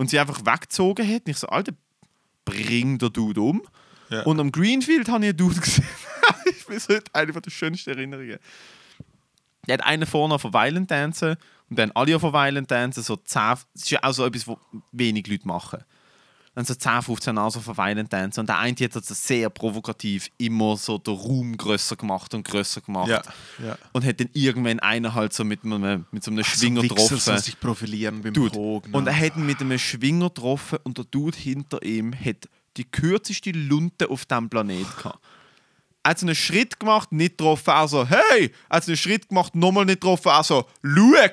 [0.02, 1.28] und sie einfach weggezogen hat.
[1.28, 1.74] Und ich so, Alter,
[2.44, 3.62] bring den Dude um.
[4.10, 4.24] Ja.
[4.24, 5.86] Und am Greenfield habe ich einen Dude gesehen.
[6.50, 8.40] ich bin so eine der schönsten Erinnerungen.
[9.68, 11.38] Der hat einen vorne von Violent Dancen
[11.70, 13.04] und dann alle von Violent Dancen.
[13.04, 14.58] So 10, das ist ja auch so etwas, was
[14.92, 15.84] wenig Leute machen.
[16.54, 18.14] Dann so 10, 15 Nase von Violent.
[18.38, 22.82] Und der eine hat also sehr provokativ immer so den Raum grösser gemacht und grösser
[22.82, 23.08] gemacht.
[23.08, 23.22] Ja,
[23.64, 23.78] ja.
[23.94, 27.18] Und hat dann irgendwann einer halt so mit, einem, mit so einem Schwinger so getroffen.
[27.18, 28.52] soll sich profilieren beim Dude.
[28.52, 28.94] Pogen.
[28.94, 32.84] Und er hat ihn mit einem Schwinger getroffen und der Dude hinter ihm hat die
[32.84, 35.20] kürzeste Lunte auf diesem Planet gehabt.
[36.04, 38.52] Er hat so einen Schritt gemacht, nicht getroffen, also hey!
[38.70, 41.28] Er hat so einen Schritt gemacht, nochmal nicht getroffen, also schau!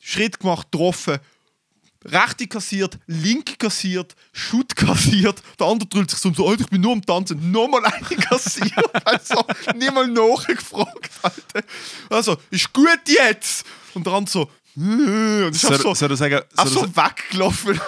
[0.00, 1.18] Schritt gemacht, getroffen,
[2.04, 6.70] rechte kassiert, linke kassiert, Schutt kassiert, der andere drüllt sich so um so, Alter, ich
[6.70, 8.72] bin nur am Tanzen, nochmal eine kassiert,
[9.06, 9.44] also
[9.74, 11.66] nicht mal nachgefragt, Alter.
[12.10, 13.64] Also, ist gut jetzt!
[13.94, 17.80] Und der andere so, und ich soll, so, soll ich sagen, soll so ich weggelaufen.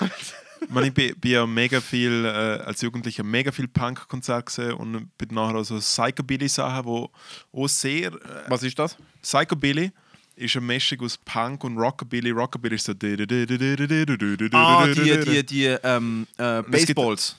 [0.69, 2.29] Man, ich bin, bin ja mega viel, äh,
[2.65, 7.11] als Jugendlicher mega viel Punk-Konzerte gesehen und bin nachher auch so Psychobilly-Sachen, wo
[7.53, 8.13] auch sehr...
[8.13, 8.97] Äh, Was ist das?
[9.23, 9.93] Psychobilly
[10.37, 12.31] ist eine Mischung aus Punk und Rockabilly.
[12.31, 12.93] Rockabilly ist so...
[12.93, 17.37] Ah, die, die, die ähm, äh, Baseballs.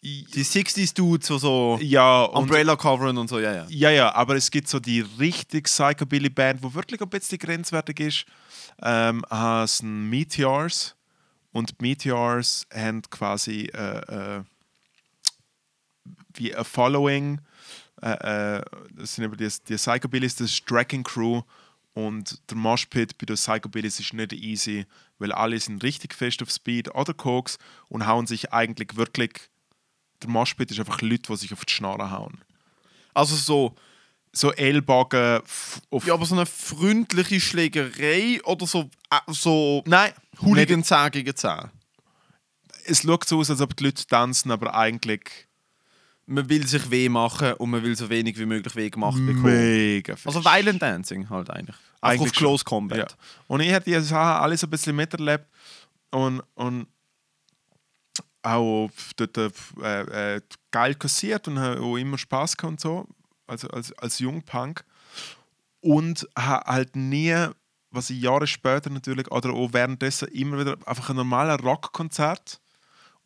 [0.00, 3.66] Die 60s Dudes, die so ja, und, Umbrella coveren und so, ja, ja.
[3.68, 8.24] ja, ja, aber es gibt so die richtig Psychobilly-Band, wo wirklich ein bisschen grenzwertig ist.
[8.80, 10.94] Ähm, heißen Meteors.
[11.50, 14.42] Und Meteors haben quasi äh, äh,
[16.34, 17.40] wie ein Following.
[18.00, 18.62] Äh, äh,
[18.92, 21.42] das sind eben die, die Psychobillys, das ist Tracking Crew.
[21.98, 24.86] Und der Moshpit bei den Psychobillys ist nicht easy,
[25.18, 27.58] weil alle sind richtig fest auf Speed oder Koks
[27.88, 29.32] und hauen sich eigentlich wirklich.
[30.22, 32.38] Der Moshpit ist einfach Leute, die sich auf die Schnarre hauen.
[33.14, 33.74] Also so,
[34.30, 35.40] So Ellbogen
[35.90, 36.06] auf.
[36.06, 41.68] ja, aber so eine freundliche Schlägerei oder so, äh, so Nein, Hooligan 10 gegen 10.
[42.84, 45.47] es schaut so aus, als ob die Leute tanzen, aber eigentlich
[46.30, 49.44] Man will sich weh machen und man will so wenig wie möglich weh gemacht bekommen.
[49.44, 50.26] mega fest.
[50.26, 51.76] Also Violent Dancing halt eigentlich.
[52.00, 52.98] Einfach Eigentlich auf Close Combat.
[52.98, 53.06] Ja.
[53.46, 55.46] Und ich habe die Sachen alles ein bisschen miterlebt
[56.10, 56.86] und, und
[58.42, 59.36] auch dort
[59.82, 60.40] äh, äh,
[60.70, 63.06] geil kassiert und habe auch immer Spaß gehabt und so,
[63.46, 64.84] also als, als Jungpunk.
[65.80, 67.34] Und habe halt nie,
[67.90, 72.60] was ich Jahre später natürlich, oder auch währenddessen immer wieder einfach ein normaler Rockkonzert.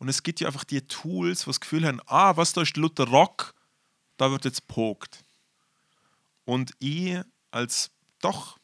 [0.03, 2.75] Und es gibt ja einfach die Tools, die das Gefühl haben, ah, was da ist
[2.75, 3.55] Luther Rock,
[4.17, 5.23] da wird jetzt pokt.
[6.43, 7.21] Und ich
[7.51, 7.89] als
[8.19, 8.59] doch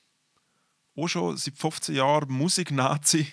[0.97, 3.31] auch schon seit 15 Jahren Musik-Nazi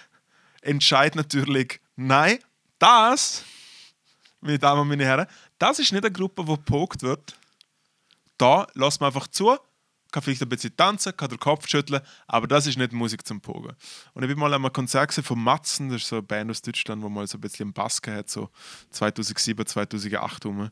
[0.60, 2.38] entscheide natürlich, nein,
[2.78, 3.44] das,
[4.42, 5.26] meine Damen und meine Herren,
[5.58, 7.34] das ist nicht eine Gruppe, die gepokt wird.
[8.36, 9.58] Da lassen wir einfach zu,
[10.10, 13.40] kann vielleicht ein bisschen tanzen, kann den Kopf schütteln, aber das ist nicht Musik zum
[13.40, 13.74] Pogen.
[14.14, 16.62] Und ich bin mal an einem Konzert von Matzen, das ist so eine Band aus
[16.62, 18.48] Deutschland, wo mal so ein bisschen einen Bass hat, so
[18.90, 20.70] 2007, 2008 rum.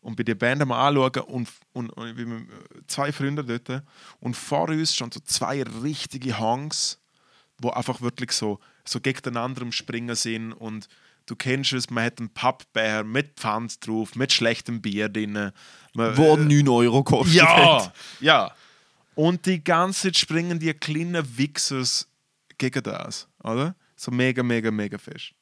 [0.00, 2.48] Und bei der Band am anschauen und, und, und ich bin mit
[2.88, 3.84] zwei Freunden dort
[4.20, 6.98] und vor uns schon so zwei richtige Hangs,
[7.58, 10.88] wo einfach wirklich so, so gegeneinander am Springen sind und
[11.26, 15.52] du kennst es, man hat einen Pappbär mit Pfand drauf, mit schlechtem Bier drin.
[15.94, 17.34] Man, Wo 9 Euro kostet.
[17.34, 17.94] ja, hat.
[18.20, 18.52] ja.
[19.14, 22.08] Und die ganze Zeit springen die kleinen Wichsers
[22.58, 23.74] gegen das, oder?
[23.96, 25.34] So mega, mega, mega fest.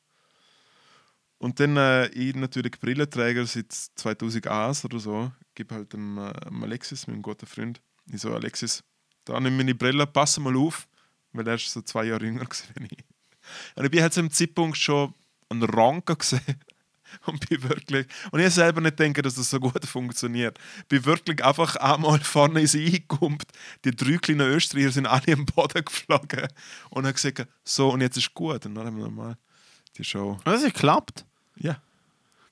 [1.38, 6.62] Und dann, äh, ich natürlich Brillenträger seit 2001 oder so, gebe halt dem, äh, dem
[6.62, 7.80] Alexis, meinem guten Freund,
[8.12, 8.82] ich so, Alexis,
[9.24, 10.86] da nimm meine Brille, pass mal auf,
[11.32, 12.88] weil er ist so zwei Jahre jünger gewesen.
[13.74, 15.14] Und ich bin halt zu dem Zeitpunkt schon
[15.48, 16.60] einen Ranker gesehen
[17.26, 20.58] und bin wirklich, und ich selber nicht denke, dass das so gut funktioniert,
[20.88, 23.50] bin wirklich einfach einmal vorne in sie eingekumpt.
[23.84, 26.48] Die drei kleinen Österreicher sind alle am Boden geflogen
[26.90, 28.66] und haben gesagt, so und jetzt ist gut.
[28.66, 29.36] Und dann haben wir nochmal
[29.96, 30.38] die Show.
[30.44, 31.24] Das hat geklappt.
[31.56, 31.76] Ja,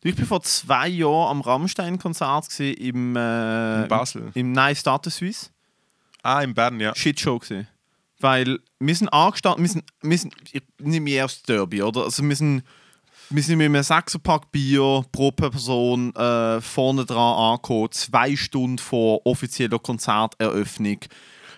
[0.02, 4.30] Ich war vor zwei Jahren am Rammstein-Konzert im, äh, in Basel.
[4.34, 5.50] im Neue Status Suisse.
[6.22, 6.94] Ah, in Bern, ja.
[6.94, 7.68] Shitshow gewesen.
[8.20, 12.02] Weil wir sind angestanden, wir sind, wir sind ich nehme aufs Derby, oder?
[12.04, 12.64] Also wir sind,
[13.30, 19.20] wir sind mit einem Sechserpack Bier pro Person äh, vorne dran angekommen, zwei Stunden vor
[19.26, 20.98] offizieller Konzerteröffnung.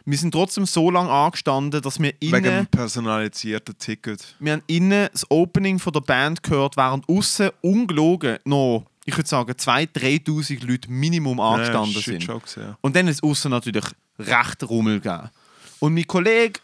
[0.04, 4.34] Wir sind trotzdem so lange angestanden, dass wir Wegen dem innen, personalisierten Ticket.
[4.40, 9.28] wir haben innen das Opening von der Band gehört, während außen ungelogen noch, ich würde
[9.28, 12.22] sagen, 2'000, 3'000 Leute Minimum angestanden ja, sind.
[12.22, 12.76] Shitshow gesehen.
[12.80, 13.84] Und dann ist es außen natürlich
[14.18, 15.30] recht Rummel gegeben.
[15.78, 16.60] Und mein Kollege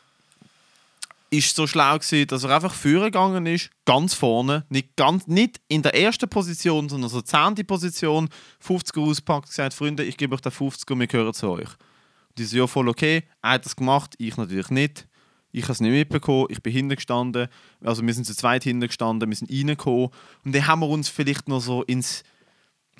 [1.39, 5.83] ist so schlau gewesen, dass er einfach vorgegangen ist, ganz vorne, nicht, ganz, nicht in
[5.83, 7.55] der ersten Position, sondern so 10.
[7.67, 8.29] Position,
[8.61, 11.69] 50 auspackt, gesagt, Freunde, ich gebe euch den 50 und wir gehören zu euch.
[11.69, 15.07] Und die so, ja, voll okay, er hat das gemacht, ich natürlich nicht.
[15.53, 17.49] Ich habe es nicht mitbekommen, ich bin hinten gestanden,
[17.83, 20.11] also wir sind zu zweit hinten gestanden, wir sind reingekommen
[20.45, 22.25] und dann haben wir uns vielleicht noch so ins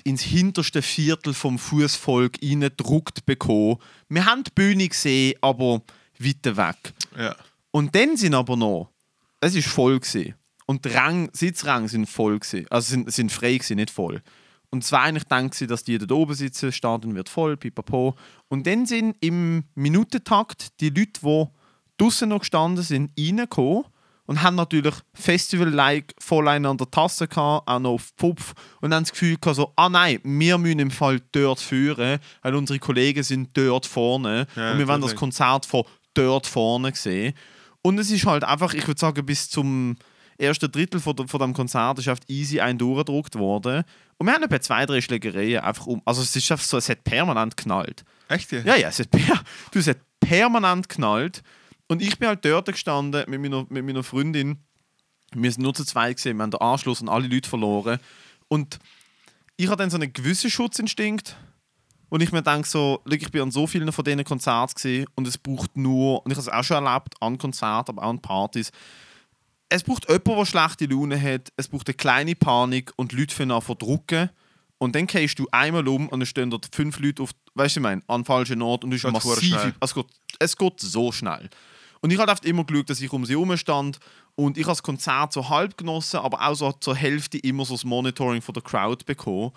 [0.03, 3.77] ins hinterste Viertel vom Fußvolk reingedruckt bekommen.
[4.09, 5.81] Wir haben die Bühne gesehen, aber
[6.19, 6.93] weiter weg.
[7.17, 7.35] Ja.
[7.77, 8.89] Und dann sind aber noch,
[9.39, 10.33] es ist voll gewesen.
[10.65, 12.65] Und die Rang, Sitzränge sind voll gewesen.
[12.71, 14.23] Also sind, sind frei gewesen, nicht voll.
[14.71, 18.15] Und es war eigentlich dann, gewesen, dass die dort oben sitzen, Stadion wird voll, pipapo.
[18.47, 21.45] Und dann sind im Minutentakt die Leute, die
[21.99, 23.83] draußen noch gestanden sind, reingekommen
[24.25, 28.91] und haben natürlich Festival-like voll einen an der Tasse gehabt, auch noch auf Pfupf und
[28.91, 32.79] haben das Gefühl gehabt, so, ah nein, wir müssen im Fall dort führen, weil unsere
[32.79, 35.15] Kollegen sind dort vorne Ja, und wir wollen das.
[35.15, 35.83] Konzert von
[36.15, 37.35] dort vorne sehen.
[37.87, 39.95] Und es ist halt einfach, ich würde sagen, bis zum
[40.37, 43.85] ersten Drittel von, der, von dem Konzert ist einfach easy ein durchgedruckt worden.
[44.17, 46.01] Und wir haben etwa zwei, drei Schlägereien einfach um.
[46.03, 48.03] Also es ist einfach so, es hat permanent geknallt.
[48.27, 48.51] Echt?
[48.51, 48.59] Ja.
[48.59, 49.41] Ja, ja, es hat, per,
[49.71, 51.43] du, es hat permanent geknallt.
[51.87, 54.57] Und ich bin halt dort gestanden mit meiner, mit meiner Freundin.
[55.33, 57.99] Wir sind nur zu zweit gesehen, wir haben den Anschluss und alle Leute verloren.
[58.49, 58.79] Und
[59.55, 61.37] ich habe dann so einen gewissen Schutzinstinkt.
[62.09, 65.27] Und ich mir denke so, ich bin an so vielen von diesen Konzerten gesehen und
[65.27, 68.21] es braucht nur, und ich habe es auch schon erlebt, an Konzerten, aber auch an
[68.21, 68.71] Partys,
[69.69, 73.51] es braucht jemanden, der schlechte Laune hat, es braucht eine kleine Panik und Leute fangen
[73.51, 74.29] an zu drucken.
[74.79, 77.79] Und dann gehst du einmal um und dann stehen dort fünf Leute auf, weißt du,
[77.79, 79.73] ich meine, an falschen Ort und es ist Geht massiv.
[79.79, 80.05] Es geht,
[80.39, 81.49] es geht so schnell.
[82.01, 83.99] Und ich habe oft immer geschaut, dass ich um sie herum stand
[84.35, 87.73] und ich habe das Konzert so halb genossen, aber auch so zur Hälfte immer so
[87.73, 89.51] das Monitoring von der Crowd bekommen.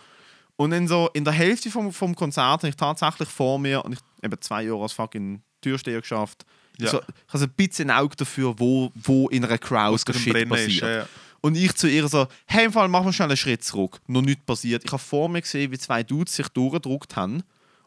[0.60, 3.94] Und dann so in der Hälfte vom, vom Konzert habe ich tatsächlich vor mir, und
[3.94, 6.44] ich habe zwei Jahre als fucking Türsteher geschafft,
[6.76, 6.90] Ja.
[6.90, 10.04] so, ich habe so ein bisschen ein Auge dafür, wo, wo in einer Crowd Was
[10.04, 10.82] der Shit Brennen ist, passiert.
[10.82, 11.06] ja, ja.
[11.40, 14.02] Und ich zu ihr so, hey, im Fall, mach mal schnell einen Schritt zurück.
[14.06, 14.84] Noch nichts passiert.
[14.84, 17.42] Ich habe vor mir gesehen, wie zwei Dudes sich durchgedruckt haben.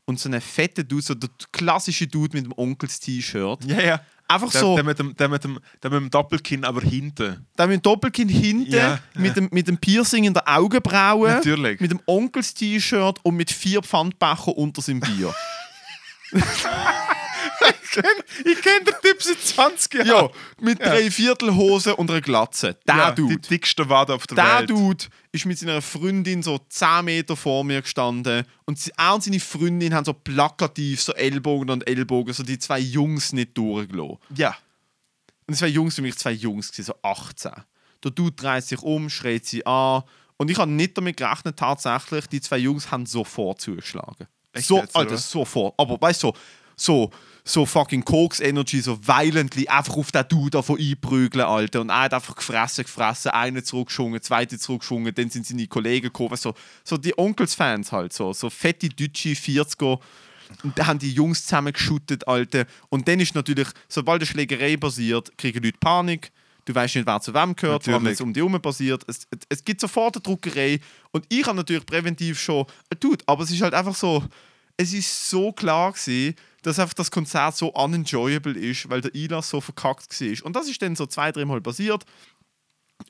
[0.05, 3.63] Und so einen fetten Dude, so der klassische Dude mit dem Onkels-T-Shirt.
[3.65, 4.01] Ja, ja.
[4.27, 7.45] Einfach Der, so, der, mit dem, der, mit dem, der mit dem Doppelkinn, aber hinten.
[7.57, 11.79] der mit dem Doppelkinn hinten, Ja, mit, dem, mit dem Piercing in der Augenbraue, Natürlich.
[11.79, 15.33] mit dem Onkels-T-Shirt und mit vier Pfandbecher unter seinem Bier.
[18.45, 20.07] Ich kenne den Typ seit 20 Jahren.
[20.07, 20.29] ja,
[20.59, 22.77] mit drei Viertelhose und einer Glatze.
[22.87, 23.37] Der ja, Dude.
[23.37, 24.69] Die dickste Wade auf der Der Welt.
[24.69, 29.39] Dude ist mit seiner Freundin so 10 Meter vor mir gestanden und er und seine
[29.39, 34.17] Freundin haben so plakativ so Ellbogen an Ellbogen, so die zwei Jungs nicht durchgelassen.
[34.35, 34.57] Ja.
[35.45, 37.51] Und die zwei Jungs für mich zwei Jungs, so 18.
[38.03, 40.03] Der Dude dreht sich um, schreit sie an
[40.37, 44.27] und ich habe nicht damit gerechnet, tatsächlich, die zwei Jungs haben sofort zugeschlagen.
[44.51, 45.73] Echt so, Alter, sofort.
[45.77, 46.35] Aber weißt du, so,
[46.75, 47.11] so,
[47.45, 51.81] so fucking Koks Energy, so violently einfach auf den Dude davon einprügeln, Alter.
[51.81, 56.37] Und er hat einfach gefressen, gefressen, einen zurückgeschwungen, zweite zurückgeschwungen, dann sind seine Kollegen gekommen.
[56.37, 56.53] So,
[56.83, 59.99] so die Onkels-Fans halt, so, so fette deutsche 40er.
[60.63, 62.65] Und dann haben die Jungs zusammengeschüttet, Alter.
[62.89, 66.31] Und dann ist natürlich, sobald eine Schlägerei passiert, kriegen Leute Panik.
[66.65, 68.13] Du weißt nicht, wer zu wem gehört, Natürlich.
[68.13, 69.03] es um die herum passiert.
[69.07, 70.79] Es, es, es gibt sofort eine Druckerei.
[71.11, 72.65] Und ich habe natürlich präventiv schon,
[73.01, 74.23] Dude, aber es ist halt einfach so,
[74.77, 79.49] es ist so klar gewesen, dass einfach das Konzert so unenjoyable ist, weil der Einlass
[79.49, 80.45] so verkackt war.
[80.45, 82.05] Und das ist dann so zwei, dreimal passiert.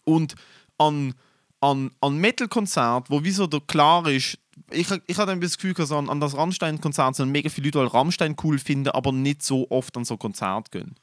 [0.03, 0.35] Und
[0.77, 1.13] an,
[1.59, 4.39] an, an Metal-Konzert, wo wieso da klar ist,
[4.71, 7.67] ich, ich hatte ein bisschen das Gefühl, dass an, an das Rammstein-Konzert sind mega viele
[7.67, 10.95] Leute, die Rammstein cool finden, aber nicht so oft an so Konzert gehen.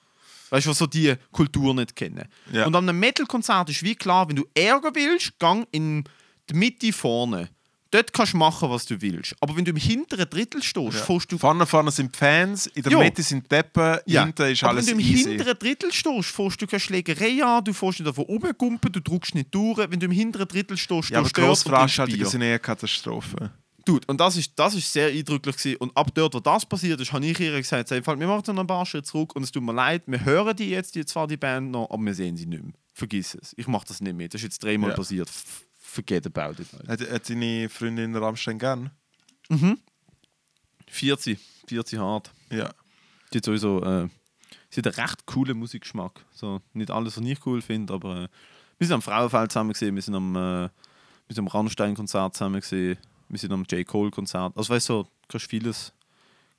[0.50, 2.26] Weißt du, was so die Kultur nicht kennen.
[2.52, 2.66] Ja.
[2.66, 6.04] Und an einem Metal-Konzert ist wie klar, wenn du Ärger willst, gang in
[6.48, 7.48] die Mitte vorne.
[7.92, 9.34] Dort kannst du machen, was du willst.
[9.40, 11.04] Aber wenn du im hinteren Drittel stehst, Ja.
[11.04, 13.00] fährst du Vorne, vorne sind Fans, in der Jo.
[13.00, 15.30] Mitte sind Deppen, hinten ist aber alles wenn du im easy.
[15.30, 19.34] hinteren Drittel stehst, fährst du keine Schlägerei an, du fährst nicht davon rumgumpen, du drückst
[19.34, 19.78] nicht durch.
[19.90, 22.26] Wenn du im hinteren Drittel stehst, Ja, du Grossveranstaltungen Bier.
[22.28, 23.50] sind eher Katastrophe.
[23.84, 25.76] Dude, und das ist, das ist sehr eindrücklich gewesen.
[25.78, 28.62] Und ab dort, wo das passiert ist, habe ich ihr gesagt, «Sei, wir machen noch
[28.62, 31.26] ein paar Schritte zurück und es tut mir leid, wir hören die jetzt, die zwar
[31.26, 32.74] die Band noch, aber wir sehen sie nicht mehr.
[32.92, 33.54] Vergiss es.
[33.56, 34.28] Ich mache das nicht mehr.
[34.28, 34.96] Das ist jetzt dreimal Ja.
[34.96, 35.28] passiert.
[35.90, 36.68] Forget about it.
[36.88, 38.90] Hat, hat deine Freundin Rammstein gern?
[40.86, 42.30] 40, 40 hart.
[42.50, 42.70] Ja.
[43.32, 44.08] Die hat sowieso, äh,
[44.68, 46.24] sie hat einen recht coolen Musikgeschmack.
[46.32, 48.28] So, nicht alles, was ich cool finde, aber äh,
[48.78, 50.70] wir sind am Frauenfeld zusammen gesehen, wir sind am, äh, wir
[51.28, 52.96] sind am Rammstein-Konzert zusammen gesehen,
[53.28, 53.84] wir sind am J.
[53.84, 54.56] Cole-Konzert.
[54.56, 55.92] Also weißt du, so, kannst vieles,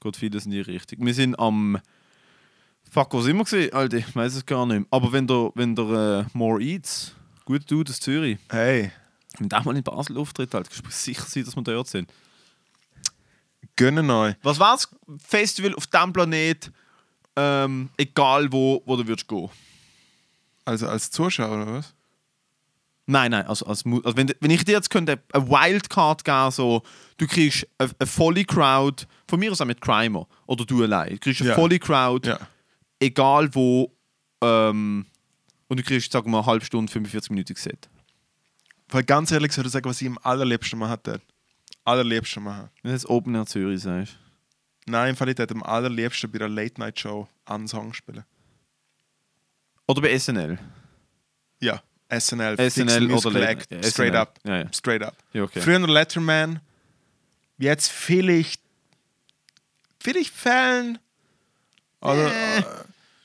[0.02, 1.06] geht vieles in die Richtung.
[1.06, 1.80] Wir sind am
[2.90, 4.88] Fuck, was immer gesehen, Alter, ich weiß es gar nicht mehr.
[4.91, 8.91] Aber wenn der, wenn der äh, More Eats, gut du aus Zürich, Hey,
[9.40, 12.12] wenn der mal in Basel auftritt, halt, kannst du sicher sein, dass wir dort sind.
[13.76, 14.36] gönnen euch.
[14.44, 14.90] Was war das
[15.24, 16.72] Festival auf diesem Planet,
[17.36, 19.49] ähm, egal wo, wo du würdest gehen?
[20.66, 21.94] Also als Zuschauer, oder was?
[23.08, 26.84] Nein, nein, also, als, also wenn, wenn ich dir jetzt könnte eine Wildcard geben, so,
[27.18, 31.10] du kriegst eine, eine volle Crowd, von mir aus auch mit Crimer oder du allein,
[31.10, 31.56] du kriegst eine Ja.
[31.56, 32.40] volle Crowd, Ja.
[32.99, 33.91] egal wo,
[34.41, 35.06] ähm,
[35.68, 37.90] und du kriegst, sagen wir, eine halbe Stunde, 45 Minuten Set.
[38.92, 41.00] Weil ganz ehrlich soll ich sagen, was ich am allerliebsten mache.
[41.02, 41.22] dort.
[41.84, 42.70] Allerliebsten machen.
[42.84, 44.18] Wenn du Open Air Zürich sagst.
[44.86, 48.24] Nein, im Fall ich dort am allerliebsten bei einer Late-Night-Show einen Song spielen.
[49.88, 50.60] Oder bei SNL.
[51.60, 51.82] Ja.
[52.10, 53.86] SNL, SNL oder Late- Act.
[53.86, 54.16] Straight SNL.
[54.18, 54.40] up.
[54.44, 54.74] Ja, ja.
[54.74, 55.16] Straight up.
[55.34, 55.62] Ja, okay.
[55.62, 56.60] Früher Letterman.
[57.58, 58.62] Jetzt vielleicht.
[60.00, 61.00] Vielleicht Fällen.
[62.02, 62.58] Oder.
[62.58, 62.64] Äh,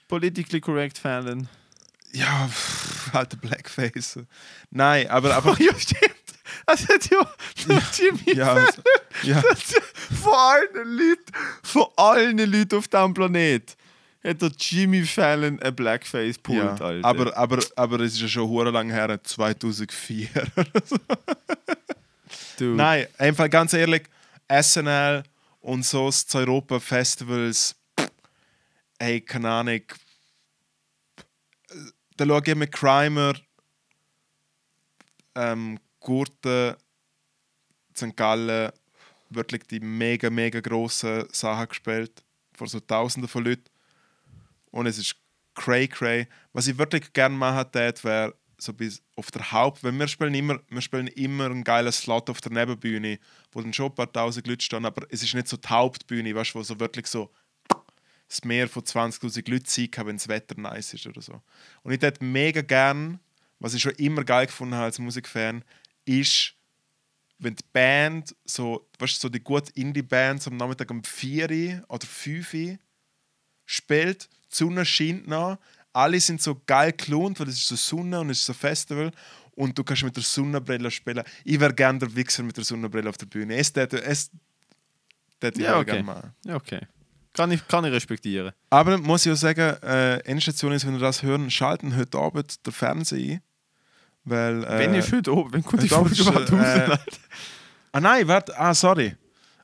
[0.08, 1.48] Politically correct Fallon.
[2.12, 4.20] ja, pff, der Blackface.
[4.70, 5.34] Nein, aber.
[5.36, 6.12] aber ja, stimmt.
[6.66, 7.32] Hat ja
[7.96, 8.66] Jimmy ja, Fallon.
[8.66, 8.82] also,
[9.22, 9.40] ja.
[9.40, 11.32] Das hat ja von allen Leuten,
[11.62, 13.76] von allen Leuten auf diesem Planet,
[14.24, 16.84] hat der Jimmy Fallon ein Blackface pult, ja.
[16.84, 17.04] Alter.
[17.06, 20.28] Aber, aber, aber es ist ja schon hure lang her, 2004.
[22.58, 24.04] du, Nein, einfach ganz ehrlich,
[24.48, 25.22] SNL
[25.60, 27.74] und so das Europa-Festivals,
[28.98, 29.82] ey, keine Ahnung.
[32.16, 33.34] Da schaue ich mit Crimer,
[35.34, 36.74] ähm, Gurten,
[37.94, 38.16] St.
[38.16, 38.72] Gallen,
[39.28, 42.22] wirklich die mega, mega grossen Sachen gespielt,
[42.54, 43.64] vor so Tausenden von Leuten.
[44.70, 45.16] Und es ist
[45.54, 46.26] cray cray.
[46.52, 50.34] Was ich wirklich gerne machen würde, wäre so bis auf der Haupt, weil wir spielen
[50.34, 53.18] immer, wir spielen immer einen geilen Slot auf der Nebenbühne,
[53.52, 56.34] wo dann schon ein paar tausend Leute stehen, aber es ist nicht so die Hauptbühne,
[56.34, 57.30] weißt du, wo so wirklich so
[58.28, 61.40] das Meer von 20.000 Leuten sein kann, wenn das Wetter nice ist oder so.
[61.82, 63.20] Und ich hätte mega gern,
[63.58, 65.64] was ich schon immer geil gefunden habe als Musikfan,
[66.04, 66.54] ist,
[67.38, 72.54] wenn die Band, so, weißt so die gute Indie-Bands am Nachmittag um 4 oder 5
[72.54, 72.78] Uhr
[73.64, 75.58] spielt, die Sonne scheint noch,
[75.92, 79.12] alle sind so geil gelohnt, weil es ist so Sonne und es ist so Festival
[79.52, 81.22] und du kannst mit der Sonnenbrille spielen.
[81.44, 83.56] Ich wäre gerne der Wichser mit der Sonnenbrille auf der Bühne.
[83.56, 84.30] Es hätte es
[85.42, 85.92] ich Ja, auch okay.
[85.92, 86.34] gerne machen.
[86.44, 86.80] Ja, okay.
[87.36, 88.52] Kann ich, kann ich respektieren.
[88.70, 92.64] Aber muss ich auch sagen, äh, Endstation ist, wenn wir das hören, schalten heute Abend
[92.64, 93.40] der Fernseher ein.
[94.24, 96.60] Weil, äh, wenn ich heute oben, wenn kommt die Folge überhaupt raus?
[96.60, 96.96] äh,
[97.92, 99.16] Ah nein, warte, ah sorry.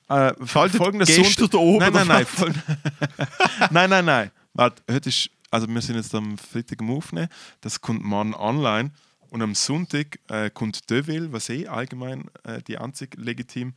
[0.09, 2.27] Äh, Schaltet folgender da oben, Nein, nein, nein.
[3.70, 4.31] Nein, nein, nein.
[4.55, 7.28] Warte, heute ist, also wir sind jetzt am Freitag am Aufnehmen,
[7.61, 8.90] das kommt morgen online
[9.31, 13.74] und am Sonntag äh, kommt Deville, was eh allgemein äh, die einzige legitim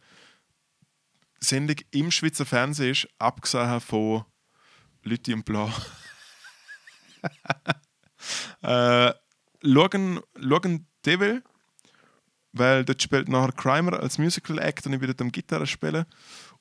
[1.39, 4.25] Sendung im Schweizer Fernsehen ist, abgesehen von
[5.03, 5.71] Lütti und Blau.
[8.61, 9.13] äh,
[9.63, 11.43] schauen, schauen Devil,
[12.53, 16.05] weil dort spielt nachher Crimer als Musical Act und ich dort am Gitarre spielen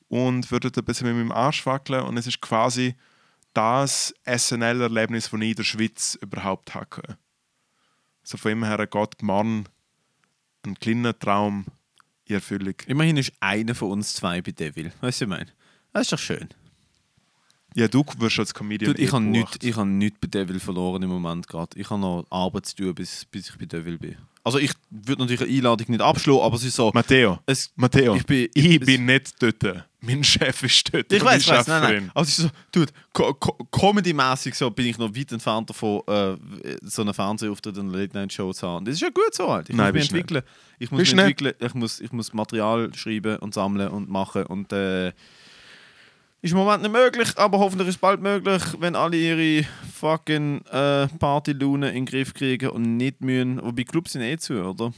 [0.09, 2.94] und würde ein bisschen mit meinem Arsch wackeln und es ist quasi
[3.55, 7.18] das SNL-Erlebnis, das ich in der Schweiz überhaupt hatte.
[8.22, 9.64] Also von ihm her geht morgen
[10.66, 11.66] ein kleiner Traum
[12.26, 12.74] in Erfüllung.
[12.86, 14.92] Immerhin ist einer von uns zwei bei Devil.
[15.01, 15.51] Weißt du, was ich meine?
[15.92, 16.48] Das ist doch schön.
[17.74, 21.10] Ja, du wirst als Comedian Dude, ich habe nichts hab nicht bei Devil verloren im
[21.10, 21.78] Moment gerade.
[21.78, 24.16] Ich habe noch Arbeit zu tun, bis, bis ich bei Devil bin.
[24.46, 26.90] Also ich würde natürlich eine Einladung nicht abschlagen, aber es ist so...
[26.92, 29.86] Matteo, Es, Matteo, ich bin- ich es- bin nicht dort.
[30.02, 31.10] Mein Chef ist dort.
[31.10, 32.10] ich und weiß, ich weiß, nein, nein.
[32.14, 36.36] Also ist so, dude, co co Comedy-mäßig so bin ich noch weit entfernt davon, äh,
[36.82, 38.84] so einen Fernsehauftritt in einer Late-Night-Show zu haben.
[38.84, 39.70] Das ist ja gut so halt.
[39.70, 40.20] Ich Nein, muss mich nicht.
[40.20, 40.42] entwickeln.
[40.78, 41.54] Ich muss Bist mich entwickeln.
[41.58, 45.12] Ich muss, ich muss Material schreiben und sammeln und machen und äh,
[46.44, 50.60] ist im Moment nicht möglich, aber hoffentlich ist es bald möglich, wenn alle ihre fucking
[50.66, 53.62] äh, Party-Laune in den Griff kriegen und nicht müssen.
[53.64, 54.92] Wobei Clubs sind eh zu, oder?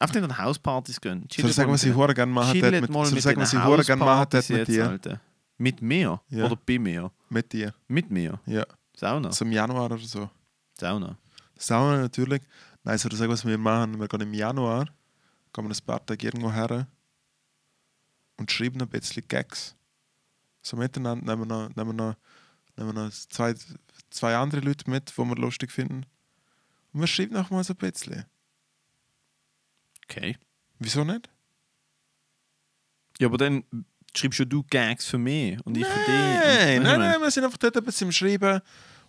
[0.00, 1.28] Einfach nicht an Hauspartys gehen.
[1.30, 3.40] Soll ich sagen, was ich hure gerne machen hätte mit, mal soll ich mit sagen,
[3.42, 4.88] was ich gerne machen hätte mit dir?
[4.88, 5.20] Alter.
[5.58, 6.20] Mit mir?
[6.30, 6.46] Ja.
[6.46, 7.10] Oder bei mir?
[7.28, 8.40] Mit dir, Mit mir?
[8.46, 8.64] ja.
[8.96, 9.30] Sauna?
[9.38, 10.30] Im Januar oder so.
[10.80, 11.18] Sauna.
[11.58, 12.40] Sauna natürlich.
[12.82, 14.00] Nein, soll ich sagen, was wir machen?
[14.00, 14.86] Wir gehen im Januar,
[15.52, 16.86] gehen wir ein paar Tage irgendwo her
[18.38, 19.74] und schreiben ein bisschen Gags.
[20.62, 22.14] So miteinander nehmen wir noch, nehmen wir noch,
[22.76, 23.54] nehmen wir noch zwei,
[24.10, 26.06] zwei andere Leute mit, die wir lustig finden.
[26.92, 28.24] Und wir schreiben noch mal so ein bisschen.
[30.08, 30.36] Okay.
[30.78, 31.28] Wieso nicht?
[33.18, 33.64] Ja, aber dann
[34.14, 36.06] schreibst ja du Gags für mich und ich für dich.
[36.08, 38.60] Nein, nein, nein, wir sind einfach dort ein bisschen am Schreiben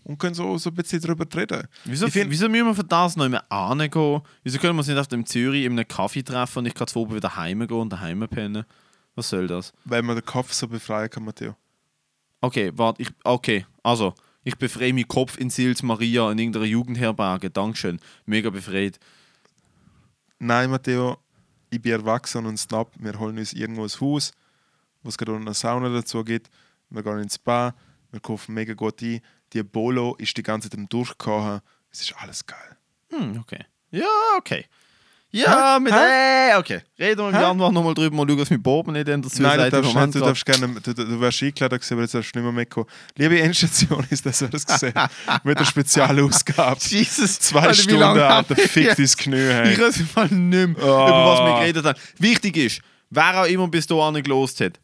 [0.03, 1.67] und können so, so ein bisschen darüber reden.
[1.85, 4.21] Wieso, find- wieso müssen wir für das noch immer angehen?
[4.43, 6.87] Wieso können wir uns nicht auf dem Zürich in einem Kaffee treffen und ich kann
[6.95, 8.65] oben wieder heimgehen und daheim pennen?
[9.15, 9.73] Was soll das?
[9.85, 11.55] Weil man den Kopf so befreien kann, Matteo.
[12.41, 13.09] Okay, warte, ich.
[13.23, 14.13] Okay, also,
[14.43, 17.49] ich befreie meinen Kopf in Sils Maria in irgendeiner Jugendherberge.
[17.49, 17.99] Dankeschön.
[18.25, 18.99] Mega befreit.
[20.39, 21.17] Nein, Matteo,
[21.69, 22.91] ich bin erwachsen und Snap.
[22.99, 24.33] Wir holen uns irgendwo ein Haus,
[25.01, 26.49] wo es gerade eine Sauna dazu gibt.
[26.89, 27.73] Wir gehen ins Spa,
[28.11, 29.21] wir kaufen mega gut ein.
[29.53, 31.61] Die Bolo ist die ganze Zeit Durchkochen.
[31.91, 32.77] Es ist alles geil.
[33.09, 33.65] Hm, okay.
[33.91, 34.05] Ja,
[34.37, 34.65] okay.
[35.35, 35.91] Ja, mit.
[35.91, 36.81] Hey, okay.
[36.99, 37.41] Reden wir im?
[37.41, 39.99] Januar nochmal drüber und schauen, was mit Boben nicht in der Nein, du darfst, im
[40.01, 42.43] nicht, du, darfst gerne, du, du, du wärst eingeladen gewesen, aber jetzt darfst du nicht
[42.45, 42.85] mehr mitkommen.
[43.17, 44.93] Liebe Endstation ist das, was gesehen
[45.43, 46.79] Mit der Spezialausgabe.
[46.87, 47.39] Jesus.
[47.39, 49.35] Zwei Alter, Stunden, Alter, fick dein Knie.
[49.37, 49.73] Hey.
[49.73, 51.07] Ich weiß mal nicht mehr, Ah.
[51.07, 51.99] über was wir geredet haben.
[52.19, 54.79] Wichtig ist, wer auch immer bis dahin gelost hat,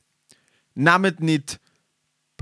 [0.74, 1.60] nehmt nicht.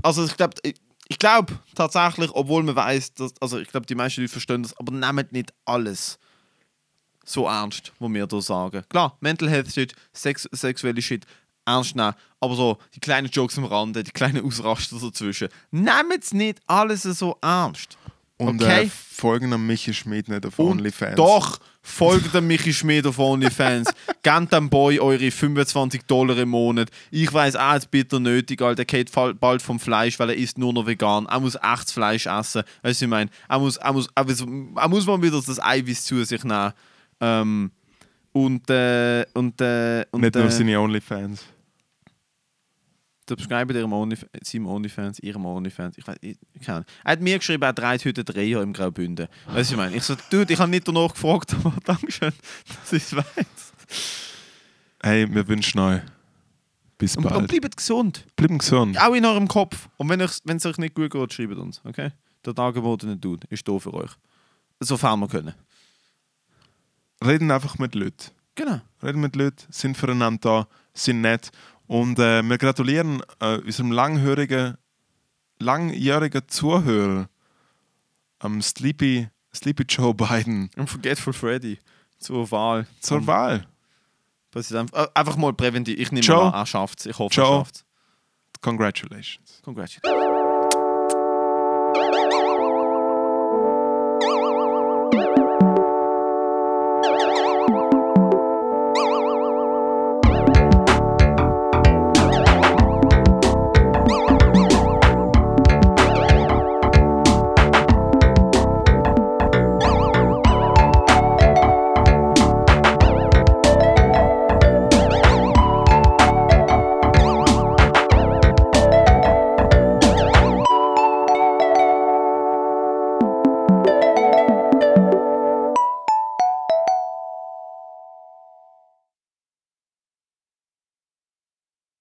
[0.02, 0.76] Also ich glaube, ich,
[1.08, 4.74] ich glaube tatsächlich, obwohl man weiß, dass, also ich glaube, die meisten Leute verstehen das,
[4.78, 6.18] aber nehmt nicht alles
[7.28, 8.82] so ernst, was wir hier sagen.
[8.88, 11.26] Klar, Mental Health Shit, Sex, sexuelle Shit,
[11.66, 16.32] ernst nehmen, aber so die kleinen Jokes am Rande, die kleinen Ausraster dazwischen, nehmt es
[16.32, 17.98] nicht alles so ernst.
[18.40, 18.84] Und okay.
[18.84, 21.16] äh, folgen an Michi Schmid nicht auf Und OnlyFans.
[21.16, 23.92] Doch, folgt dem Michi Schmid auf OnlyFans.
[24.22, 26.88] Gebt dem Boy eure 25 Dollar im Monat.
[27.10, 28.76] Ich weiß auch jetzt bitter nötig, Alter.
[28.76, 29.10] Der geht
[29.40, 31.26] bald vom Fleisch, weil er isst nur noch vegan.
[31.26, 32.62] Er muss echtes Fleisch essen.
[32.82, 33.28] Weißt du, ich meine?
[33.48, 34.40] Er muss, er, muss, er, muss,
[34.76, 36.72] er muss mal wieder das Eiweiß zu sich nehmen.
[37.20, 37.70] Ähm,
[38.32, 41.44] und, äh, und, äh, und Nicht nur äh, seine OnlyFans.
[43.28, 45.98] subscribe ihrem Onlyf seinem Onlyfans, ihrem Onlyfans.
[45.98, 46.86] Ich weiß, ich, keine Ahnung.
[47.04, 49.28] Er hat mir geschrieben, er dreht heute drei Jahre im Graubünden.
[49.46, 49.96] Weißt du, ich meine?
[49.96, 52.32] Ich so, Dude, ich habe nicht danach gefragt, aber Dankeschön,
[52.68, 53.72] dass ich es weiß.
[55.02, 56.00] Hey, wir wünschen euch
[56.96, 57.48] bis Und, und bald.
[57.48, 58.26] bleibt gesund.
[58.34, 58.98] Bleiben gesund.
[59.00, 59.88] Auch in eurem Kopf.
[59.98, 62.10] Und wenn es euch nicht gut geht, schreibt uns, okay?
[62.44, 64.10] der dargebotene Dude ist da für euch.
[64.80, 65.54] Sofern wir können.
[67.24, 68.30] Reden einfach mit Leuten.
[68.54, 68.80] Genau.
[69.02, 71.50] Reden mit Leuten, sind füreinander da, sind nett.
[71.86, 74.76] Und äh, wir gratulieren äh, unserem langhörigen,
[75.58, 77.28] langjährigen Zuhörer,
[78.40, 81.78] am Sleepy, Sleepy Joe Biden, Und Forgetful Freddy
[82.18, 82.86] zur Wahl.
[83.00, 83.66] zur Wahl.
[84.50, 84.92] Präsident.
[84.94, 85.98] Äh, einfach mal präventiv.
[85.98, 86.46] Ich nehme Joe.
[86.52, 87.06] an, er schafft es.
[87.06, 87.44] Ich hoffe, Joe.
[87.46, 87.84] er schafft es.
[88.60, 89.60] Congratulations.
[89.62, 90.37] Congratulations.